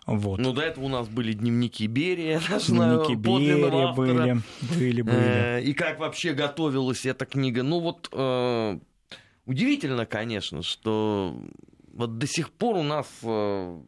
Вот. 0.08 0.40
Ну, 0.40 0.52
до 0.54 0.62
этого 0.62 0.86
у 0.86 0.88
нас 0.88 1.06
были 1.06 1.32
дневники 1.34 1.86
Берия, 1.86 2.40
я 2.50 2.58
знаю, 2.58 3.04
Дневники 3.04 3.14
Берия 3.14 3.92
были, 3.94 4.42
были, 4.74 5.02
были. 5.02 5.14
Э, 5.58 5.60
И 5.62 5.74
как 5.74 5.98
вообще 5.98 6.32
готовилась 6.32 7.04
эта 7.04 7.26
книга. 7.26 7.62
Ну 7.62 7.80
вот 7.80 8.08
э, 8.12 8.78
удивительно, 9.44 10.06
конечно, 10.06 10.62
что 10.62 11.36
вот 11.92 12.16
до 12.16 12.26
сих 12.26 12.50
пор 12.50 12.76
у 12.76 12.82
нас 12.82 13.06
э, 13.22 13.80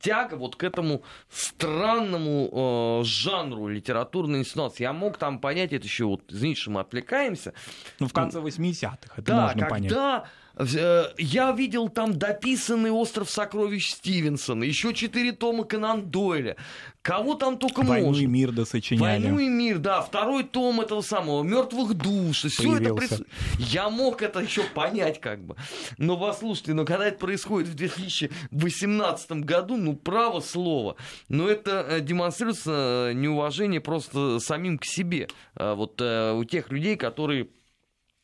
тяга 0.00 0.34
вот 0.34 0.56
к 0.56 0.64
этому 0.64 1.02
странному 1.30 3.00
э, 3.00 3.04
жанру 3.04 3.68
литературной 3.68 4.40
инсценации. 4.40 4.82
Я 4.84 4.92
мог 4.92 5.16
там 5.18 5.38
понять 5.38 5.72
это 5.72 5.86
еще, 5.86 6.04
вот, 6.04 6.22
извините, 6.28 6.60
что 6.60 6.70
мы 6.72 6.80
отвлекаемся. 6.80 7.54
Ну, 8.00 8.06
в 8.08 8.12
конце 8.12 8.38
80-х, 8.40 9.14
это 9.16 9.22
Да, 9.22 9.42
можно 9.46 9.66
понять. 9.66 9.90
когда 9.90 10.24
э, 10.24 10.28
я 10.58 11.52
видел 11.52 11.88
там 11.88 12.12
дописанный 12.18 12.90
«Остров 12.90 13.30
сокровищ» 13.30 13.90
Стивенсона, 13.90 14.64
еще 14.64 14.92
четыре 14.92 15.32
тома 15.32 15.64
Конан 15.64 16.10
Дойля. 16.10 16.56
Кого 17.02 17.34
там 17.34 17.58
только 17.58 17.82
«Войну 17.82 18.08
можно. 18.08 18.20
и 18.22 18.26
мир» 18.26 18.52
досочиняли. 18.52 19.22
Войну 19.22 19.38
и 19.38 19.48
мир, 19.48 19.78
да, 19.78 20.02
второй 20.02 20.44
том 20.44 20.80
этого 20.80 21.00
самого 21.00 21.42
мертвых 21.42 21.94
душ. 21.94 22.44
Все 22.44 22.76
это 22.76 22.90
прису- 22.94 23.26
Я 23.58 23.88
мог 23.88 24.20
это 24.20 24.40
еще 24.40 24.62
понять, 24.64 25.20
как 25.20 25.42
бы. 25.44 25.56
Но 25.96 26.16
послушайте, 26.18 26.74
но 26.74 26.84
когда 26.84 27.06
это 27.06 27.18
происходит 27.18 27.68
в 27.68 27.74
2018 27.74 29.44
году, 29.44 29.76
ну, 29.76 29.96
право 29.96 30.40
слово. 30.40 30.96
Но 31.28 31.48
это 31.48 31.86
э, 31.88 32.00
демонстрируется 32.00 33.08
э, 33.10 33.12
неуважение 33.14 33.80
просто 33.80 34.38
самим 34.40 34.78
к 34.78 34.84
себе. 34.84 35.28
А 35.54 35.74
Вот 35.74 36.00
э, 36.00 36.32
у 36.32 36.44
тех 36.44 36.70
людей, 36.70 36.96
которые 36.96 37.48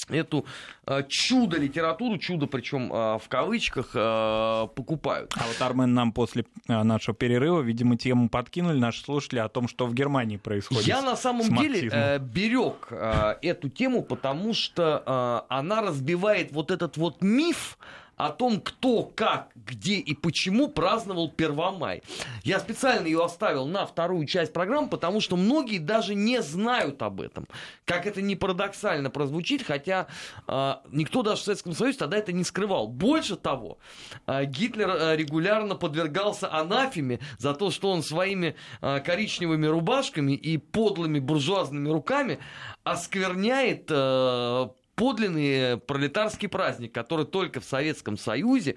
эту 0.09 0.45
э, 0.87 1.03
чудо-литературу, 1.09 2.19
чудо 2.19 2.47
причем 2.47 2.88
в 2.88 3.23
кавычках, 3.29 3.90
э, 3.95 4.69
покупают. 4.75 5.33
А 5.37 5.47
вот, 5.47 5.61
Армен, 5.61 5.95
нам 5.95 6.12
после 6.12 6.45
нашего 6.69 7.14
перерыва, 7.14 7.61
видимо, 7.61 7.97
тему 7.97 8.29
подкинули 8.29 8.79
наши 8.79 9.03
слушатели 9.03 9.38
о 9.38 9.49
том, 9.49 9.69
что 9.69 9.87
в 9.87 9.95
Германии 9.95 10.37
происходит. 10.37 10.87
Я 10.87 11.03
на 11.03 11.17
самом 11.17 11.55
деле 11.57 11.88
э, 11.90 12.19
берег 12.19 12.88
э, 12.90 13.37
эту 13.43 13.69
тему, 13.69 14.03
потому 14.03 14.55
что 14.55 15.03
э, 15.05 15.55
она 15.55 15.83
разбивает 15.83 16.53
вот 16.53 16.71
этот 16.71 16.97
вот 16.97 17.23
миф 17.23 17.79
о 18.16 18.31
том, 18.31 18.61
кто, 18.61 19.03
как, 19.14 19.50
где 19.55 19.94
и 19.94 20.14
почему 20.14 20.68
праздновал 20.68 21.31
Первомай. 21.31 22.03
Я 22.42 22.61
специально 22.61 23.07
ее 23.07 23.24
оставил 23.24 23.66
на 23.66 23.87
вторую 23.87 24.27
часть 24.27 24.53
программы, 24.53 24.88
потому 24.88 25.20
что 25.20 25.37
многие 25.37 25.79
даже 25.79 26.14
не 26.14 26.42
знают 26.42 27.03
об 27.03 27.20
этом. 27.20 27.46
Как 27.85 28.07
это 28.07 28.22
не 28.22 28.37
парадоксально 28.37 29.11
прозвучит, 29.11 29.62
хотя 29.62 30.07
э, 30.46 30.74
никто 30.90 31.22
даже 31.22 31.42
в 31.42 31.44
Советском 31.44 31.72
Союзе 31.72 31.98
тогда 31.98 32.18
это 32.18 32.33
не 32.33 32.44
скрывал. 32.44 32.88
Больше 32.88 33.37
того, 33.37 33.79
э, 34.27 34.44
Гитлер 34.44 34.90
э, 34.90 35.16
регулярно 35.16 35.74
подвергался 35.74 36.53
анафеме 36.53 37.20
за 37.38 37.55
то, 37.55 37.70
что 37.70 37.90
он 37.90 38.03
своими 38.03 38.55
э, 38.81 39.00
коричневыми 39.00 39.66
рубашками 39.66 40.33
и 40.33 40.59
подлыми 40.59 41.18
буржуазными 41.18 41.88
руками 41.88 42.38
оскверняет 42.85 43.87
э, 43.90 44.68
подлинный 44.94 45.78
пролетарский 45.78 46.48
праздник, 46.48 46.92
который 46.92 47.26
только 47.26 47.61
в 47.61 47.64
Советском 47.64 48.16
Союзе 48.16 48.76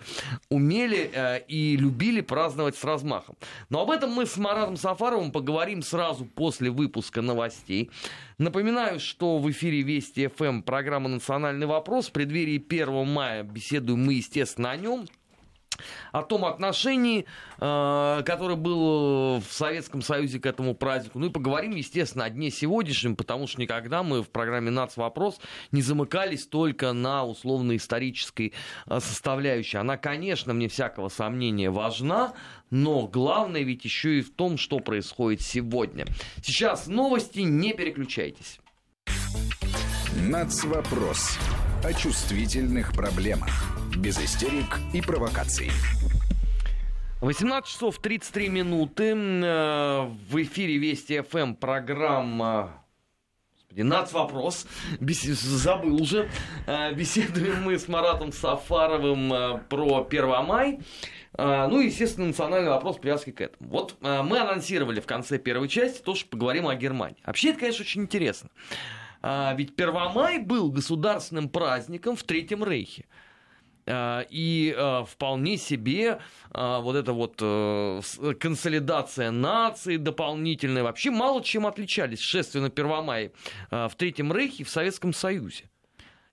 умели 0.49 1.09
э, 1.13 1.41
и 1.47 1.77
любили 1.77 2.21
праздновать 2.21 2.75
с 2.75 2.83
размахом. 2.83 3.35
Но 3.69 3.81
об 3.81 3.91
этом 3.91 4.11
мы 4.11 4.25
с 4.25 4.37
Маратом 4.37 4.77
Сафаровым 4.77 5.31
поговорим 5.31 5.81
сразу 5.81 6.25
после 6.25 6.69
выпуска 6.69 7.21
новостей. 7.21 7.89
Напоминаю, 8.37 8.99
что 8.99 9.39
в 9.39 9.49
эфире 9.49 9.81
Вести 9.81 10.27
ФМ 10.27 10.61
программа 10.61 11.09
«Национальный 11.09 11.65
вопрос». 11.65 12.07
В 12.07 12.11
преддверии 12.11 12.63
1 12.63 13.07
мая 13.07 13.43
беседуем 13.43 14.05
мы, 14.05 14.13
естественно, 14.13 14.71
о 14.71 14.77
нем 14.77 15.05
о 16.11 16.23
том 16.23 16.45
отношении, 16.45 17.25
э, 17.59 18.23
которое 18.25 18.55
было 18.55 19.39
в 19.39 19.51
Советском 19.51 20.01
Союзе 20.01 20.39
к 20.39 20.45
этому 20.45 20.75
празднику. 20.75 21.19
Ну 21.19 21.27
и 21.27 21.29
поговорим, 21.29 21.71
естественно, 21.75 22.25
о 22.25 22.29
дне 22.29 22.51
сегодняшнем, 22.51 23.15
потому 23.15 23.47
что 23.47 23.61
никогда 23.61 24.03
мы 24.03 24.21
в 24.23 24.29
программе 24.29 24.71
«Нац. 24.71 24.97
Вопрос» 24.97 25.39
не 25.71 25.81
замыкались 25.81 26.47
только 26.47 26.93
на 26.93 27.25
условно-исторической 27.25 28.53
э, 28.87 28.99
составляющей. 28.99 29.77
Она, 29.77 29.97
конечно, 29.97 30.53
мне 30.53 30.67
всякого 30.67 31.09
сомнения 31.09 31.69
важна, 31.69 32.33
но 32.69 33.07
главное 33.07 33.61
ведь 33.61 33.85
еще 33.85 34.19
и 34.19 34.21
в 34.21 34.33
том, 34.33 34.57
что 34.57 34.79
происходит 34.79 35.41
сегодня. 35.41 36.05
Сейчас 36.43 36.87
новости, 36.87 37.39
не 37.39 37.73
переключайтесь. 37.73 38.59
Нацвопрос. 40.15 41.37
О 41.83 41.93
чувствительных 41.93 42.91
проблемах. 42.93 43.76
Без 43.99 44.19
истерик 44.19 44.79
и 44.93 45.01
провокаций. 45.01 45.71
18 47.21 47.67
часов 47.69 47.97
33 47.99 48.49
минуты. 48.49 49.13
Э, 49.15 50.07
В 50.29 50.41
эфире 50.43 50.77
Вести 50.77 51.21
ФМ 51.21 51.55
программа 51.55 52.83
Господи, 53.55 53.81
нацвопрос. 53.81 54.67
Бес... 54.99 55.23
Забыл 55.23 56.01
уже. 56.01 56.29
Э, 56.67 56.93
Беседуем 56.93 57.63
мы 57.63 57.79
с 57.79 57.87
Маратом 57.87 58.31
Сафаровым 58.31 59.33
э, 59.33 59.57
про 59.69 60.05
1 60.07 60.45
май. 60.45 60.79
Ну 61.39 61.81
естественно, 61.81 62.27
национальный 62.27 62.69
вопрос 62.71 62.97
привязки 62.97 63.29
к 63.29 63.41
этому. 63.41 63.69
Вот 63.69 63.95
мы 64.01 64.39
анонсировали 64.39 64.99
в 64.99 65.05
конце 65.05 65.37
первой 65.37 65.67
части 65.67 66.01
то, 66.01 66.15
что 66.15 66.27
поговорим 66.29 66.67
о 66.67 66.73
Германии. 66.73 67.17
Вообще, 67.23 67.49
это, 67.51 67.59
конечно, 67.59 67.83
очень 67.83 68.01
интересно. 68.01 68.49
Ведь 69.21 69.73
1 69.79 69.93
май 70.15 70.39
был 70.39 70.71
государственным 70.71 71.49
праздником 71.49 72.15
в 72.15 72.23
Третьем 72.23 72.63
Рейхе. 72.63 73.05
Э, 73.87 74.25
и 74.29 74.75
э, 74.77 75.03
вполне 75.09 75.57
себе 75.57 76.19
э, 76.53 76.79
вот 76.81 76.95
эта 76.95 77.13
вот 77.13 77.37
консолидация 78.39 79.31
нации 79.31 79.97
дополнительная 79.97 80.83
вообще 80.83 81.09
мало 81.09 81.43
чем 81.43 81.65
отличались 81.65 82.19
шествия 82.19 82.61
на 82.61 82.69
Первомай 82.69 83.31
в 83.71 83.91
Третьем 83.97 84.33
Рейхе 84.33 84.63
и 84.63 84.65
в 84.65 84.69
Советском 84.69 85.13
Союзе. 85.13 85.65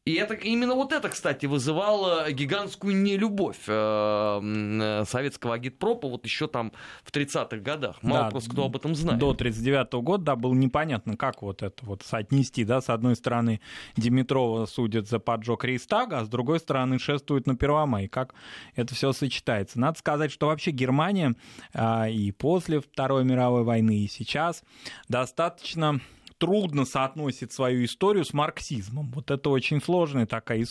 И 0.06 0.16
это, 0.16 0.34
именно 0.34 0.74
вот 0.74 0.92
это, 0.92 1.08
кстати, 1.08 1.46
вызывало 1.46 2.30
гигантскую 2.30 2.94
нелюбовь 2.94 3.56
э, 3.66 4.40
э 4.42 5.04
советского 5.06 5.54
агитпропа 5.54 6.08
вот 6.08 6.26
еще 6.26 6.46
там 6.46 6.72
в 7.04 7.10
30-х 7.10 7.56
годах. 7.56 8.02
Мало 8.02 8.24
да, 8.24 8.30
просто 8.30 8.50
кто 8.50 8.66
об 8.66 8.76
этом 8.76 8.94
знает. 8.94 9.18
До 9.18 9.32
39 9.32 9.94
-го 9.94 10.02
года, 10.02 10.24
да, 10.24 10.36
было 10.36 10.52
непонятно, 10.52 11.16
как 11.16 11.40
вот 11.40 11.62
это 11.62 11.86
вот 11.86 12.02
соотнести, 12.02 12.64
да, 12.64 12.82
с 12.82 12.90
одной 12.90 13.16
стороны 13.16 13.62
Димитрова 13.96 14.66
судят 14.66 15.08
за 15.08 15.20
поджог 15.20 15.64
Рейстага, 15.64 16.18
а 16.18 16.24
с 16.26 16.28
другой 16.28 16.60
стороны 16.60 16.98
шествуют 16.98 17.46
на 17.46 17.56
Первомай. 17.56 18.06
Как 18.06 18.34
это 18.76 18.94
все 18.94 19.14
сочетается? 19.14 19.80
Надо 19.80 19.98
сказать, 19.98 20.30
что 20.30 20.48
вообще 20.48 20.70
Германия 20.70 21.34
э, 21.72 22.10
и 22.10 22.30
после 22.30 22.80
Второй 22.80 23.24
мировой 23.24 23.62
войны, 23.62 24.00
и 24.00 24.08
сейчас 24.08 24.64
достаточно 25.08 26.00
трудно 26.44 26.84
соотносит 26.84 27.52
свою 27.52 27.86
историю 27.86 28.24
с 28.24 28.34
марксизмом. 28.34 29.10
Вот 29.12 29.30
это 29.30 29.48
очень 29.48 29.80
сложная 29.80 30.26
такая, 30.26 30.66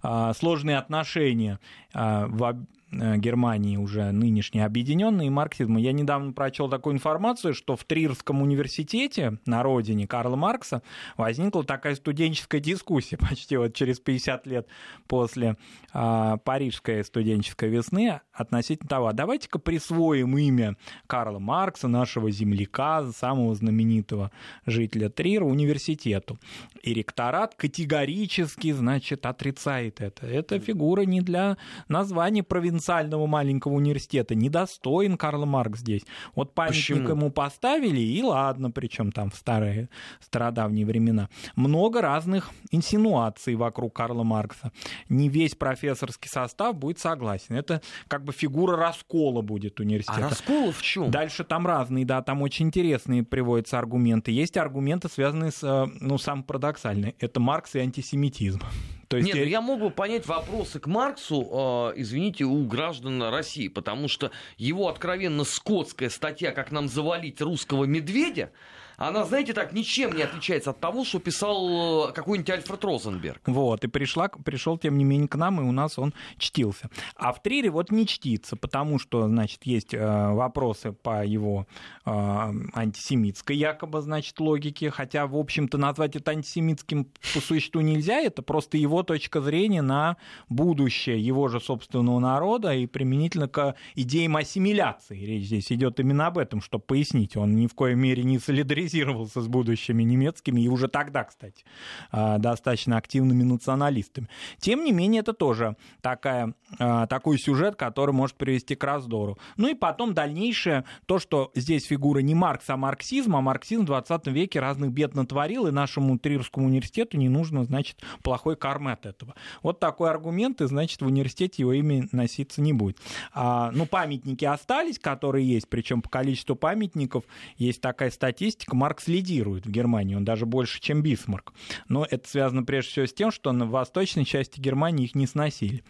а, 0.00 0.32
сложные 0.32 0.78
отношения 0.78 1.58
а, 1.92 2.26
в 2.28 2.56
Германии 2.90 3.76
уже 3.76 4.10
нынешней 4.12 4.60
объединенной 4.60 5.28
марксизма. 5.28 5.78
Я 5.78 5.92
недавно 5.92 6.32
прочел 6.32 6.70
такую 6.70 6.94
информацию, 6.94 7.52
что 7.52 7.76
в 7.76 7.84
Трирском 7.84 8.40
университете 8.40 9.38
на 9.44 9.62
родине 9.62 10.06
Карла 10.06 10.36
Маркса 10.36 10.82
возникла 11.18 11.64
такая 11.64 11.96
студенческая 11.96 12.60
дискуссия 12.60 13.16
почти 13.28 13.56
вот 13.58 13.74
через 13.74 14.00
50 14.00 14.46
лет 14.46 14.66
после 15.06 15.56
а, 15.92 16.38
Парижской 16.38 17.04
студенческой 17.04 17.68
весны 17.68 18.20
относительно 18.32 18.88
того, 18.88 19.08
а 19.08 19.12
давайте-ка 19.12 19.58
присвоим 19.58 20.38
имя 20.38 20.76
Карла 21.06 21.38
Маркса, 21.38 21.88
нашего 21.88 22.30
земляка, 22.30 23.10
самого 23.12 23.54
знаменитого 23.54 24.30
жителя 24.64 25.10
Трира, 25.10 25.44
университету. 25.44 26.38
И 26.82 26.94
ректорат 26.94 27.54
категорически, 27.54 28.72
значит, 28.72 29.26
отрицает 29.26 30.00
это. 30.00 30.26
Эта 30.26 30.58
фигура 30.58 31.02
не 31.02 31.20
для 31.20 31.58
названия 31.88 32.42
провинции 32.42 32.77
провинциального 32.78 33.26
маленького 33.26 33.72
университета, 33.72 34.34
недостоин 34.34 35.16
Карл 35.16 35.44
Маркс 35.46 35.80
здесь. 35.80 36.02
Вот 36.34 36.54
памятник 36.54 36.76
Почему? 36.78 37.08
ему 37.08 37.30
поставили, 37.30 38.00
и 38.00 38.22
ладно, 38.22 38.70
причем 38.70 39.10
там 39.10 39.30
в 39.30 39.34
старые, 39.34 39.88
стародавние 40.20 40.86
времена. 40.86 41.28
Много 41.56 42.00
разных 42.00 42.50
инсинуаций 42.70 43.56
вокруг 43.56 43.94
Карла 43.94 44.22
Маркса. 44.22 44.70
Не 45.08 45.28
весь 45.28 45.54
профессорский 45.54 46.28
состав 46.28 46.76
будет 46.76 46.98
согласен. 47.00 47.56
Это 47.56 47.82
как 48.06 48.24
бы 48.24 48.32
фигура 48.32 48.76
раскола 48.76 49.42
будет 49.42 49.80
университета. 49.80 50.26
А 50.26 50.30
раскол 50.30 50.70
в 50.70 50.82
чем? 50.82 51.10
Дальше 51.10 51.44
там 51.44 51.66
разные, 51.66 52.04
да, 52.04 52.22
там 52.22 52.42
очень 52.42 52.66
интересные 52.66 53.24
приводятся 53.24 53.78
аргументы. 53.78 54.30
Есть 54.30 54.56
аргументы, 54.56 55.08
связанные 55.08 55.50
с, 55.50 55.62
э, 55.62 55.86
ну, 56.00 56.18
самым 56.18 56.44
парадоксальным. 56.44 57.14
Это 57.18 57.40
Маркс 57.40 57.74
и 57.74 57.80
антисемитизм. 57.80 58.60
То 59.08 59.16
есть 59.16 59.26
Нет, 59.26 59.36
я... 59.36 59.42
Ну 59.44 59.48
я 59.48 59.60
мог 59.62 59.80
бы 59.80 59.90
понять 59.90 60.26
вопросы 60.26 60.78
к 60.80 60.86
Марксу, 60.86 61.40
э, 61.40 62.00
извините, 62.00 62.44
у 62.44 62.64
граждан 62.66 63.22
России, 63.22 63.68
потому 63.68 64.06
что 64.06 64.30
его 64.58 64.88
откровенно 64.88 65.44
скотская 65.44 66.10
статья 66.10 66.52
«Как 66.52 66.70
нам 66.70 66.88
завалить 66.88 67.40
русского 67.40 67.84
медведя», 67.84 68.50
она, 68.98 69.24
знаете, 69.24 69.52
так 69.54 69.72
ничем 69.72 70.12
не 70.12 70.22
отличается 70.22 70.70
от 70.70 70.80
того, 70.80 71.04
что 71.04 71.20
писал 71.20 72.08
э, 72.08 72.12
какой-нибудь 72.12 72.50
Альфред 72.50 72.84
Розенберг. 72.84 73.40
Вот, 73.46 73.84
и 73.84 73.86
пришла, 73.86 74.28
пришел, 74.28 74.76
тем 74.76 74.98
не 74.98 75.04
менее, 75.04 75.28
к 75.28 75.36
нам, 75.36 75.60
и 75.60 75.64
у 75.64 75.70
нас 75.70 76.00
он 76.00 76.12
чтился. 76.36 76.90
А 77.14 77.32
в 77.32 77.40
Трире 77.40 77.70
вот 77.70 77.92
не 77.92 78.08
чтится, 78.08 78.56
потому 78.56 78.98
что, 78.98 79.28
значит, 79.28 79.64
есть 79.64 79.94
э, 79.94 79.98
вопросы 80.32 80.90
по 80.90 81.24
его 81.24 81.68
э, 82.04 82.10
антисемитской 82.10 83.56
якобы, 83.56 84.02
значит, 84.02 84.40
логике, 84.40 84.90
хотя, 84.90 85.28
в 85.28 85.36
общем-то, 85.36 85.78
назвать 85.78 86.16
это 86.16 86.32
антисемитским 86.32 87.06
по 87.34 87.40
существу 87.40 87.80
нельзя, 87.80 88.18
это 88.18 88.42
просто 88.42 88.78
его 88.78 89.04
точка 89.04 89.40
зрения 89.40 89.82
на 89.82 90.16
будущее 90.48 91.24
его 91.24 91.46
же 91.46 91.60
собственного 91.60 92.18
народа 92.18 92.74
и 92.74 92.86
применительно 92.86 93.46
к 93.46 93.76
идеям 93.94 94.36
ассимиляции. 94.36 95.24
Речь 95.24 95.44
здесь 95.44 95.70
идет 95.70 96.00
именно 96.00 96.26
об 96.26 96.38
этом, 96.38 96.60
чтобы 96.60 96.82
пояснить. 96.82 97.36
Он 97.36 97.54
ни 97.54 97.68
в 97.68 97.74
коей 97.76 97.94
мере 97.94 98.24
не 98.24 98.40
солидаризирует 98.40 98.87
солидаризировался 98.88 99.40
с 99.40 99.48
будущими 99.48 100.02
немецкими, 100.02 100.60
и 100.60 100.68
уже 100.68 100.88
тогда, 100.88 101.24
кстати, 101.24 101.64
а, 102.10 102.38
достаточно 102.38 102.96
активными 102.96 103.42
националистами. 103.42 104.28
Тем 104.58 104.84
не 104.84 104.92
менее, 104.92 105.20
это 105.20 105.32
тоже 105.32 105.76
такая, 106.00 106.54
а, 106.78 107.06
такой 107.06 107.38
сюжет, 107.38 107.76
который 107.76 108.12
может 108.12 108.36
привести 108.36 108.74
к 108.74 108.84
раздору. 108.84 109.38
Ну 109.56 109.68
и 109.68 109.74
потом 109.74 110.14
дальнейшее, 110.14 110.84
то, 111.06 111.18
что 111.18 111.50
здесь 111.54 111.86
фигура 111.86 112.20
не 112.20 112.34
Маркс, 112.34 112.68
а 112.70 112.76
марксизм, 112.76 113.36
а 113.36 113.40
марксизм 113.40 113.82
в 113.82 113.86
20 113.86 114.26
веке 114.28 114.60
разных 114.60 114.92
бед 114.92 115.14
натворил, 115.14 115.66
и 115.66 115.70
нашему 115.70 116.18
Трирскому 116.18 116.66
университету 116.66 117.16
не 117.16 117.28
нужно, 117.28 117.64
значит, 117.64 118.02
плохой 118.22 118.56
кармы 118.56 118.92
от 118.92 119.06
этого. 119.06 119.34
Вот 119.62 119.80
такой 119.80 120.10
аргумент, 120.10 120.60
и, 120.60 120.66
значит, 120.66 121.02
в 121.02 121.06
университете 121.06 121.62
его 121.62 121.72
имя 121.72 122.08
носиться 122.12 122.60
не 122.60 122.72
будет. 122.72 122.98
А, 123.32 123.70
ну, 123.72 123.86
памятники 123.86 124.44
остались, 124.44 124.98
которые 124.98 125.46
есть, 125.46 125.68
причем 125.68 126.02
по 126.02 126.08
количеству 126.08 126.56
памятников 126.56 127.24
есть 127.56 127.80
такая 127.80 128.10
статистика, 128.10 128.74
Маркс 128.78 129.08
лидирует 129.08 129.66
в 129.66 129.70
Германии, 129.70 130.14
он 130.14 130.24
даже 130.24 130.46
больше, 130.46 130.80
чем 130.80 131.02
Бисмарк. 131.02 131.52
Но 131.88 132.06
это 132.08 132.28
связано 132.28 132.62
прежде 132.62 132.92
всего 132.92 133.06
с 133.06 133.12
тем, 133.12 133.32
что 133.32 133.50
на 133.50 133.66
восточной 133.66 134.24
части 134.24 134.60
Германии 134.60 135.04
их 135.04 135.16
не 135.16 135.26
сносили. 135.26 135.82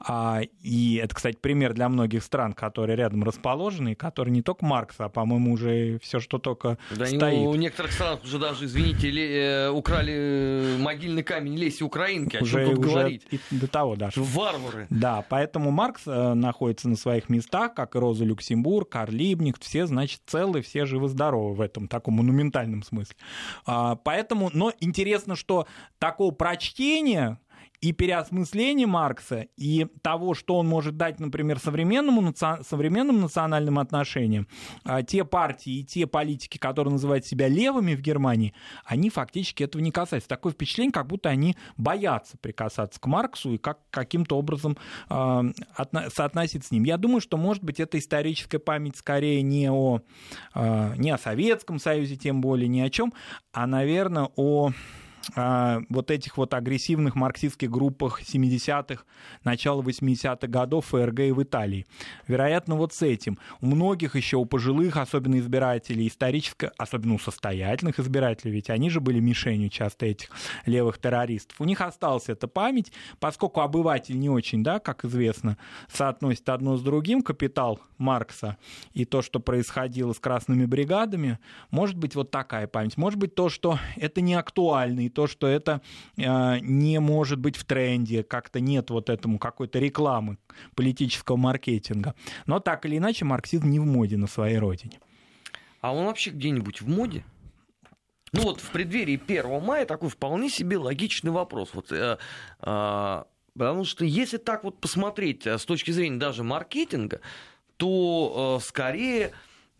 А, 0.00 0.40
и 0.60 0.96
это, 0.96 1.14
кстати, 1.14 1.36
пример 1.36 1.72
для 1.72 1.88
многих 1.88 2.24
стран, 2.24 2.52
которые 2.52 2.96
рядом 2.96 3.22
расположены, 3.22 3.92
и 3.92 3.94
которые 3.94 4.32
не 4.32 4.42
только 4.42 4.66
Маркс, 4.66 4.96
а, 4.98 5.08
по-моему, 5.08 5.52
уже 5.52 6.00
все, 6.02 6.18
что 6.18 6.38
только 6.38 6.78
да, 6.90 7.06
стоит. 7.06 7.46
У 7.46 7.54
некоторых 7.54 7.92
стран 7.92 8.18
уже 8.24 8.38
даже, 8.40 8.64
извините, 8.64 9.10
э, 9.10 9.70
украли 9.70 10.76
могильный 10.80 11.22
камень 11.22 11.56
Леси 11.56 11.84
Украинки, 11.84 12.36
о 12.36 12.42
уже, 12.42 12.64
чем 12.64 12.74
тут 12.74 12.86
уже 12.86 12.94
говорить? 12.94 13.26
И 13.30 13.40
до 13.50 13.68
того 13.68 13.94
даже. 13.94 14.20
Варвары. 14.20 14.88
Да, 14.90 15.24
поэтому 15.28 15.70
Маркс 15.70 16.02
э, 16.06 16.34
находится 16.34 16.88
на 16.88 16.96
своих 16.96 17.28
местах, 17.28 17.74
как 17.74 17.94
и 17.94 17.98
Роза 17.98 18.24
Люксембург, 18.24 18.88
Карл 18.88 19.12
Либник, 19.12 19.60
все, 19.60 19.86
значит, 19.86 20.22
целы, 20.26 20.62
все 20.62 20.86
живы-здоровы 20.86 21.54
в 21.54 21.60
этом 21.60 21.86
таком 21.86 22.20
монументальном 22.32 22.82
смысле. 22.82 23.16
А, 23.66 23.96
поэтому, 23.96 24.50
но 24.52 24.72
интересно, 24.80 25.36
что 25.36 25.66
такого 25.98 26.32
прочтения 26.32 27.38
и 27.82 27.92
переосмысление 27.92 28.86
Маркса, 28.86 29.46
и 29.56 29.86
того, 30.02 30.34
что 30.34 30.56
он 30.56 30.68
может 30.68 30.96
дать, 30.96 31.18
например, 31.18 31.58
современному, 31.58 32.32
современным 32.62 33.20
национальным 33.20 33.80
отношениям, 33.80 34.46
а, 34.84 35.02
те 35.02 35.24
партии 35.24 35.80
и 35.80 35.84
те 35.84 36.06
политики, 36.06 36.58
которые 36.58 36.92
называют 36.92 37.26
себя 37.26 37.48
левыми 37.48 37.94
в 37.94 38.00
Германии, 38.00 38.54
они 38.84 39.10
фактически 39.10 39.64
этого 39.64 39.82
не 39.82 39.90
касаются. 39.90 40.28
Такое 40.28 40.52
впечатление, 40.52 40.92
как 40.92 41.08
будто 41.08 41.28
они 41.28 41.56
боятся 41.76 42.38
прикасаться 42.38 43.00
к 43.00 43.06
Марксу 43.06 43.54
и 43.54 43.58
как, 43.58 43.80
каким-то 43.90 44.38
образом 44.38 44.78
э, 45.10 45.42
соотноситься 46.14 46.68
с 46.68 46.70
ним. 46.70 46.84
Я 46.84 46.96
думаю, 46.98 47.20
что, 47.20 47.36
может 47.36 47.64
быть, 47.64 47.80
эта 47.80 47.98
историческая 47.98 48.60
память 48.60 48.96
скорее 48.96 49.42
не 49.42 49.68
о, 49.70 50.02
э, 50.54 50.94
не 50.98 51.10
о 51.10 51.18
Советском 51.18 51.80
Союзе, 51.80 52.14
тем 52.14 52.40
более, 52.40 52.68
ни 52.68 52.80
о 52.80 52.90
чем, 52.90 53.12
а, 53.52 53.66
наверное, 53.66 54.30
о 54.36 54.70
вот 55.36 56.10
этих 56.10 56.36
вот 56.36 56.54
агрессивных 56.54 57.14
марксистских 57.14 57.70
группах 57.70 58.22
70-х, 58.22 59.04
начала 59.44 59.80
80-х 59.82 60.46
годов 60.48 60.86
ФРГ 60.86 61.20
и 61.20 61.32
в 61.32 61.42
Италии. 61.42 61.86
Вероятно, 62.26 62.74
вот 62.74 62.92
с 62.92 63.02
этим. 63.02 63.38
У 63.60 63.66
многих 63.66 64.16
еще, 64.16 64.36
у 64.36 64.44
пожилых, 64.44 64.96
особенно 64.96 65.38
избирателей, 65.38 66.08
исторически, 66.08 66.70
особенно 66.76 67.14
у 67.14 67.18
состоятельных 67.18 68.00
избирателей, 68.00 68.52
ведь 68.52 68.70
они 68.70 68.90
же 68.90 69.00
были 69.00 69.20
мишенью 69.20 69.68
часто 69.68 70.06
этих 70.06 70.30
левых 70.66 70.98
террористов. 70.98 71.60
У 71.60 71.64
них 71.64 71.80
осталась 71.80 72.28
эта 72.28 72.48
память, 72.48 72.92
поскольку 73.20 73.60
обыватель 73.60 74.18
не 74.18 74.28
очень, 74.28 74.62
да, 74.64 74.78
как 74.78 75.04
известно, 75.04 75.56
соотносит 75.92 76.48
одно 76.48 76.76
с 76.76 76.82
другим, 76.82 77.22
капитал 77.22 77.80
Маркса 77.98 78.56
и 78.92 79.04
то, 79.04 79.22
что 79.22 79.40
происходило 79.40 80.12
с 80.12 80.18
красными 80.18 80.64
бригадами, 80.66 81.38
может 81.70 81.96
быть 81.96 82.14
вот 82.14 82.30
такая 82.30 82.66
память. 82.66 82.96
Может 82.96 83.18
быть 83.18 83.34
то, 83.34 83.48
что 83.48 83.78
это 83.96 84.20
не 84.20 84.34
актуально, 84.34 85.06
то, 85.12 85.26
что 85.26 85.46
это 85.46 85.80
э, 86.16 86.58
не 86.60 87.00
может 87.00 87.38
быть 87.38 87.56
в 87.56 87.64
тренде, 87.64 88.22
как-то 88.22 88.60
нет 88.60 88.90
вот 88.90 89.10
этому 89.10 89.38
какой-то 89.38 89.78
рекламы 89.78 90.38
политического 90.74 91.36
маркетинга. 91.36 92.14
Но 92.46 92.60
так 92.60 92.86
или 92.86 92.98
иначе 92.98 93.24
марксизм 93.24 93.68
не 93.68 93.78
в 93.78 93.84
моде 93.84 94.16
на 94.16 94.26
своей 94.26 94.58
родине. 94.58 94.98
А 95.80 95.94
он 95.94 96.06
вообще 96.06 96.30
где-нибудь 96.30 96.80
в 96.80 96.88
моде? 96.88 97.24
Ну 98.32 98.42
вот 98.42 98.60
в 98.60 98.70
преддверии 98.70 99.20
1 99.22 99.62
мая 99.62 99.84
такой 99.84 100.08
вполне 100.08 100.48
себе 100.48 100.78
логичный 100.78 101.30
вопрос. 101.30 101.70
Вот, 101.74 101.92
э, 101.92 102.16
э, 102.60 103.24
потому 103.58 103.84
что 103.84 104.04
если 104.04 104.38
так 104.38 104.64
вот 104.64 104.80
посмотреть 104.80 105.46
э, 105.46 105.58
с 105.58 105.64
точки 105.66 105.90
зрения 105.90 106.18
даже 106.18 106.42
маркетинга, 106.42 107.20
то 107.76 108.58
э, 108.58 108.64
скорее, 108.64 109.32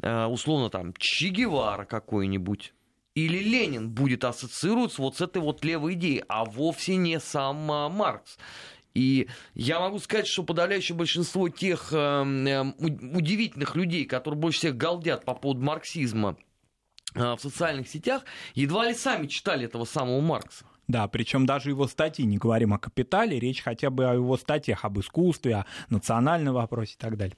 э, 0.03 0.25
условно, 0.27 0.69
там, 0.69 0.93
Че 0.99 1.29
Гевара 1.29 1.85
какой-нибудь, 1.85 2.75
или 3.15 3.39
Ленин 3.39 3.91
будет 3.91 4.25
ассоциироваться 4.25 5.03
вот 5.03 5.17
с 5.17 5.21
этой 5.21 5.43
вот 5.43 5.65
левой 5.65 5.95
идеей, 5.95 6.25
а 6.29 6.45
вовсе 6.45 6.97
не 6.97 7.21
сам 7.21 7.71
а, 7.71 7.89
Маркс. 7.89 8.39
И 8.95 9.29
я 9.55 9.81
могу 9.81 9.99
сказать, 9.99 10.27
что 10.27 10.43
подавляющее 10.43 10.97
большинство 10.97 11.49
тех 11.49 11.93
э, 11.93 12.73
удивительных 12.79 13.75
людей, 13.75 14.05
которые 14.05 14.39
больше 14.39 14.59
всех 14.59 14.77
галдят 14.77 15.25
по 15.25 15.35
поводу 15.35 15.63
марксизма 15.63 16.37
э, 17.15 17.35
в 17.35 17.39
социальных 17.39 17.89
сетях, 17.89 18.23
едва 18.55 18.87
ли 18.87 18.95
сами 18.95 19.29
читали 19.29 19.65
этого 19.65 19.87
самого 19.87 20.21
Маркса. 20.21 20.67
Да, 20.93 21.09
причем 21.09 21.47
даже 21.47 21.71
его 21.71 21.87
статьи, 21.87 22.23
не 22.27 22.37
говорим 22.37 22.75
о 22.75 22.79
капитале, 22.79 23.41
речь 23.41 23.63
хотя 23.63 23.89
бы 23.89 24.05
о 24.05 24.13
его 24.13 24.37
статьях 24.37 24.85
об 24.85 25.01
искусстве, 25.01 25.55
о 25.57 25.67
национальном 25.89 26.53
вопросе 26.53 26.97
и 26.99 27.01
так 27.01 27.17
далее. 27.17 27.35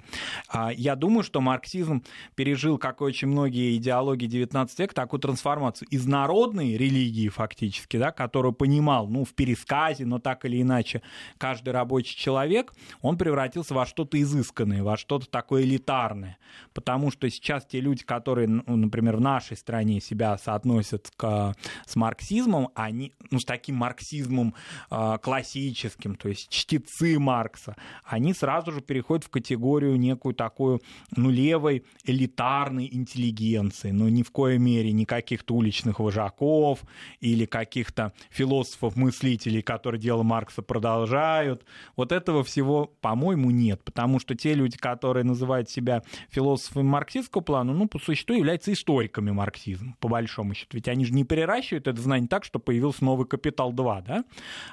А, 0.48 0.72
я 0.72 0.96
думаю, 0.96 1.22
что 1.22 1.40
марксизм 1.40 2.02
пережил, 2.34 2.78
как 2.78 3.00
и 3.00 3.04
очень 3.04 3.28
многие 3.28 3.76
идеологии 3.76 4.28
XIX 4.28 4.68
века, 4.76 4.92
такую 4.92 5.20
трансформацию 5.20 5.86
из 5.88 6.04
народной 6.04 6.76
религии 6.76 7.28
фактически, 7.28 7.96
да, 7.96 8.10
которую 8.10 8.54
понимал, 8.54 9.06
ну, 9.06 9.24
в 9.24 9.34
пересказе, 9.34 10.04
но 10.04 10.18
так 10.18 10.44
или 10.46 10.60
иначе, 10.60 11.02
каждый 11.38 11.70
рабочий 11.70 12.16
человек, 12.16 12.74
он 13.02 13.16
превратился 13.16 13.72
во 13.72 13.86
что-то 13.86 14.20
изысканное, 14.20 14.82
во 14.82 14.96
что-то 14.96 15.30
такое 15.30 15.62
элитарное. 15.62 16.38
Потому 16.72 17.12
что 17.12 17.30
сейчас 17.30 17.64
те 17.64 17.80
люди, 17.80 18.02
которые, 18.02 18.48
ну, 18.48 18.64
например, 18.74 19.18
в 19.18 19.20
нашей 19.20 19.56
стране 19.56 20.00
себя 20.00 20.36
соотносят 20.38 21.12
к, 21.16 21.54
с 21.86 21.94
марксизмом, 21.94 22.70
они, 22.74 23.12
ну, 23.30 23.38
с 23.44 23.46
таким 23.46 23.76
марксизмом 23.76 24.54
э, 24.90 25.18
классическим, 25.22 26.16
то 26.16 26.28
есть 26.28 26.48
чтецы 26.48 27.18
Маркса, 27.18 27.76
они 28.04 28.32
сразу 28.32 28.72
же 28.72 28.80
переходят 28.80 29.24
в 29.24 29.28
категорию 29.30 29.96
некую 29.96 30.34
такую, 30.34 30.80
ну, 31.14 31.30
левой 31.30 31.84
элитарной 32.04 32.88
интеллигенции, 32.90 33.90
но 33.90 34.08
ни 34.08 34.22
в 34.22 34.30
коей 34.30 34.58
мере 34.58 34.92
не 34.92 35.04
каких-то 35.04 35.54
уличных 35.54 36.00
вожаков 36.00 36.80
или 37.20 37.44
каких-то 37.44 38.12
философов-мыслителей, 38.30 39.62
которые 39.62 40.00
дело 40.00 40.22
Маркса 40.22 40.62
продолжают. 40.62 41.64
Вот 41.96 42.12
этого 42.12 42.42
всего, 42.42 42.86
по-моему, 43.00 43.50
нет, 43.50 43.82
потому 43.84 44.18
что 44.18 44.34
те 44.34 44.54
люди, 44.54 44.78
которые 44.78 45.24
называют 45.24 45.68
себя 45.68 46.02
философами 46.30 46.84
марксистского 46.84 47.42
плана, 47.42 47.72
ну, 47.74 47.88
по 47.88 47.98
существу 47.98 48.34
являются 48.34 48.72
историками 48.72 49.30
марксизма, 49.30 49.96
по 50.00 50.08
большому 50.08 50.54
счету. 50.54 50.70
Ведь 50.72 50.88
они 50.88 51.04
же 51.04 51.12
не 51.12 51.24
переращивают 51.24 51.86
это 51.86 52.00
знание 52.00 52.28
так, 52.28 52.44
что 52.44 52.58
появился 52.58 53.04
новый 53.04 53.23
«Капитал 53.24 53.72
2», 53.72 54.04
да, 54.06 54.24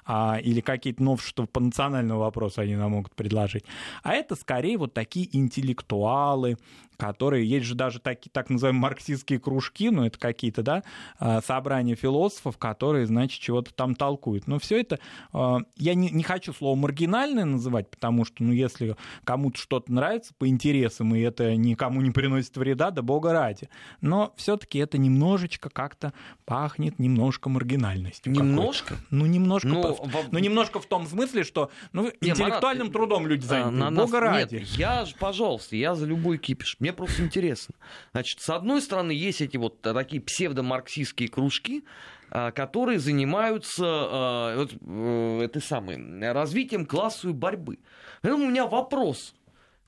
а, 0.06 0.40
или 0.42 0.62
какие-то 0.62 1.04
новшества 1.04 1.46
по 1.46 1.60
национальному 1.60 2.20
вопросу 2.20 2.62
они 2.62 2.76
нам 2.76 2.92
могут 2.92 3.16
предложить. 3.16 3.66
А 4.04 4.14
это 4.14 4.36
скорее 4.36 4.78
вот 4.78 4.94
такие 4.94 5.36
интеллектуалы, 5.36 6.58
которые, 7.02 7.50
есть 7.50 7.66
же 7.66 7.74
даже 7.74 8.00
такие, 8.00 8.30
так 8.30 8.52
называемые 8.52 8.82
марксистские 8.82 9.40
кружки, 9.40 9.90
ну, 9.90 10.06
это 10.06 10.20
какие-то, 10.20 10.62
да, 10.62 10.84
а, 11.18 11.42
собрания 11.42 11.96
философов, 11.96 12.60
которые, 12.60 13.08
значит, 13.08 13.42
чего-то 13.42 13.74
там 13.74 13.96
толкуют. 13.96 14.46
Но 14.46 14.60
все 14.60 14.82
это, 14.82 15.00
а, 15.34 15.62
я 15.78 15.96
не, 15.96 16.12
не 16.12 16.22
хочу 16.22 16.54
слово 16.54 16.76
маргинальное 16.76 17.46
называть, 17.46 17.90
потому 17.90 18.24
что, 18.24 18.44
ну, 18.44 18.52
если 18.52 18.96
кому-то 19.24 19.58
что-то 19.58 19.92
нравится 19.92 20.36
по 20.38 20.48
интересам, 20.48 21.16
и 21.16 21.22
это 21.22 21.56
никому 21.56 22.02
не 22.02 22.12
приносит 22.12 22.56
вреда, 22.56 22.92
да 22.92 23.02
бога 23.02 23.34
ради. 23.34 23.68
Но 24.02 24.32
все-таки 24.38 24.78
это 24.78 25.00
немножечко 25.00 25.72
как-то 25.72 26.14
пахнет 26.46 27.00
немножко 27.00 27.50
маргинальностью. 27.50 28.32
Немножко? 28.48 28.98
Ну, 29.10 29.26
немножко. 29.26 29.68
Но, 29.68 29.96
по... 29.96 30.08
в... 30.08 30.32
ну, 30.32 30.40
немножко 30.40 30.80
в 30.80 30.86
том 30.86 31.08
смысле, 31.08 31.44
что 31.44 31.72
ну, 31.94 32.12
не, 32.22 32.30
интеллектуальным 32.30 32.88
Марат, 32.88 32.94
трудом 32.94 33.28
люди 33.28 33.46
заняты. 33.46 33.72
На 33.72 33.92
бога 33.92 34.20
нас... 34.20 34.34
ради. 34.34 34.56
Нет, 34.56 34.68
я, 34.70 35.06
пожалуйста, 35.20 35.76
я 35.76 35.96
за 35.96 36.06
любой 36.06 36.38
кипиш. 36.38 36.78
Мне 36.80 36.94
просто 36.94 37.24
интересно. 37.24 37.76
Значит, 38.12 38.42
с 38.42 38.50
одной 38.50 38.82
стороны, 38.82 39.12
есть 39.12 39.42
эти 39.42 39.58
вот 39.58 39.82
такие 39.82 40.22
псевдомарксистские 40.22 41.30
кружки, 41.30 41.84
а, 42.30 42.52
которые 42.52 43.00
занимаются 43.00 43.86
а, 43.86 44.56
вот, 44.58 44.74
э, 44.80 45.42
этой 45.44 45.62
самой, 45.62 46.32
развитием 46.32 46.86
классовой 46.86 47.34
борьбы. 47.34 47.80
У 48.24 48.38
меня 48.38 48.66
вопрос 48.66 49.36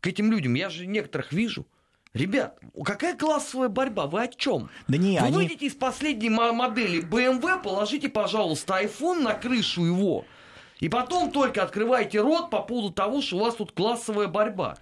к 0.01 0.07
этим 0.07 0.31
людям. 0.31 0.53
Я 0.55 0.69
же 0.69 0.85
некоторых 0.85 1.31
вижу. 1.31 1.65
Ребят, 2.13 2.59
какая 2.85 3.17
классовая 3.17 3.69
борьба? 3.69 4.05
Вы 4.05 4.21
о 4.21 4.27
чем? 4.27 4.69
Да 4.87 4.97
не, 4.97 5.19
Вы 5.19 5.25
они... 5.25 5.35
выйдете 5.35 5.65
из 5.65 5.73
последней 5.73 6.29
модели 6.29 7.01
BMW, 7.03 7.63
положите, 7.63 8.07
пожалуйста, 8.07 8.83
iPhone 8.83 9.21
на 9.23 9.33
крышу 9.33 9.83
его, 9.83 10.23
и 10.79 10.89
потом 10.89 11.31
только 11.31 11.63
открывайте 11.63 12.21
рот 12.21 12.51
по 12.51 12.61
поводу 12.61 12.91
того, 12.93 13.23
что 13.23 13.37
у 13.37 13.39
вас 13.39 13.55
тут 13.55 13.71
классовая 13.71 14.27
борьба. 14.27 14.77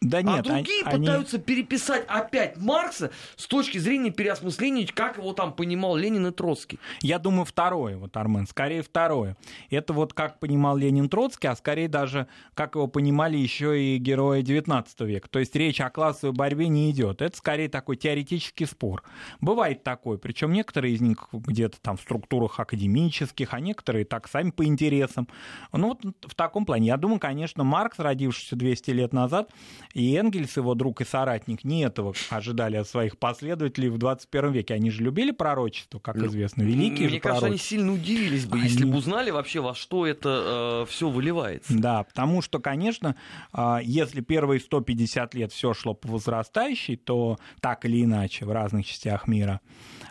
Да 0.00 0.18
а 0.18 0.22
нет, 0.22 0.46
а 0.46 0.54
другие 0.54 0.82
они... 0.84 1.06
пытаются 1.06 1.38
переписать 1.38 2.06
опять 2.08 2.56
Маркса 2.56 3.10
с 3.36 3.46
точки 3.46 3.76
зрения 3.76 4.10
переосмысления, 4.10 4.86
как 4.86 5.18
его 5.18 5.34
там 5.34 5.52
понимал 5.52 5.94
Ленин 5.94 6.26
и 6.26 6.30
Троцкий. 6.30 6.78
Я 7.02 7.18
думаю, 7.18 7.44
второе, 7.44 7.98
вот, 7.98 8.16
Армен, 8.16 8.46
скорее 8.46 8.82
второе. 8.82 9.36
Это 9.68 9.92
вот 9.92 10.14
как 10.14 10.38
понимал 10.38 10.78
Ленин 10.78 11.10
Троцкий, 11.10 11.48
а 11.48 11.54
скорее 11.54 11.86
даже 11.88 12.28
как 12.54 12.76
его 12.76 12.86
понимали 12.86 13.36
еще 13.36 13.78
и 13.78 13.98
герои 13.98 14.42
XIX 14.42 14.86
века. 15.00 15.28
То 15.28 15.38
есть 15.38 15.54
речь 15.54 15.82
о 15.82 15.90
классовой 15.90 16.34
борьбе 16.34 16.68
не 16.68 16.90
идет. 16.90 17.20
Это 17.20 17.36
скорее 17.36 17.68
такой 17.68 17.96
теоретический 17.96 18.64
спор. 18.64 19.02
Бывает 19.42 19.84
такой, 19.84 20.16
причем 20.16 20.52
некоторые 20.52 20.94
из 20.94 21.02
них 21.02 21.28
где-то 21.30 21.78
там 21.82 21.98
в 21.98 22.00
структурах 22.00 22.58
академических, 22.58 23.52
а 23.52 23.60
некоторые 23.60 24.06
так 24.06 24.28
сами 24.28 24.50
по 24.50 24.64
интересам. 24.64 25.28
Ну 25.74 25.88
вот 25.88 26.02
в 26.22 26.34
таком 26.34 26.64
плане. 26.64 26.86
Я 26.86 26.96
думаю, 26.96 27.20
конечно, 27.20 27.64
Маркс, 27.64 27.98
родившийся 27.98 28.56
200 28.56 28.90
лет 28.92 29.12
назад, 29.12 29.50
и 29.94 30.14
Энгельс, 30.14 30.56
его 30.56 30.74
друг 30.74 31.00
и 31.00 31.04
соратник, 31.04 31.64
не 31.64 31.82
этого 31.82 32.14
ожидали 32.30 32.76
от 32.76 32.88
своих 32.88 33.18
последователей 33.18 33.88
в 33.88 33.98
21 33.98 34.52
веке. 34.52 34.74
Они 34.74 34.90
же 34.90 35.02
любили 35.02 35.32
пророчество, 35.32 35.98
как 35.98 36.16
ну, 36.16 36.26
известно, 36.26 36.62
великие 36.62 37.08
Мне 37.08 37.20
кажется, 37.20 37.46
они 37.46 37.58
сильно 37.58 37.92
удивились 37.92 38.46
бы, 38.46 38.56
они... 38.56 38.68
если 38.68 38.84
бы 38.84 38.96
узнали 38.96 39.30
вообще, 39.30 39.60
во 39.60 39.74
что 39.74 40.06
это 40.06 40.84
э, 40.84 40.90
все 40.90 41.08
выливается. 41.08 41.76
Да, 41.76 42.04
потому 42.04 42.42
что, 42.42 42.60
конечно, 42.60 43.16
э, 43.52 43.78
если 43.82 44.20
первые 44.20 44.60
150 44.60 45.34
лет 45.34 45.52
все 45.52 45.74
шло 45.74 45.94
по 45.94 46.08
возрастающей, 46.08 46.96
то 46.96 47.38
так 47.60 47.84
или 47.84 48.04
иначе 48.04 48.44
в 48.44 48.52
разных 48.52 48.86
частях 48.86 49.26
мира 49.26 49.60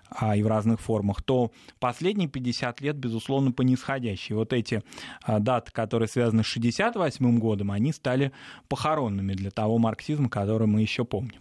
а, 0.09 0.35
и 0.35 0.41
в 0.41 0.47
разных 0.47 0.81
формах, 0.81 1.21
то 1.21 1.51
последние 1.79 2.27
50 2.27 2.81
лет, 2.81 2.95
безусловно, 2.95 3.51
по 3.51 3.61
нисходящей. 3.61 4.35
Вот 4.35 4.53
эти 4.53 4.83
а, 5.21 5.39
даты, 5.39 5.71
которые 5.71 6.07
связаны 6.07 6.43
с 6.43 6.47
68 6.47 7.39
годом, 7.39 7.71
они 7.71 7.93
стали 7.93 8.31
похоронными 8.67 9.33
для 9.33 9.51
того 9.51 9.68
марксизма, 9.77 10.29
который 10.29 10.67
мы 10.67 10.81
еще 10.81 11.05
помним. 11.05 11.39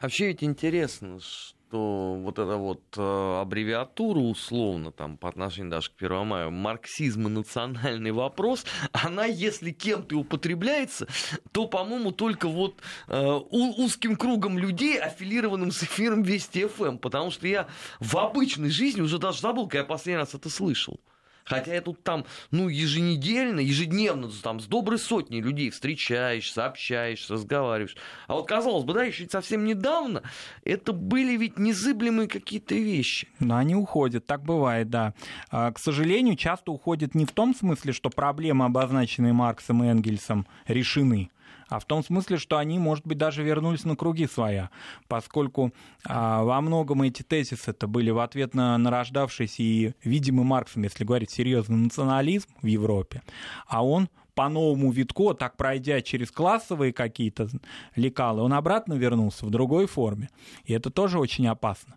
Вообще 0.00 0.28
ведь 0.28 0.44
интересно, 0.44 1.18
что 1.20 2.14
вот 2.14 2.38
эта 2.38 2.56
вот 2.56 2.82
э, 2.96 3.40
аббревиатура 3.40 4.18
условно 4.18 4.92
там 4.92 5.16
по 5.16 5.28
отношению 5.28 5.70
даже 5.70 5.90
к 5.90 5.94
1 5.98 6.26
мая, 6.26 6.50
марксизм 6.50 7.26
и 7.26 7.30
национальный 7.30 8.12
вопрос, 8.12 8.64
она 8.92 9.24
если 9.24 9.70
кем-то 9.70 10.16
употребляется, 10.16 11.08
то, 11.52 11.66
по-моему, 11.66 12.12
только 12.12 12.48
вот 12.48 12.80
э, 13.08 13.40
узким 13.50 14.16
кругом 14.16 14.58
людей, 14.58 14.98
аффилированным 14.98 15.72
с 15.72 15.82
эфиром 15.82 16.22
Вести 16.22 16.66
ФМ, 16.66 16.98
потому 16.98 17.30
что 17.30 17.48
я 17.48 17.66
в 17.98 18.16
обычной 18.16 18.70
жизни 18.70 19.00
уже 19.00 19.18
даже 19.18 19.40
забыл, 19.40 19.66
когда 19.66 19.78
я 19.78 19.84
последний 19.84 20.18
раз 20.18 20.34
это 20.34 20.50
слышал. 20.50 21.00
Хотя 21.44 21.74
я 21.74 21.82
тут 21.82 22.02
там, 22.02 22.24
ну, 22.50 22.68
еженедельно, 22.68 23.60
ежедневно 23.60 24.30
там 24.42 24.60
с 24.60 24.66
доброй 24.66 24.98
сотней 24.98 25.40
людей 25.40 25.70
встречаешься, 25.70 26.66
общаешься, 26.66 27.34
разговариваешь. 27.34 27.96
А 28.26 28.34
вот, 28.34 28.48
казалось 28.48 28.84
бы, 28.84 28.94
да, 28.94 29.04
еще 29.04 29.28
совсем 29.28 29.64
недавно 29.64 30.22
это 30.64 30.92
были 30.92 31.36
ведь 31.36 31.58
незыблемые 31.58 32.28
какие-то 32.28 32.74
вещи. 32.74 33.28
Но 33.38 33.56
они 33.56 33.74
уходят, 33.74 34.26
так 34.26 34.42
бывает, 34.42 34.88
да. 34.88 35.14
А, 35.50 35.70
к 35.72 35.78
сожалению, 35.78 36.36
часто 36.36 36.72
уходят 36.72 37.14
не 37.14 37.26
в 37.26 37.32
том 37.32 37.54
смысле, 37.54 37.92
что 37.92 38.10
проблемы, 38.10 38.64
обозначенные 38.64 39.32
Марксом 39.32 39.84
и 39.84 39.88
Энгельсом, 39.88 40.46
решены 40.66 41.30
а 41.68 41.78
в 41.78 41.84
том 41.84 42.04
смысле, 42.04 42.38
что 42.38 42.58
они, 42.58 42.78
может 42.78 43.06
быть, 43.06 43.18
даже 43.18 43.42
вернулись 43.42 43.84
на 43.84 43.96
круги 43.96 44.26
своя, 44.26 44.70
поскольку 45.08 45.72
а, 46.04 46.42
во 46.42 46.60
многом 46.60 47.02
эти 47.02 47.22
тезисы 47.22 47.70
это 47.70 47.86
были 47.86 48.10
в 48.10 48.18
ответ 48.18 48.54
на 48.54 48.76
нарождавшийся 48.78 49.62
и 49.62 49.92
видимый 50.02 50.44
Марксом, 50.44 50.82
если 50.82 51.04
говорить 51.04 51.30
серьезно, 51.30 51.76
национализм 51.76 52.48
в 52.62 52.66
Европе, 52.66 53.22
а 53.66 53.84
он 53.84 54.08
по 54.34 54.48
новому 54.48 54.90
витку, 54.90 55.32
так 55.34 55.56
пройдя 55.56 56.00
через 56.00 56.30
классовые 56.30 56.92
какие-то 56.92 57.48
лекалы, 57.94 58.42
он 58.42 58.52
обратно 58.52 58.94
вернулся 58.94 59.46
в 59.46 59.50
другой 59.50 59.86
форме. 59.86 60.28
И 60.64 60.72
это 60.72 60.90
тоже 60.90 61.18
очень 61.18 61.46
опасно. 61.46 61.94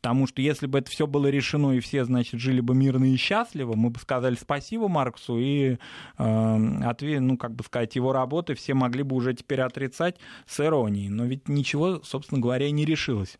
Потому 0.00 0.26
что 0.26 0.40
если 0.40 0.66
бы 0.66 0.78
это 0.78 0.90
все 0.90 1.06
было 1.06 1.26
решено 1.26 1.72
и 1.72 1.80
все, 1.80 2.04
значит, 2.04 2.40
жили 2.40 2.60
бы 2.60 2.74
мирно 2.74 3.12
и 3.12 3.16
счастливо, 3.16 3.74
мы 3.76 3.90
бы 3.90 4.00
сказали 4.00 4.34
спасибо 4.34 4.88
Марксу 4.88 5.38
и, 5.38 5.76
э, 6.18 6.80
ответ, 6.84 7.20
ну, 7.20 7.36
как 7.36 7.54
бы 7.54 7.62
сказать, 7.62 7.96
его 7.96 8.12
работы 8.12 8.54
все 8.54 8.72
могли 8.72 9.02
бы 9.02 9.14
уже 9.16 9.34
теперь 9.34 9.60
отрицать 9.60 10.16
с 10.46 10.58
иронией. 10.60 11.10
Но 11.10 11.26
ведь 11.26 11.48
ничего, 11.48 12.00
собственно 12.02 12.40
говоря, 12.40 12.70
не 12.70 12.86
решилось. 12.86 13.38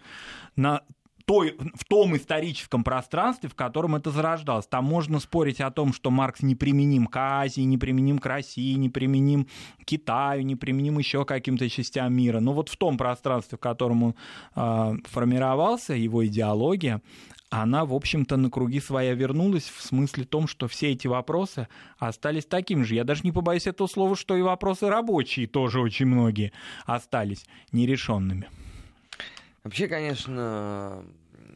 На 0.54 0.82
той, 1.30 1.56
в 1.76 1.84
том 1.84 2.16
историческом 2.16 2.82
пространстве, 2.82 3.48
в 3.48 3.54
котором 3.54 3.94
это 3.94 4.10
зарождалось. 4.10 4.66
Там 4.66 4.84
можно 4.84 5.20
спорить 5.20 5.60
о 5.60 5.70
том, 5.70 5.92
что 5.92 6.10
Маркс 6.10 6.42
неприменим 6.42 7.06
к 7.06 7.16
Азии, 7.16 7.60
неприменим 7.60 8.18
к 8.18 8.26
России, 8.26 8.74
неприменим 8.74 9.46
к 9.80 9.84
Китаю, 9.84 10.42
неприменим 10.42 10.98
еще 10.98 11.24
каким-то 11.24 11.70
частям 11.70 12.12
мира. 12.14 12.40
Но 12.40 12.52
вот 12.52 12.68
в 12.68 12.76
том 12.76 12.98
пространстве, 12.98 13.58
в 13.58 13.60
котором 13.60 14.02
он 14.02 14.14
э, 14.56 14.96
формировался, 15.04 15.94
его 15.94 16.26
идеология, 16.26 17.00
она, 17.48 17.84
в 17.84 17.94
общем-то, 17.94 18.36
на 18.36 18.50
круги 18.50 18.80
своя 18.80 19.14
вернулась 19.14 19.70
в 19.72 19.82
смысле 19.82 20.24
том, 20.24 20.48
что 20.48 20.66
все 20.66 20.90
эти 20.90 21.06
вопросы 21.06 21.68
остались 22.00 22.44
такими 22.44 22.82
же. 22.82 22.96
Я 22.96 23.04
даже 23.04 23.20
не 23.22 23.30
побоюсь 23.30 23.68
этого 23.68 23.86
слова, 23.86 24.16
что 24.16 24.34
и 24.34 24.42
вопросы 24.42 24.88
рабочие 24.88 25.46
тоже 25.46 25.78
очень 25.78 26.06
многие 26.06 26.50
остались 26.86 27.46
нерешенными. 27.70 28.48
Вообще, 29.62 29.88
конечно, 29.88 31.04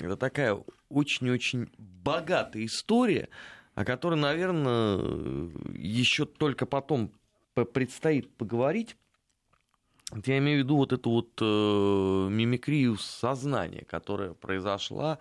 это 0.06 0.16
такая 0.16 0.62
очень-очень 0.88 1.70
богатая 1.78 2.64
история, 2.64 3.28
о 3.74 3.84
которой, 3.84 4.16
наверное, 4.16 5.50
еще 5.74 6.26
только 6.26 6.66
потом 6.66 7.12
предстоит 7.72 8.34
поговорить. 8.36 8.96
Я 10.26 10.38
имею 10.38 10.60
в 10.60 10.64
виду 10.64 10.76
вот 10.76 10.92
эту 10.92 11.10
вот 11.10 11.30
э, 11.40 11.44
мимикрию 12.30 12.96
сознания, 12.98 13.84
которая 13.88 14.34
произошла 14.34 15.18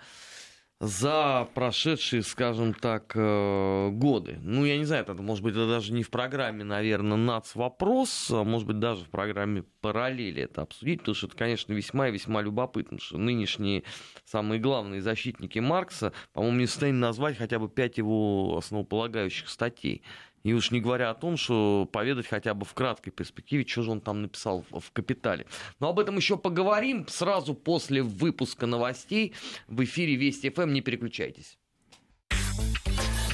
за 0.83 1.47
прошедшие, 1.53 2.23
скажем 2.23 2.73
так, 2.73 3.13
э, 3.15 3.89
годы. 3.91 4.37
Ну, 4.41 4.65
я 4.65 4.77
не 4.77 4.83
знаю, 4.83 5.03
это 5.03 5.13
может 5.15 5.43
быть 5.43 5.53
это 5.53 5.67
даже 5.67 5.93
не 5.93 6.03
в 6.03 6.09
программе, 6.09 6.63
наверное, 6.63 7.17
НАЦ 7.17 7.55
вопрос, 7.55 8.29
а 8.31 8.43
может 8.43 8.67
быть 8.67 8.79
даже 8.79 9.05
в 9.05 9.09
программе 9.09 9.63
параллели 9.81 10.43
это 10.43 10.61
обсудить, 10.61 10.99
потому 10.99 11.15
что 11.15 11.27
это, 11.27 11.37
конечно, 11.37 11.71
весьма 11.71 12.09
и 12.09 12.11
весьма 12.11 12.41
любопытно, 12.41 12.99
что 12.99 13.17
нынешние 13.17 13.83
самые 14.25 14.59
главные 14.59 15.01
защитники 15.01 15.59
Маркса, 15.59 16.11
по-моему, 16.33 16.59
не 16.59 16.65
в 16.65 16.71
назвать 16.99 17.37
хотя 17.37 17.59
бы 17.59 17.69
пять 17.69 17.97
его 17.97 18.57
основополагающих 18.57 19.49
статей. 19.49 20.03
И 20.43 20.53
уж 20.53 20.71
не 20.71 20.81
говоря 20.81 21.09
о 21.09 21.13
том, 21.13 21.37
что 21.37 21.87
поведать 21.91 22.27
хотя 22.27 22.53
бы 22.53 22.65
в 22.65 22.73
краткой 22.73 23.11
перспективе, 23.11 23.65
что 23.65 23.81
же 23.83 23.91
он 23.91 24.01
там 24.01 24.21
написал 24.21 24.65
в 24.71 24.91
«Капитале». 24.91 25.45
Но 25.79 25.89
об 25.89 25.99
этом 25.99 26.17
еще 26.17 26.37
поговорим 26.37 27.07
сразу 27.07 27.53
после 27.53 28.03
выпуска 28.03 28.65
новостей 28.65 29.33
в 29.67 29.83
эфире 29.83 30.15
Вести 30.15 30.49
ФМ. 30.49 30.73
Не 30.73 30.81
переключайтесь. 30.81 31.57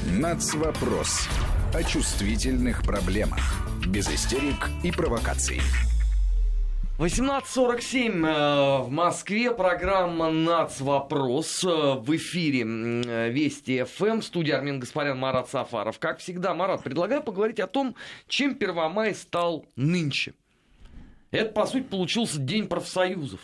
Нацвопрос. 0.06 1.28
О 1.74 1.84
чувствительных 1.84 2.84
проблемах. 2.84 3.40
Без 3.88 4.08
истерик 4.10 4.70
и 4.84 4.92
провокаций. 4.92 5.62
18.47 7.00 8.28
э, 8.28 8.82
в 8.84 8.92
Москве. 8.92 9.52
Программа 9.52 10.30
«Нац. 10.32 10.82
Вопрос» 10.82 11.64
э, 11.64 11.68
в 11.68 12.14
эфире 12.18 12.66
э, 12.66 13.30
Вести 13.30 13.84
ФМ. 13.84 14.20
Студия 14.20 14.58
Армин 14.58 14.82
Гаспарян, 14.82 15.18
Марат 15.18 15.50
Сафаров. 15.50 15.98
Как 15.98 16.20
всегда, 16.20 16.54
Марат, 16.54 16.84
предлагаю 16.84 17.24
поговорить 17.24 17.62
о 17.62 17.68
том, 17.68 17.96
чем 18.28 18.54
Первомай 18.54 19.16
стал 19.16 19.66
нынче. 19.78 20.34
Это, 21.32 21.54
по 21.54 21.66
сути, 21.68 21.84
получился 21.84 22.38
День 22.38 22.68
профсоюзов. 22.68 23.40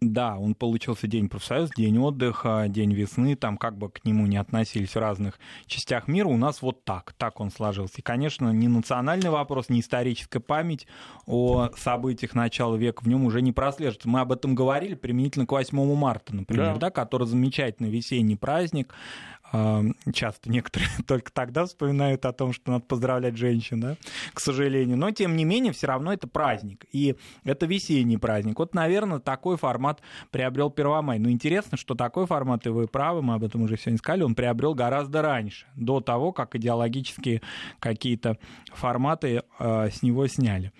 Да, 0.00 0.36
он 0.36 0.54
получился 0.54 1.06
день 1.06 1.30
профсоюза, 1.30 1.72
день 1.74 1.96
отдыха, 1.98 2.66
день 2.68 2.92
весны, 2.92 3.34
там 3.34 3.56
как 3.56 3.78
бы 3.78 3.88
к 3.88 4.04
нему 4.04 4.26
не 4.26 4.36
относились 4.36 4.94
в 4.94 4.98
разных 4.98 5.38
частях 5.66 6.06
мира, 6.06 6.28
у 6.28 6.36
нас 6.36 6.60
вот 6.60 6.84
так, 6.84 7.14
так 7.16 7.40
он 7.40 7.50
сложился. 7.50 7.94
И, 7.98 8.02
конечно, 8.02 8.50
не 8.50 8.68
национальный 8.68 9.30
вопрос, 9.30 9.70
не 9.70 9.80
историческая 9.80 10.40
память 10.40 10.86
о 11.24 11.70
событиях 11.78 12.34
начала 12.34 12.76
века 12.76 13.02
в 13.04 13.08
нем 13.08 13.24
уже 13.24 13.40
не 13.40 13.52
прослеживается. 13.52 14.10
Мы 14.10 14.20
об 14.20 14.32
этом 14.32 14.54
говорили 14.54 14.94
применительно 14.94 15.46
к 15.46 15.52
8 15.52 15.94
марта, 15.94 16.36
например, 16.36 16.74
да. 16.74 16.86
Да, 16.86 16.90
который 16.90 17.26
замечательный 17.26 17.88
весенний 17.88 18.36
праздник, 18.36 18.94
часто 20.12 20.50
некоторые 20.50 20.90
только 21.06 21.32
тогда 21.32 21.66
вспоминают 21.66 22.24
о 22.26 22.32
том, 22.32 22.52
что 22.52 22.72
надо 22.72 22.84
поздравлять 22.84 23.36
женщин, 23.36 23.80
да, 23.80 23.96
к 24.34 24.40
сожалению. 24.40 24.96
Но, 24.96 25.10
тем 25.10 25.36
не 25.36 25.44
менее, 25.44 25.72
все 25.72 25.86
равно 25.86 26.12
это 26.12 26.26
праздник. 26.26 26.84
И 26.92 27.16
это 27.44 27.66
весенний 27.66 28.18
праздник. 28.18 28.58
Вот, 28.58 28.74
наверное, 28.74 29.18
такой 29.18 29.56
формат 29.56 30.00
приобрел 30.30 30.70
Первомай. 30.70 31.18
Но 31.18 31.30
интересно, 31.30 31.76
что 31.76 31.94
такой 31.94 32.26
формат, 32.26 32.66
и 32.66 32.70
вы 32.70 32.88
правы, 32.88 33.22
мы 33.22 33.34
об 33.34 33.44
этом 33.44 33.62
уже 33.62 33.76
сегодня 33.76 33.98
сказали, 33.98 34.22
он 34.22 34.34
приобрел 34.34 34.74
гораздо 34.74 35.22
раньше, 35.22 35.66
до 35.76 36.00
того, 36.00 36.32
как 36.32 36.54
идеологические 36.56 37.42
какие-то 37.78 38.38
форматы 38.72 39.42
э, 39.58 39.90
с 39.90 40.02
него 40.02 40.26
сняли. 40.26 40.72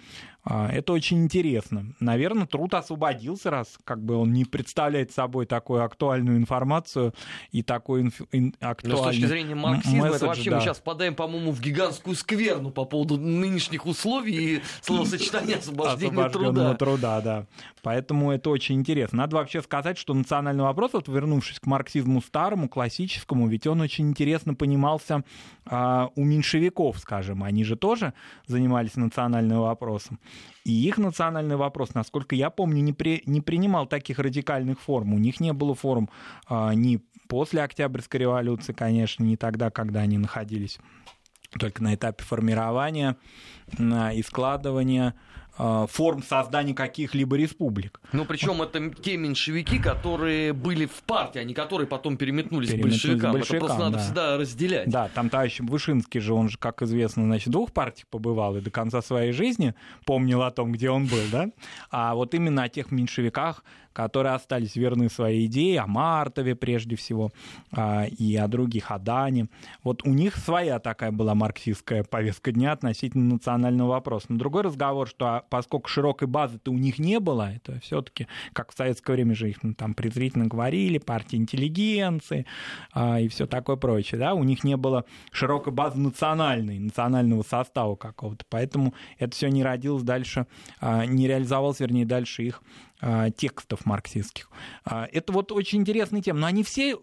А, 0.48 0.68
это 0.70 0.92
очень 0.92 1.24
интересно. 1.24 1.86
Наверное, 1.98 2.46
труд 2.46 2.72
освободился, 2.74 3.50
раз 3.50 3.78
как 3.82 4.00
бы 4.00 4.14
он 4.14 4.32
не 4.32 4.44
представляет 4.44 5.10
собой 5.10 5.44
такую 5.44 5.82
актуальную 5.82 6.38
информацию 6.38 7.14
и 7.50 7.64
такой 7.64 8.02
инф... 8.02 8.20
актуальный 8.60 8.96
Но 8.96 8.96
с 8.96 9.06
точки 9.06 9.26
зрения 9.26 9.56
марксизма, 9.56 10.02
месседж, 10.02 10.16
это 10.16 10.26
вообще 10.26 10.50
да. 10.50 10.56
мы 10.56 10.62
сейчас 10.62 10.78
подаем, 10.78 11.16
по-моему, 11.16 11.50
в 11.50 11.60
гигантскую 11.60 12.14
скверну 12.14 12.70
по 12.70 12.84
поводу 12.84 13.18
нынешних 13.18 13.86
условий 13.86 14.36
и 14.36 14.62
словосочетания 14.82 15.56
освобождения 15.56 16.28
труда. 16.28 16.74
труда, 16.74 17.20
да. 17.20 17.46
Поэтому 17.82 18.30
это 18.30 18.50
очень 18.50 18.76
интересно. 18.76 19.18
Надо 19.18 19.36
вообще 19.36 19.62
сказать, 19.62 19.98
что 19.98 20.14
национальный 20.14 20.62
вопрос, 20.62 20.92
вот 20.92 21.08
вернувшись 21.08 21.58
к 21.58 21.66
марксизму 21.66 22.22
старому, 22.22 22.68
классическому, 22.68 23.48
ведь 23.48 23.66
он 23.66 23.80
очень 23.80 24.08
интересно 24.10 24.54
понимался 24.54 25.24
а, 25.64 26.10
у 26.14 26.24
меньшевиков, 26.24 27.00
скажем. 27.00 27.42
Они 27.42 27.64
же 27.64 27.74
тоже 27.74 28.12
занимались 28.46 28.94
национальным 28.94 29.58
вопросом. 29.58 30.20
И 30.64 30.72
их 30.72 30.98
национальный 30.98 31.56
вопрос, 31.56 31.94
насколько 31.94 32.34
я 32.34 32.50
помню, 32.50 32.82
не, 32.82 32.92
при, 32.92 33.22
не 33.26 33.40
принимал 33.40 33.86
таких 33.86 34.18
радикальных 34.18 34.80
форм. 34.80 35.14
У 35.14 35.18
них 35.18 35.40
не 35.40 35.52
было 35.52 35.74
форм 35.74 36.10
а, 36.48 36.72
ни 36.74 37.00
после 37.28 37.62
Октябрьской 37.62 38.20
революции, 38.20 38.72
конечно, 38.72 39.22
не 39.22 39.36
тогда, 39.36 39.70
когда 39.70 40.00
они 40.00 40.18
находились 40.18 40.78
только 41.58 41.82
на 41.82 41.94
этапе 41.94 42.22
формирования 42.24 43.16
и 43.78 44.22
складывания 44.22 45.14
форм 45.56 46.22
создания 46.22 46.74
каких-либо 46.74 47.36
республик. 47.36 48.00
Ну, 48.12 48.24
причем 48.24 48.62
это 48.62 48.90
те 48.90 49.16
меньшевики, 49.16 49.78
которые 49.78 50.52
были 50.52 50.86
в 50.86 51.02
партии, 51.06 51.38
а 51.38 51.44
не 51.44 51.54
которые 51.54 51.86
потом 51.86 52.16
переметнулись, 52.16 52.70
переметнулись 52.70 53.00
к 53.00 53.02
большевикам. 53.02 53.32
большевикам. 53.32 53.56
Это 53.56 53.66
просто 53.66 53.84
надо 53.84 53.96
да. 53.96 54.04
всегда 54.04 54.36
разделять. 54.36 54.90
Да, 54.90 55.08
там 55.08 55.30
товарищ 55.30 55.60
Вышинский 55.60 56.20
же, 56.20 56.34
он 56.34 56.48
же, 56.48 56.58
как 56.58 56.82
известно, 56.82 57.24
значит, 57.24 57.48
в 57.48 57.50
двух 57.50 57.72
партиях 57.72 58.06
побывал 58.08 58.56
и 58.56 58.60
до 58.60 58.70
конца 58.70 59.02
своей 59.02 59.32
жизни 59.32 59.74
помнил 60.04 60.42
о 60.42 60.50
том, 60.50 60.72
где 60.72 60.90
он 60.90 61.06
был, 61.06 61.22
да? 61.32 61.48
А 61.90 62.14
вот 62.14 62.34
именно 62.34 62.64
о 62.64 62.68
тех 62.68 62.90
меньшевиках, 62.90 63.64
которые 63.96 64.34
остались 64.34 64.76
верны 64.76 65.08
своей 65.08 65.46
идее, 65.46 65.80
о 65.80 65.86
Мартове 65.86 66.54
прежде 66.54 66.96
всего, 66.96 67.30
а, 67.72 68.04
и 68.04 68.36
о 68.36 68.46
других, 68.46 68.90
о 68.90 68.98
Дане. 68.98 69.48
Вот 69.82 70.02
у 70.04 70.10
них 70.10 70.36
своя 70.36 70.78
такая 70.80 71.12
была 71.12 71.34
марксистская 71.34 72.04
повестка 72.04 72.52
дня 72.52 72.72
относительно 72.72 73.32
национального 73.32 73.88
вопроса. 73.88 74.26
Но 74.28 74.36
другой 74.36 74.64
разговор, 74.64 75.08
что 75.08 75.26
а, 75.26 75.44
поскольку 75.48 75.88
широкой 75.88 76.28
базы-то 76.28 76.70
у 76.72 76.76
них 76.76 76.98
не 76.98 77.18
было, 77.20 77.54
это 77.54 77.80
все-таки, 77.80 78.26
как 78.52 78.70
в 78.70 78.76
советское 78.76 79.14
время 79.14 79.34
же 79.34 79.48
их 79.48 79.62
ну, 79.62 79.72
там 79.72 79.94
презрительно 79.94 80.44
говорили, 80.44 80.98
партия 80.98 81.38
интеллигенции 81.38 82.44
а, 82.92 83.18
и 83.18 83.28
все 83.28 83.46
такое 83.46 83.76
прочее, 83.76 84.18
да, 84.18 84.34
у 84.34 84.44
них 84.44 84.62
не 84.62 84.76
было 84.76 85.06
широкой 85.32 85.72
базы 85.72 85.98
национальной, 85.98 86.78
национального 86.78 87.42
состава 87.44 87.96
какого-то, 87.96 88.44
поэтому 88.50 88.92
это 89.18 89.34
все 89.34 89.48
не 89.48 89.64
родилось 89.64 90.02
дальше, 90.02 90.46
не 90.82 91.26
реализовалось, 91.26 91.80
вернее, 91.80 92.04
дальше 92.04 92.42
их 92.42 92.62
текстов 93.36 93.85
марксистских. 93.86 94.50
А, 94.84 95.08
это 95.10 95.32
вот 95.32 95.52
очень 95.52 95.80
интересная 95.80 96.20
тема. 96.20 96.40
Но 96.40 96.46
они 96.46 96.62
все, 96.62 96.98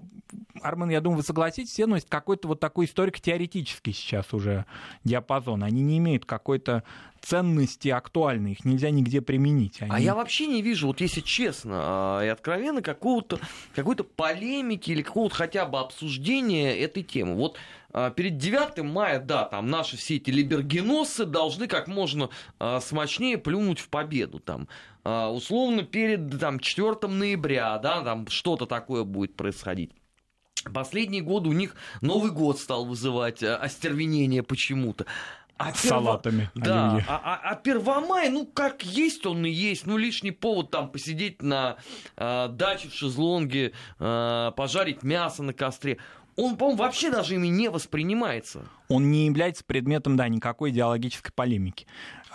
Армен, 0.61 0.89
я 0.89 1.01
думаю, 1.01 1.17
вы 1.17 1.23
согласитесь, 1.23 1.71
все 1.71 1.87
носят 1.87 2.09
какой-то 2.09 2.47
вот 2.47 2.59
такой 2.59 2.85
историко-теоретический 2.85 3.93
сейчас 3.93 4.33
уже 4.33 4.65
диапазон. 5.03 5.63
Они 5.63 5.81
не 5.81 5.97
имеют 5.97 6.25
какой-то 6.25 6.83
ценности 7.21 7.87
актуальны, 7.87 8.49
их 8.49 8.65
нельзя 8.65 8.89
нигде 8.89 9.21
применить. 9.21 9.81
Они... 9.81 9.91
А 9.91 9.99
я 9.99 10.13
вообще 10.13 10.45
не 10.45 10.61
вижу, 10.61 10.87
вот 10.87 10.99
если 10.99 11.21
честно 11.21 11.71
а, 11.75 12.21
и 12.21 12.27
откровенно, 12.27 12.81
какого-то, 12.81 13.39
какой-то 13.73 14.03
полемики 14.03 14.91
или 14.91 15.01
какого-то 15.01 15.33
хотя 15.33 15.65
бы 15.65 15.79
обсуждения 15.79 16.77
этой 16.77 17.01
темы. 17.01 17.35
Вот 17.35 17.57
а, 17.57 17.82
перед 18.15 18.37
9 18.37 18.83
мая, 18.83 19.19
да, 19.19 19.45
там 19.45 19.67
наши 19.67 19.97
все 19.97 20.15
эти 20.15 20.29
либергеносы 20.29 21.25
должны 21.25 21.67
как 21.67 21.87
можно 21.87 22.29
а, 22.59 22.79
смачнее 22.79 23.37
плюнуть 23.37 23.79
в 23.79 23.89
победу. 23.89 24.39
Там, 24.39 24.67
условно, 25.03 25.83
перед 25.83 26.39
там, 26.39 26.59
4 26.59 27.07
ноября, 27.07 27.77
да, 27.77 28.01
там 28.01 28.27
что-то 28.27 28.65
такое 28.65 29.03
будет 29.03 29.35
происходить. 29.35 29.91
Последние 30.73 31.21
годы 31.21 31.49
у 31.49 31.53
них 31.53 31.75
Новый 32.01 32.31
год 32.31 32.57
стал 32.59 32.85
вызывать 32.85 33.43
остервенение 33.43 34.43
почему-то. 34.43 35.05
А 35.57 35.71
с 35.73 35.81
перво... 35.81 35.95
салатами. 35.95 36.49
Да, 36.55 37.03
а, 37.07 37.21
а, 37.23 37.51
а 37.51 37.55
Первомай, 37.55 38.29
ну 38.29 38.45
как 38.45 38.83
есть 38.83 39.25
он 39.25 39.45
и 39.45 39.49
есть, 39.49 39.85
ну 39.85 39.97
лишний 39.97 40.31
повод 40.31 40.71
там 40.71 40.89
посидеть 40.89 41.41
на 41.41 41.77
э, 42.17 42.47
даче 42.49 42.89
в 42.89 42.93
шезлонге, 42.93 43.73
э, 43.99 44.51
пожарить 44.55 45.03
мясо 45.03 45.43
на 45.43 45.53
костре. 45.53 45.99
Он, 46.35 46.57
по-моему, 46.57 46.79
вообще 46.79 47.11
даже 47.11 47.35
ими 47.35 47.47
не 47.47 47.69
воспринимается. 47.69 48.65
он 48.89 49.11
не 49.11 49.27
является 49.27 49.63
предметом, 49.63 50.15
да, 50.17 50.27
никакой 50.27 50.71
идеологической 50.71 51.31
полемики. 51.33 51.85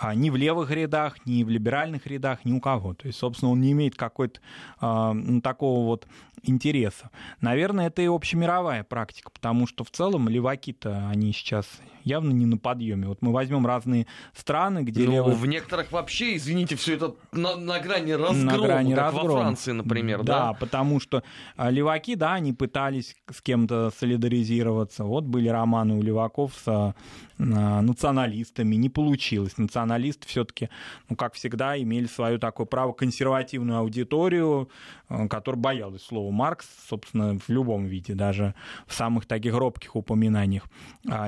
А, 0.01 0.15
ни 0.15 0.29
в 0.29 0.37
левых 0.37 0.71
рядах, 0.71 1.25
ни 1.25 1.43
в 1.43 1.49
либеральных 1.49 2.07
рядах, 2.07 2.45
ни 2.45 2.53
у 2.53 2.61
кого. 2.61 2.93
То 2.93 3.07
есть, 3.07 3.19
собственно, 3.19 3.51
он 3.51 3.59
не 3.59 3.73
имеет 3.73 3.95
какой-то 3.95 4.39
а, 4.79 5.11
ну, 5.11 5.41
такого 5.41 5.85
вот 5.85 6.07
интереса. 6.43 7.09
Наверное, 7.41 7.87
это 7.87 8.01
и 8.01 8.07
общемировая 8.07 8.85
практика, 8.85 9.29
потому 9.29 9.67
что 9.67 9.83
в 9.83 9.91
целом 9.91 10.29
леваки-то, 10.29 11.09
они 11.09 11.33
сейчас 11.33 11.67
явно 12.05 12.31
не 12.31 12.45
на 12.45 12.57
подъеме. 12.57 13.07
Вот 13.07 13.21
мы 13.21 13.33
возьмем 13.33 13.67
разные 13.67 14.07
страны, 14.33 14.83
где 14.83 15.03
ну, 15.03 15.11
левые... 15.11 15.35
в 15.35 15.45
некоторых 15.45 15.91
вообще, 15.91 16.37
извините, 16.37 16.77
все 16.77 16.95
это 16.95 17.15
на, 17.33 17.57
на 17.57 17.79
грани 17.79 18.13
разгрома, 18.13 18.51
на 18.51 18.57
грани 18.57 18.95
как 18.95 19.03
разгрома. 19.03 19.27
во 19.27 19.39
Франции, 19.41 19.71
например, 19.73 20.23
да? 20.23 20.39
Да, 20.39 20.53
потому 20.53 21.01
что 21.01 21.23
а, 21.57 21.69
леваки, 21.69 22.15
да, 22.15 22.35
они 22.35 22.53
пытались 22.53 23.17
с 23.29 23.41
кем-то 23.41 23.91
солидаризироваться. 23.99 25.03
Вот 25.03 25.25
были 25.25 25.49
романы 25.49 25.95
у 25.95 26.01
леваков 26.01 26.53
с 26.63 26.67
а, 26.67 26.93
националистами, 27.37 28.75
не 28.75 28.89
получилось. 28.89 29.57
Националисты 29.57 29.88
все-таки, 30.25 30.69
ну, 31.09 31.15
как 31.15 31.33
всегда, 31.33 31.79
имели 31.81 32.05
свою 32.05 32.39
такое 32.39 32.65
право 32.65 32.93
консервативную 32.93 33.79
аудиторию, 33.79 34.69
а, 35.07 35.27
которая 35.27 35.59
боялась 35.59 36.03
слова 36.03 36.31
Маркс, 36.31 36.67
собственно, 36.87 37.39
в 37.39 37.49
любом 37.49 37.85
виде, 37.85 38.13
даже 38.13 38.53
в 38.87 38.93
самых 38.93 39.25
таких 39.25 39.53
робких 39.53 39.95
упоминаниях. 39.95 40.67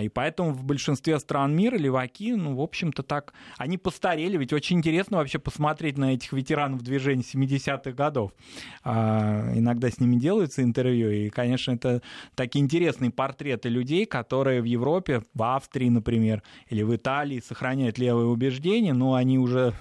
И 0.01 0.09
поэтому 0.09 0.51
в 0.51 0.64
большинстве 0.64 1.20
стран 1.20 1.55
мира 1.55 1.78
леваки, 1.78 2.34
ну, 2.34 2.55
в 2.55 2.62
общем-то, 2.62 3.03
так, 3.03 3.34
они 3.57 3.78
постарели, 3.78 4.38
ведь 4.38 4.53
очень 4.53 4.78
интересно 4.78 5.18
вообще 5.18 5.39
посмотреть 5.39 5.97
на 5.97 6.14
этих 6.14 6.34
ветеранов 6.34 6.82
движения 6.82 7.24
70-х 7.24 7.91
годов. 7.91 8.32
А, 8.84 9.51
иногда 9.55 9.89
с 9.89 9.99
ними 9.99 10.16
делаются 10.16 10.64
интервью, 10.64 11.09
и, 11.09 11.30
конечно, 11.30 11.72
это 11.72 12.01
такие 12.36 12.64
интересные 12.64 13.12
портреты 13.12 13.70
людей, 13.70 14.05
которые 14.05 14.62
в 14.62 14.66
Европе, 14.66 15.24
в 15.34 15.43
Австрии, 15.43 15.89
например, 15.89 16.43
или 16.70 16.84
в 16.84 16.95
Италии 16.95 17.39
сохраняют 17.39 17.97
левые 17.97 18.28
убеждения, 18.28 18.51
но 18.93 19.16
они 19.16 19.39
уже 19.39 19.74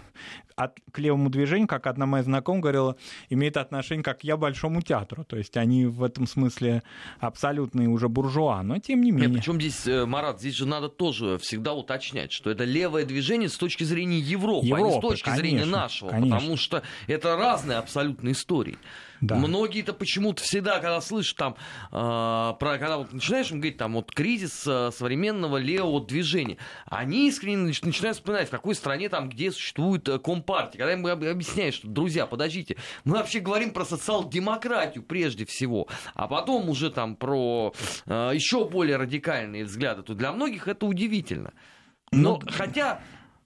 от, 0.61 0.79
к 0.93 0.99
левому 0.99 1.31
движению, 1.31 1.66
как 1.66 1.87
одна 1.87 2.07
моя 2.07 2.23
знакомая 2.23 2.62
говорила, 2.62 2.97
имеет 3.29 3.57
отношение 3.57 4.05
как 4.05 4.25
я 4.25 4.37
большому 4.37 4.83
театру. 4.83 5.25
То 5.25 5.37
есть 5.37 5.57
они 5.57 5.87
в 5.87 6.03
этом 6.03 6.27
смысле 6.27 6.83
абсолютные 7.18 7.89
уже 7.89 8.09
буржуа, 8.09 8.62
но 8.62 8.79
тем 8.79 9.03
не 9.03 9.11
менее. 9.11 9.29
Нет, 9.29 9.39
причем 9.39 9.61
здесь, 9.61 9.87
э, 9.87 10.05
Марат, 10.05 10.41
здесь 10.41 10.55
же 10.55 10.66
надо 10.66 10.89
тоже 10.89 11.39
всегда 11.39 11.73
уточнять, 11.73 12.33
что 12.33 12.51
это 12.51 12.64
левое 12.64 13.05
движение 13.05 13.49
с 13.49 13.57
точки 13.57 13.85
зрения 13.85 14.18
Европы, 14.18 14.66
Европы 14.66 14.87
а 14.87 14.91
не 14.91 14.99
с 14.99 15.01
точки 15.01 15.25
конечно, 15.25 15.43
зрения 15.43 15.64
нашего, 15.64 16.11
конечно. 16.11 16.37
потому 16.37 16.57
что 16.57 16.83
это 17.07 17.37
разные 17.37 17.79
абсолютно 17.79 18.33
истории. 18.33 18.79
Да. 19.21 19.35
Многие-то 19.37 19.93
почему-то 19.93 20.43
всегда, 20.43 20.81
когда 20.81 21.01
слышат 21.01 21.37
там, 21.37 21.57
э, 21.93 22.55
про, 22.59 22.79
когда 22.79 22.99
вот 22.99 23.12
начинаешь 23.12 23.51
говорить 23.51 23.77
там 23.77 23.95
вот 23.95 24.12
кризис 24.12 24.66
э, 24.66 24.91
современного 24.93 25.59
левого 25.59 26.05
движения, 26.05 26.57
они 26.87 27.29
искренне 27.29 27.75
начинают 27.83 28.16
вспоминать, 28.16 28.49
в 28.49 28.51
какой 28.51 28.75
стране 28.75 29.09
там, 29.09 29.29
где 29.29 29.53
существует 29.53 30.09
э, 30.09 30.18
компартия. 30.18 30.79
Когда 30.79 30.95
им 30.95 31.07
объясняют, 31.07 31.75
что, 31.75 31.89
друзья, 31.89 32.27
подождите, 32.27 32.77
мы 33.05 33.16
вообще 33.16 33.41
говорим 33.41 33.73
про 33.73 33.85
социал-демократию 33.85 35.05
прежде 35.05 35.45
всего, 35.45 35.87
а 36.14 36.27
потом 36.27 36.71
уже 36.71 36.91
там 36.91 37.16
про 37.16 37.75
э, 38.07 38.31
еще 38.35 38.68
более 38.68 38.97
радикальные 38.97 39.64
взгляды, 39.64 40.03
то 40.03 40.14
для 40.14 40.33
многих 40.33 40.66
это 40.66 40.87
удивительно. 40.87 41.53
Но, 42.11 42.39
Но... 42.39 42.51
хотя, 42.51 43.03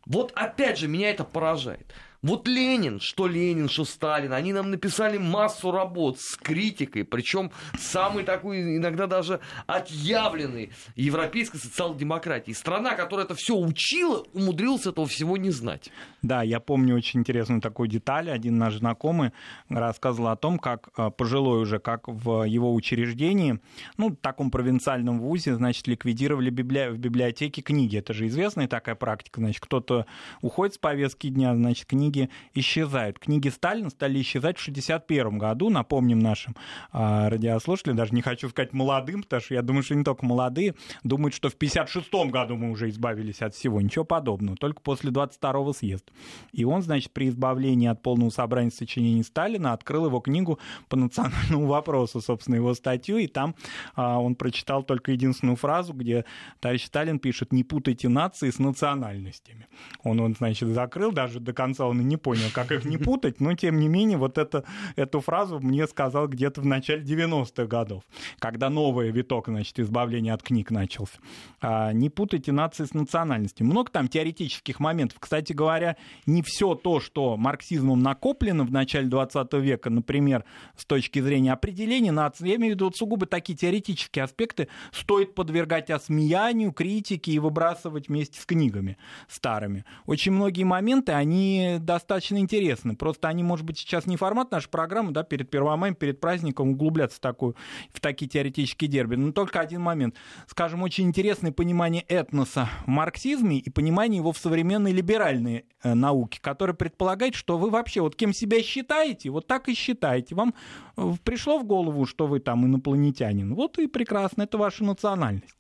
вот 0.07 0.33
опять 0.37 0.79
же, 0.79 0.89
меня 0.89 1.11
это 1.11 1.25
поражает. 1.25 1.93
Вот 2.25 2.49
Ленин, 2.49 3.01
что 3.01 3.27
Ленин, 3.27 3.69
что 3.69 3.85
Сталин, 3.85 4.33
они 4.33 4.55
нам 4.55 4.71
написали 4.71 5.19
массу 5.19 5.71
работ 5.71 6.19
с 6.19 6.39
критикой, 6.39 7.05
причем 7.05 7.51
самый 7.79 8.25
такой, 8.25 8.79
иногда 8.79 9.07
даже 9.07 9.41
отъявленный 9.67 10.71
европейской 10.97 11.59
социал-демократии. 11.59 12.53
Страна, 12.53 12.95
которая 12.95 13.27
это 13.27 13.35
все 13.35 13.55
учила, 13.55 14.25
умудрилась 14.33 14.87
этого 14.87 15.07
всего 15.07 15.37
не 15.37 15.51
знать. 15.51 15.91
Да, 16.23 16.43
я 16.43 16.61
помню 16.61 16.97
очень 16.97 17.21
интересную 17.21 17.61
такую 17.61 17.91
деталь. 17.91 18.31
Один 18.31 18.57
наш 18.57 18.77
знакомый 18.77 19.33
рассказывал 19.69 20.29
о 20.29 20.37
том, 20.37 20.59
как 20.59 20.89
э, 20.97 21.11
пожилой 21.11 21.61
уже, 21.61 21.79
как 21.79 22.09
в 22.09 22.45
его 22.45 22.73
учреждении, 22.73 23.61
ну, 23.99 24.09
в 24.09 24.17
таком 24.17 24.51
провинциальном 24.51 25.21
вузе, 25.21 25.57
значит, 25.57 25.87
ликвидировали 25.87 26.49
библи... 26.49 26.89
в 26.91 26.97
библиотеке 26.97 27.61
книги. 27.61 27.99
Это 27.99 28.15
же 28.15 28.29
известная 28.29 28.67
такая 28.67 28.95
практика. 28.95 29.41
Значит, 29.41 29.61
кто-то 29.61 30.07
уходит 30.41 30.77
с 30.77 30.79
повестки 30.79 31.29
дня, 31.29 31.55
значит, 31.55 31.85
книги 31.85 32.14
книги 32.15 32.31
исчезают. 32.55 33.19
Книги 33.19 33.49
Сталина 33.49 33.91
стали 33.91 34.21
исчезать 34.21 34.59
в 34.59 34.63
1961 34.63 35.39
году, 35.39 35.71
напомним 35.71 36.21
нашим 36.21 36.55
а, 36.93 37.29
радиослушателям, 37.29 37.97
даже 37.97 38.15
не 38.15 38.23
хочу 38.23 38.49
сказать 38.49 38.73
молодым, 38.73 39.23
потому 39.23 39.43
что 39.43 39.55
я 39.55 39.63
думаю, 39.63 39.83
что 39.83 39.95
не 39.95 40.05
только 40.05 40.25
молодые, 40.25 40.75
думают, 41.03 41.35
что 41.35 41.49
в 41.49 41.55
1956 41.55 42.33
году 42.33 42.57
мы 42.57 42.71
уже 42.71 42.89
избавились 42.89 43.43
от 43.43 43.55
всего. 43.55 43.81
Ничего 43.81 44.05
подобного, 44.05 44.57
только 44.57 44.81
после 44.81 45.11
22-го 45.11 45.73
съезда. 45.73 46.13
И 46.53 46.65
он, 46.65 46.83
значит, 46.83 47.13
при 47.13 47.29
избавлении 47.29 47.89
от 47.89 48.03
полного 48.03 48.31
собрания 48.31 48.71
сочинений 48.71 49.23
Сталина 49.25 49.73
открыл 49.73 50.07
его 50.07 50.21
книгу 50.21 50.59
по 50.89 50.97
национальному 50.97 51.67
вопросу, 51.67 52.21
собственно, 52.21 52.57
его 52.57 52.75
статью, 52.75 53.19
и 53.19 53.27
там 53.27 53.55
а, 53.97 54.21
он 54.21 54.37
прочитал 54.37 54.85
только 54.85 55.13
единственную 55.13 55.57
фразу, 55.57 55.93
где 55.93 56.25
товарищ 56.61 56.85
Сталин 56.85 57.19
пишет 57.19 57.53
«Не 57.53 57.65
путайте 57.65 58.09
нации 58.09 58.51
с 58.51 58.59
национальностями». 58.59 59.67
Он, 60.03 60.21
он 60.21 60.35
значит, 60.35 60.69
закрыл, 60.69 61.11
даже 61.11 61.41
до 61.41 61.53
конца 61.53 61.87
он 61.87 62.04
не 62.05 62.17
понял, 62.17 62.49
как 62.53 62.73
их 62.73 62.85
не 62.85 62.97
путать, 62.99 63.41
но 63.41 63.55
тем 63.55 63.79
не 63.79 63.89
менее 63.89 64.19
вот 64.19 64.39
это, 64.39 64.65
эту 64.97 65.21
фразу 65.21 65.61
мне 65.61 65.87
сказал 65.87 66.29
где-то 66.29 66.61
в 66.61 66.67
начале 66.67 67.03
90-х 67.03 67.67
годов, 67.67 68.03
когда 68.39 68.71
новый 68.71 69.11
виток, 69.11 69.47
значит, 69.49 69.79
избавления 69.79 70.35
от 70.35 70.43
книг 70.43 70.71
начался. 70.71 71.19
А, 71.61 71.93
не 71.93 72.11
путайте 72.11 72.53
нации 72.53 72.85
с 72.85 72.95
национальностью. 72.95 73.67
Много 73.67 73.91
там 73.91 74.09
теоретических 74.09 74.81
моментов. 74.81 75.19
Кстати 75.21 75.53
говоря, 75.53 75.97
не 76.27 76.43
все 76.43 76.75
то, 76.75 77.01
что 77.01 77.37
марксизмом 77.37 78.03
накоплено 78.03 78.65
в 78.65 78.73
начале 78.73 79.09
20 79.09 79.53
века, 79.55 79.91
например, 79.91 80.45
с 80.77 80.85
точки 80.85 81.21
зрения 81.21 81.53
определения 81.53 82.13
нации, 82.13 82.49
я 82.49 82.57
имею 82.57 82.73
в 82.73 82.77
виду 82.77 82.85
вот 82.87 82.97
сугубо 82.97 83.27
такие 83.27 83.57
теоретические 83.57 84.25
аспекты, 84.25 84.69
стоит 84.93 85.35
подвергать 85.35 85.91
осмеянию, 85.91 86.73
критике 86.73 87.33
и 87.33 87.39
выбрасывать 87.39 88.09
вместе 88.09 88.41
с 88.41 88.47
книгами 88.47 88.97
старыми. 89.29 89.85
Очень 90.07 90.33
многие 90.33 90.65
моменты, 90.65 91.13
они 91.13 91.79
достаточно 91.95 92.39
интересны. 92.39 92.97
Просто 92.97 93.29
они, 93.29 93.43
может 93.43 93.65
быть, 93.65 93.79
сейчас 93.79 94.07
не 94.07 94.17
формат 94.17 94.51
нашей 94.51 94.69
программы, 94.69 95.13
да, 95.13 95.23
перед 95.23 95.51
Первомаем, 95.51 95.95
перед 95.95 96.21
праздником 96.21 96.71
углубляться 96.71 97.19
в, 97.19 97.21
такую, 97.21 97.57
в 97.93 98.01
такие 98.01 98.29
теоретические 98.29 98.91
дерби. 98.91 99.15
Но 99.17 99.33
только 99.33 99.61
один 99.61 99.81
момент. 99.81 100.17
Скажем, 100.47 100.83
очень 100.83 101.05
интересное 101.05 101.53
понимание 101.53 102.03
этноса 102.03 102.69
в 102.85 102.89
марксизме 102.89 103.59
и 103.59 103.71
понимание 103.71 104.19
его 104.19 104.33
в 104.33 104.39
современной 104.39 104.93
либеральной 104.93 105.65
э, 105.83 105.95
науке, 105.95 106.39
которая 106.41 106.75
предполагает, 106.75 107.35
что 107.35 107.59
вы 107.59 107.71
вообще 107.71 108.01
вот 108.01 108.17
кем 108.17 108.33
себя 108.33 108.63
считаете, 108.63 109.31
вот 109.31 109.47
так 109.47 109.69
и 109.69 109.75
считаете. 109.75 110.35
Вам 110.35 110.55
э, 110.97 111.13
пришло 111.23 111.59
в 111.59 111.65
голову, 111.65 112.07
что 112.07 112.27
вы 112.27 112.41
там 112.41 112.67
инопланетянин. 112.67 113.55
Вот 113.55 113.79
и 113.79 113.87
прекрасно, 113.87 114.43
это 114.43 114.59
ваша 114.59 114.85
национальность. 114.85 115.57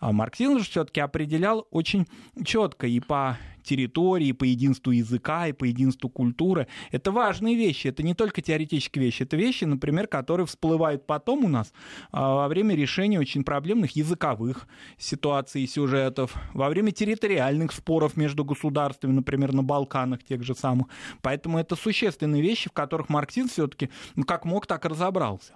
А 0.00 0.12
марксизм 0.12 0.58
же 0.58 0.64
все-таки 0.64 1.00
определял 1.00 1.66
очень 1.70 2.06
четко 2.44 2.86
и 2.86 3.00
по 3.00 3.36
территории, 3.68 4.32
по 4.32 4.44
единству 4.44 4.92
языка 4.92 5.48
и 5.48 5.52
по 5.52 5.64
единству 5.64 6.08
культуры. 6.08 6.66
Это 6.90 7.12
важные 7.12 7.54
вещи, 7.54 7.88
это 7.88 8.02
не 8.02 8.14
только 8.14 8.40
теоретические 8.40 9.04
вещи, 9.04 9.22
это 9.24 9.36
вещи, 9.36 9.64
например, 9.64 10.06
которые 10.06 10.46
всплывают 10.46 11.06
потом 11.06 11.44
у 11.44 11.48
нас 11.48 11.72
а, 12.12 12.34
во 12.34 12.48
время 12.48 12.74
решения 12.74 13.20
очень 13.20 13.44
проблемных 13.44 13.96
языковых 13.96 14.66
ситуаций 14.98 15.62
и 15.62 15.66
сюжетов, 15.66 16.34
во 16.54 16.68
время 16.68 16.92
территориальных 16.92 17.72
споров 17.72 18.16
между 18.16 18.44
государствами, 18.44 19.12
например, 19.12 19.52
на 19.52 19.62
Балканах 19.62 20.24
тех 20.24 20.42
же 20.42 20.54
самых. 20.54 20.88
Поэтому 21.22 21.58
это 21.58 21.76
существенные 21.76 22.42
вещи, 22.42 22.68
в 22.68 22.72
которых 22.72 23.08
марксизм 23.08 23.48
все-таки 23.48 23.90
ну, 24.16 24.24
как 24.24 24.44
мог, 24.44 24.66
так 24.66 24.84
и 24.84 24.88
разобрался 24.88 25.54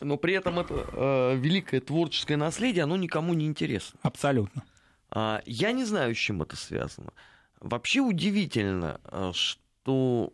но 0.00 0.16
при 0.16 0.34
этом 0.34 0.60
это 0.60 0.86
э, 0.92 1.36
великое 1.36 1.80
творческое 1.80 2.36
наследие, 2.36 2.84
оно 2.84 2.96
никому 2.96 3.34
не 3.34 3.46
интересно. 3.46 3.98
Абсолютно. 4.02 4.62
А, 5.10 5.42
я 5.46 5.72
не 5.72 5.84
знаю, 5.84 6.14
с 6.14 6.18
чем 6.18 6.42
это 6.42 6.56
связано. 6.56 7.12
Вообще 7.60 8.00
удивительно, 8.00 9.00
э, 9.04 9.32
что 9.34 10.32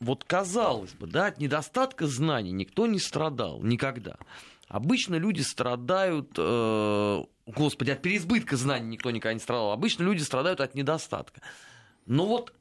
вот 0.00 0.24
казалось 0.24 0.92
бы, 0.92 1.06
да, 1.06 1.26
от 1.26 1.38
недостатка 1.38 2.06
знаний 2.06 2.52
никто 2.52 2.86
не 2.86 2.98
страдал 2.98 3.62
никогда. 3.62 4.16
Обычно 4.68 5.14
люди 5.14 5.40
страдают, 5.40 6.32
э, 6.36 7.24
господи, 7.46 7.90
от 7.90 8.02
переизбытка 8.02 8.56
знаний 8.56 8.88
никто 8.88 9.10
никогда 9.10 9.34
не 9.34 9.40
страдал. 9.40 9.72
Обычно 9.72 10.02
люди 10.02 10.22
страдают 10.22 10.60
от 10.60 10.74
недостатка. 10.74 11.40
Но 12.04 12.26
вот 12.26 12.52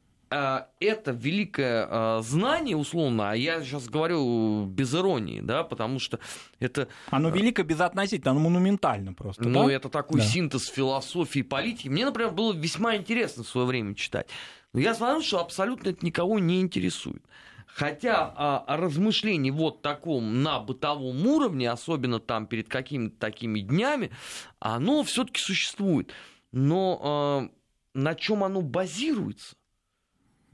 это 0.80 1.12
великое 1.12 1.88
а, 1.90 2.22
знание, 2.22 2.76
условно, 2.76 3.32
а 3.32 3.36
я 3.36 3.64
сейчас 3.64 3.88
говорю 3.88 4.66
без 4.66 4.94
иронии, 4.94 5.40
да, 5.42 5.64
потому 5.64 6.00
что 6.00 6.20
это... 6.60 6.88
Оно 7.10 7.30
велико 7.30 7.64
безотносительно, 7.64 8.32
оно 8.32 8.42
монументально 8.42 9.14
просто, 9.14 9.48
Ну, 9.48 9.68
да? 9.68 9.74
это 9.74 9.90
такой 9.90 10.20
да. 10.22 10.26
синтез 10.26 10.68
философии 10.68 11.40
и 11.40 11.44
политики. 11.44 11.88
Мне, 11.88 12.06
например, 12.06 12.32
было 12.32 12.54
весьма 12.54 12.96
интересно 12.96 13.44
в 13.44 13.48
свое 13.48 13.66
время 13.68 13.96
читать. 13.96 14.28
Но 14.74 14.80
я 14.80 14.94
смотрю, 14.94 15.22
что 15.22 15.40
абсолютно 15.40 15.90
это 15.90 16.06
никого 16.06 16.40
не 16.40 16.60
интересует. 16.60 17.24
Хотя 17.66 18.34
а, 18.36 18.78
размышлений 18.78 19.52
вот 19.52 19.82
таком 19.82 20.44
на 20.44 20.60
бытовом 20.60 21.26
уровне, 21.28 21.70
особенно 21.70 22.20
там 22.20 22.48
перед 22.48 22.68
какими-то 22.68 23.18
такими 23.18 23.60
днями, 23.60 24.12
оно 24.60 25.04
все-таки 25.04 25.40
существует. 25.40 26.12
Но 26.52 27.00
а, 27.02 27.50
на 27.94 28.16
чем 28.16 28.44
оно 28.44 28.62
базируется? 28.62 29.56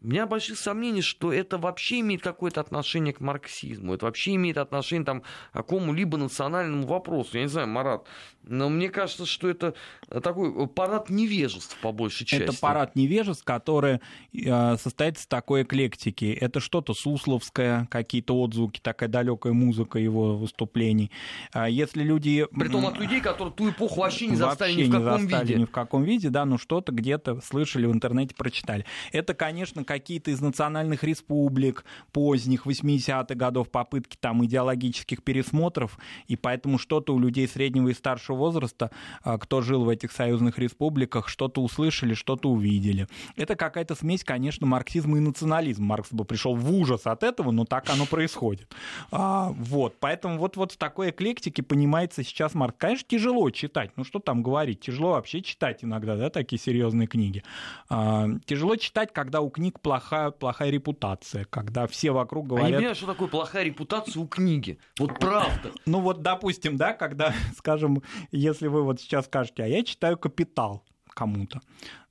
У 0.04 0.08
меня 0.08 0.26
большие 0.26 0.56
сомнения, 0.56 1.04
что 1.04 1.32
это 1.32 1.60
вообще 1.60 1.99
имеет 1.99 2.24
какое-то 2.24 2.60
отношение 2.60 3.14
к 3.14 3.20
марксизму, 3.20 3.93
это 3.93 4.08
вообще 4.08 4.34
имеет 4.34 4.58
отношение 4.58 5.06
там, 5.06 5.22
к 5.22 5.26
какому-либо 5.54 6.18
национальному 6.18 6.88
вопросу. 6.88 7.38
Я 7.38 7.43
не 7.43 7.49
знаю, 7.49 7.68
Марат, 7.68 8.08
но 8.43 8.70
мне 8.70 8.89
кажется, 8.89 9.28
что 9.28 9.47
это 9.47 9.76
такой 10.24 10.68
парад 10.68 11.12
невежеств 11.12 11.78
по 11.82 11.91
большей 11.91 12.26
части. 12.26 12.43
Это 12.43 12.60
парад 12.60 12.95
невежеств, 12.95 13.43
который 13.43 13.99
э, 14.34 14.78
состоит 14.78 15.18
из 15.18 15.28
такой 15.28 15.64
эклектики. 15.64 16.36
Это 16.39 16.60
что-то 16.60 16.95
сусловское, 16.95 17.88
какие-то 17.91 18.39
отзвуки, 18.39 18.80
такая 18.82 19.08
далекая 19.08 19.54
музыка 19.54 19.99
его 19.99 20.36
выступлений. 20.36 21.12
А 21.54 21.70
если 21.70 22.02
люди... 22.02 22.47
Притом 22.52 22.88
от 22.88 22.97
людей, 22.97 23.22
которые 23.22 23.54
ту 23.54 23.70
эпоху 23.70 24.02
вообще 24.02 24.28
не 24.28 24.36
застали 24.36 24.72
вообще 24.72 24.88
ни 24.88 24.89
в 24.89 24.91
каком 24.91 25.22
не 25.22 25.30
застали 25.30 25.47
виде. 25.47 25.60
ни 25.60 25.66
в 25.66 25.72
каком 25.72 26.04
виде, 26.04 26.30
да, 26.30 26.45
но 26.45 26.58
что-то 26.58 26.91
где-то 26.91 27.39
слышали 27.41 27.86
в 27.86 27.91
интернете, 27.91 28.34
прочитали. 28.34 28.86
Это, 29.12 29.36
конечно, 29.36 29.86
какие-то 29.92 30.32
из 30.32 30.39
национальных 30.39 31.04
республик 31.04 31.84
поздних 32.14 32.66
80-х 32.66 33.36
годов 33.36 33.70
попытки 33.70 34.16
там 34.18 34.46
идеологических 34.46 35.22
пересмотров, 35.22 36.00
и 36.28 36.38
поэтому 36.38 36.78
что-то 36.78 37.14
у 37.14 37.20
людей 37.20 37.46
среднего 37.46 37.89
и 37.89 37.94
старшего 37.94 38.38
возраста, 38.38 38.89
а, 39.22 39.38
кто 39.38 39.60
жил 39.60 39.84
в 39.84 39.89
этих 39.89 40.14
союзных 40.14 40.60
республиках, 40.60 41.28
что-то 41.28 41.62
услышали, 41.62 42.14
что-то 42.14 42.50
увидели. 42.50 43.10
Это 43.36 43.58
какая-то 43.58 43.96
смесь, 43.96 44.24
конечно, 44.24 44.66
марксизма 44.66 45.18
и 45.18 45.20
национализма. 45.20 45.88
Маркс 45.88 46.14
бы 46.14 46.24
пришел 46.24 46.56
в 46.56 46.74
ужас 46.74 47.06
от 47.06 47.24
этого, 47.24 47.52
но 47.52 47.66
так 47.66 47.89
оно 47.89 48.06
происходит. 48.06 48.74
А, 49.12 49.50
вот, 49.50 49.98
поэтому 50.00 50.38
вот, 50.38 50.56
вот 50.56 50.72
в 50.72 50.78
такой 50.78 51.10
эклектике 51.10 51.64
понимается 51.64 52.24
сейчас 52.24 52.54
Маркс. 52.54 52.78
Конечно, 52.80 53.08
тяжело 53.10 53.50
читать, 53.50 53.92
ну 53.98 54.06
что 54.06 54.20
там 54.20 54.42
говорить, 54.42 54.80
тяжело 54.80 55.12
вообще 55.12 55.42
читать 55.42 55.84
иногда, 55.84 56.16
да, 56.16 56.30
такие 56.30 56.62
серьезные 56.62 57.08
книги. 57.08 57.44
А, 57.89 58.30
тяжело 58.46 58.78
читать, 58.78 59.12
когда 59.12 59.42
у 59.42 59.50
книг 59.50 59.80
плохая, 59.82 60.32
плохая 60.32 60.69
репутация, 60.69 61.45
когда 61.45 61.88
все 61.88 62.11
вокруг 62.11 62.47
говорят... 62.47 62.67
А 62.67 62.69
не 62.69 62.75
понимаю, 62.77 62.95
что 62.95 63.07
такое 63.07 63.27
плохая 63.27 63.63
репутация 63.63 64.21
у 64.21 64.27
книги. 64.27 64.79
Вот 64.99 65.19
правда. 65.19 65.71
Ну 65.86 65.99
вот, 66.01 66.21
допустим, 66.21 66.77
да, 66.77 66.93
когда, 66.93 67.34
скажем, 67.57 68.01
если 68.32 68.67
вы 68.67 68.84
вот 68.84 69.01
сейчас 69.01 69.25
скажете, 69.25 69.63
а 69.63 69.67
я 69.67 69.84
читаю 69.84 70.17
«Капитал», 70.17 70.84
кому-то. 71.14 71.62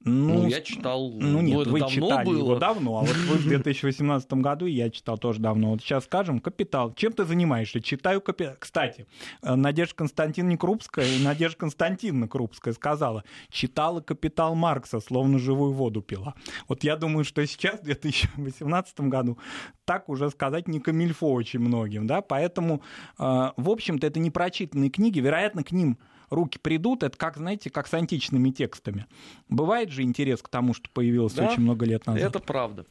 Ну, 0.02 0.42
ну, 0.42 0.48
я 0.48 0.62
читал. 0.62 1.10
Ну, 1.10 1.42
нет, 1.42 1.66
вы 1.66 1.80
читали 1.86 2.24
было. 2.24 2.38
его 2.38 2.58
давно, 2.58 3.00
а 3.00 3.00
вот 3.02 3.14
вы 3.14 3.36
в 3.36 3.46
2018 3.46 4.32
году, 4.34 4.64
я 4.64 4.88
читал 4.88 5.18
тоже 5.18 5.40
давно. 5.40 5.72
Вот 5.72 5.82
сейчас 5.82 6.04
скажем, 6.04 6.40
«Капитал». 6.40 6.94
Чем 6.94 7.12
ты 7.12 7.26
занимаешься? 7.26 7.82
Читаю 7.82 8.22
«Капитал». 8.22 8.54
Кстати, 8.58 9.06
э, 9.42 9.54
Надежда 9.54 9.94
Константиновна 9.96 10.56
Крупская 10.56 11.06
Надежда 11.18 11.58
Константиновна 11.58 12.28
Крупская 12.28 12.72
сказала, 12.72 13.24
читала 13.50 14.00
«Капитал» 14.00 14.54
Маркса, 14.54 15.00
словно 15.00 15.38
живую 15.38 15.72
воду 15.72 16.00
пила. 16.00 16.34
Вот 16.66 16.82
я 16.82 16.96
думаю, 16.96 17.24
что 17.24 17.46
сейчас, 17.46 17.80
в 17.80 17.84
2018 17.84 19.00
году, 19.00 19.38
так 19.84 20.08
уже 20.08 20.30
сказать 20.30 20.66
не 20.66 20.80
камильфо 20.80 21.30
очень 21.30 21.60
многим, 21.60 22.06
да, 22.06 22.22
поэтому, 22.22 22.82
э, 23.18 23.50
в 23.54 23.68
общем-то, 23.68 24.06
это 24.06 24.18
не 24.18 24.30
прочитанные 24.30 24.88
книги, 24.88 25.20
вероятно, 25.20 25.62
к 25.62 25.72
ним 25.72 25.98
руки 26.30 26.58
придут, 26.58 27.02
это 27.02 27.16
как, 27.16 27.36
знаете, 27.36 27.70
как 27.70 27.86
с 27.86 27.94
античными 27.94 28.50
текстами. 28.50 29.06
Бывает 29.48 29.90
же 29.90 30.02
интерес 30.02 30.40
к 30.42 30.48
тому, 30.48 30.74
что 30.74 30.88
появилось 30.90 31.34
да, 31.34 31.48
очень 31.48 31.62
много 31.62 31.84
лет 31.84 32.06
назад. 32.06 32.22
Это 32.22 32.38
правда. 32.38 32.86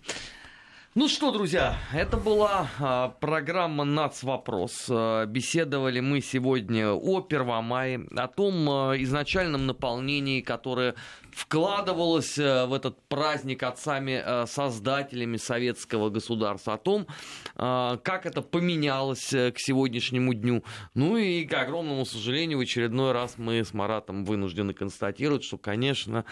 Ну 1.00 1.08
что, 1.08 1.32
друзья, 1.32 1.78
это 1.94 2.18
была 2.18 2.70
а, 2.78 3.16
программа 3.22 3.86
«Нац. 3.86 4.22
Вопрос». 4.22 4.88
А, 4.90 5.26
беседовали 5.26 6.02
мы 6.02 6.20
сегодня 6.20 6.92
о 6.92 7.22
Первомае, 7.22 8.06
о 8.18 8.28
том 8.28 8.70
а, 8.70 8.96
изначальном 8.98 9.66
наполнении, 9.66 10.42
которое 10.42 10.96
вкладывалось 11.32 12.38
а, 12.38 12.66
в 12.66 12.74
этот 12.74 13.02
праздник 13.08 13.64
отцами-создателями 13.64 15.38
а, 15.38 15.40
советского 15.40 16.10
государства, 16.10 16.74
о 16.74 16.78
том, 16.78 17.08
а, 17.56 17.96
как 18.04 18.26
это 18.26 18.42
поменялось 18.42 19.30
к 19.30 19.54
сегодняшнему 19.56 20.34
дню. 20.34 20.66
Ну 20.96 21.16
и, 21.16 21.46
к 21.46 21.54
огромному 21.54 22.04
сожалению, 22.04 22.58
в 22.58 22.62
очередной 22.64 23.14
раз 23.14 23.36
мы 23.38 23.64
с 23.64 23.74
Маратом 23.74 24.26
вынуждены 24.26 24.74
констатировать, 24.74 25.46
что, 25.46 25.58
конечно, 25.58 26.26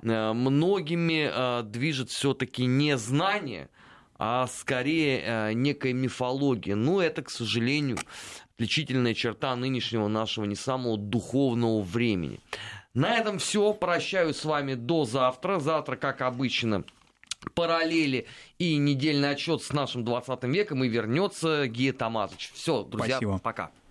многими 0.00 1.62
движет 1.64 2.10
все-таки 2.10 2.66
не 2.66 2.96
знание– 2.96 3.68
а 4.24 4.46
скорее 4.46 5.20
э, 5.20 5.52
некая 5.52 5.92
мифология. 5.92 6.76
Но 6.76 7.02
это, 7.02 7.22
к 7.22 7.28
сожалению, 7.28 7.98
отличительная 8.54 9.14
черта 9.14 9.56
нынешнего 9.56 10.06
нашего 10.06 10.44
не 10.44 10.54
самого 10.54 10.96
духовного 10.96 11.82
времени. 11.82 12.38
На 12.94 13.16
этом 13.16 13.40
все. 13.40 13.74
Прощаюсь 13.74 14.36
с 14.36 14.44
вами 14.44 14.74
до 14.74 15.04
завтра. 15.06 15.58
Завтра, 15.58 15.96
как 15.96 16.20
обычно, 16.20 16.84
параллели 17.54 18.28
и 18.60 18.76
недельный 18.76 19.30
отчет 19.30 19.60
с 19.60 19.72
нашим 19.72 20.04
20 20.04 20.44
веком 20.44 20.84
и 20.84 20.88
вернется 20.88 21.66
Гия 21.66 21.92
Тамазыч. 21.92 22.52
Все, 22.54 22.84
друзья, 22.84 23.16
Спасибо. 23.16 23.40
пока. 23.40 23.72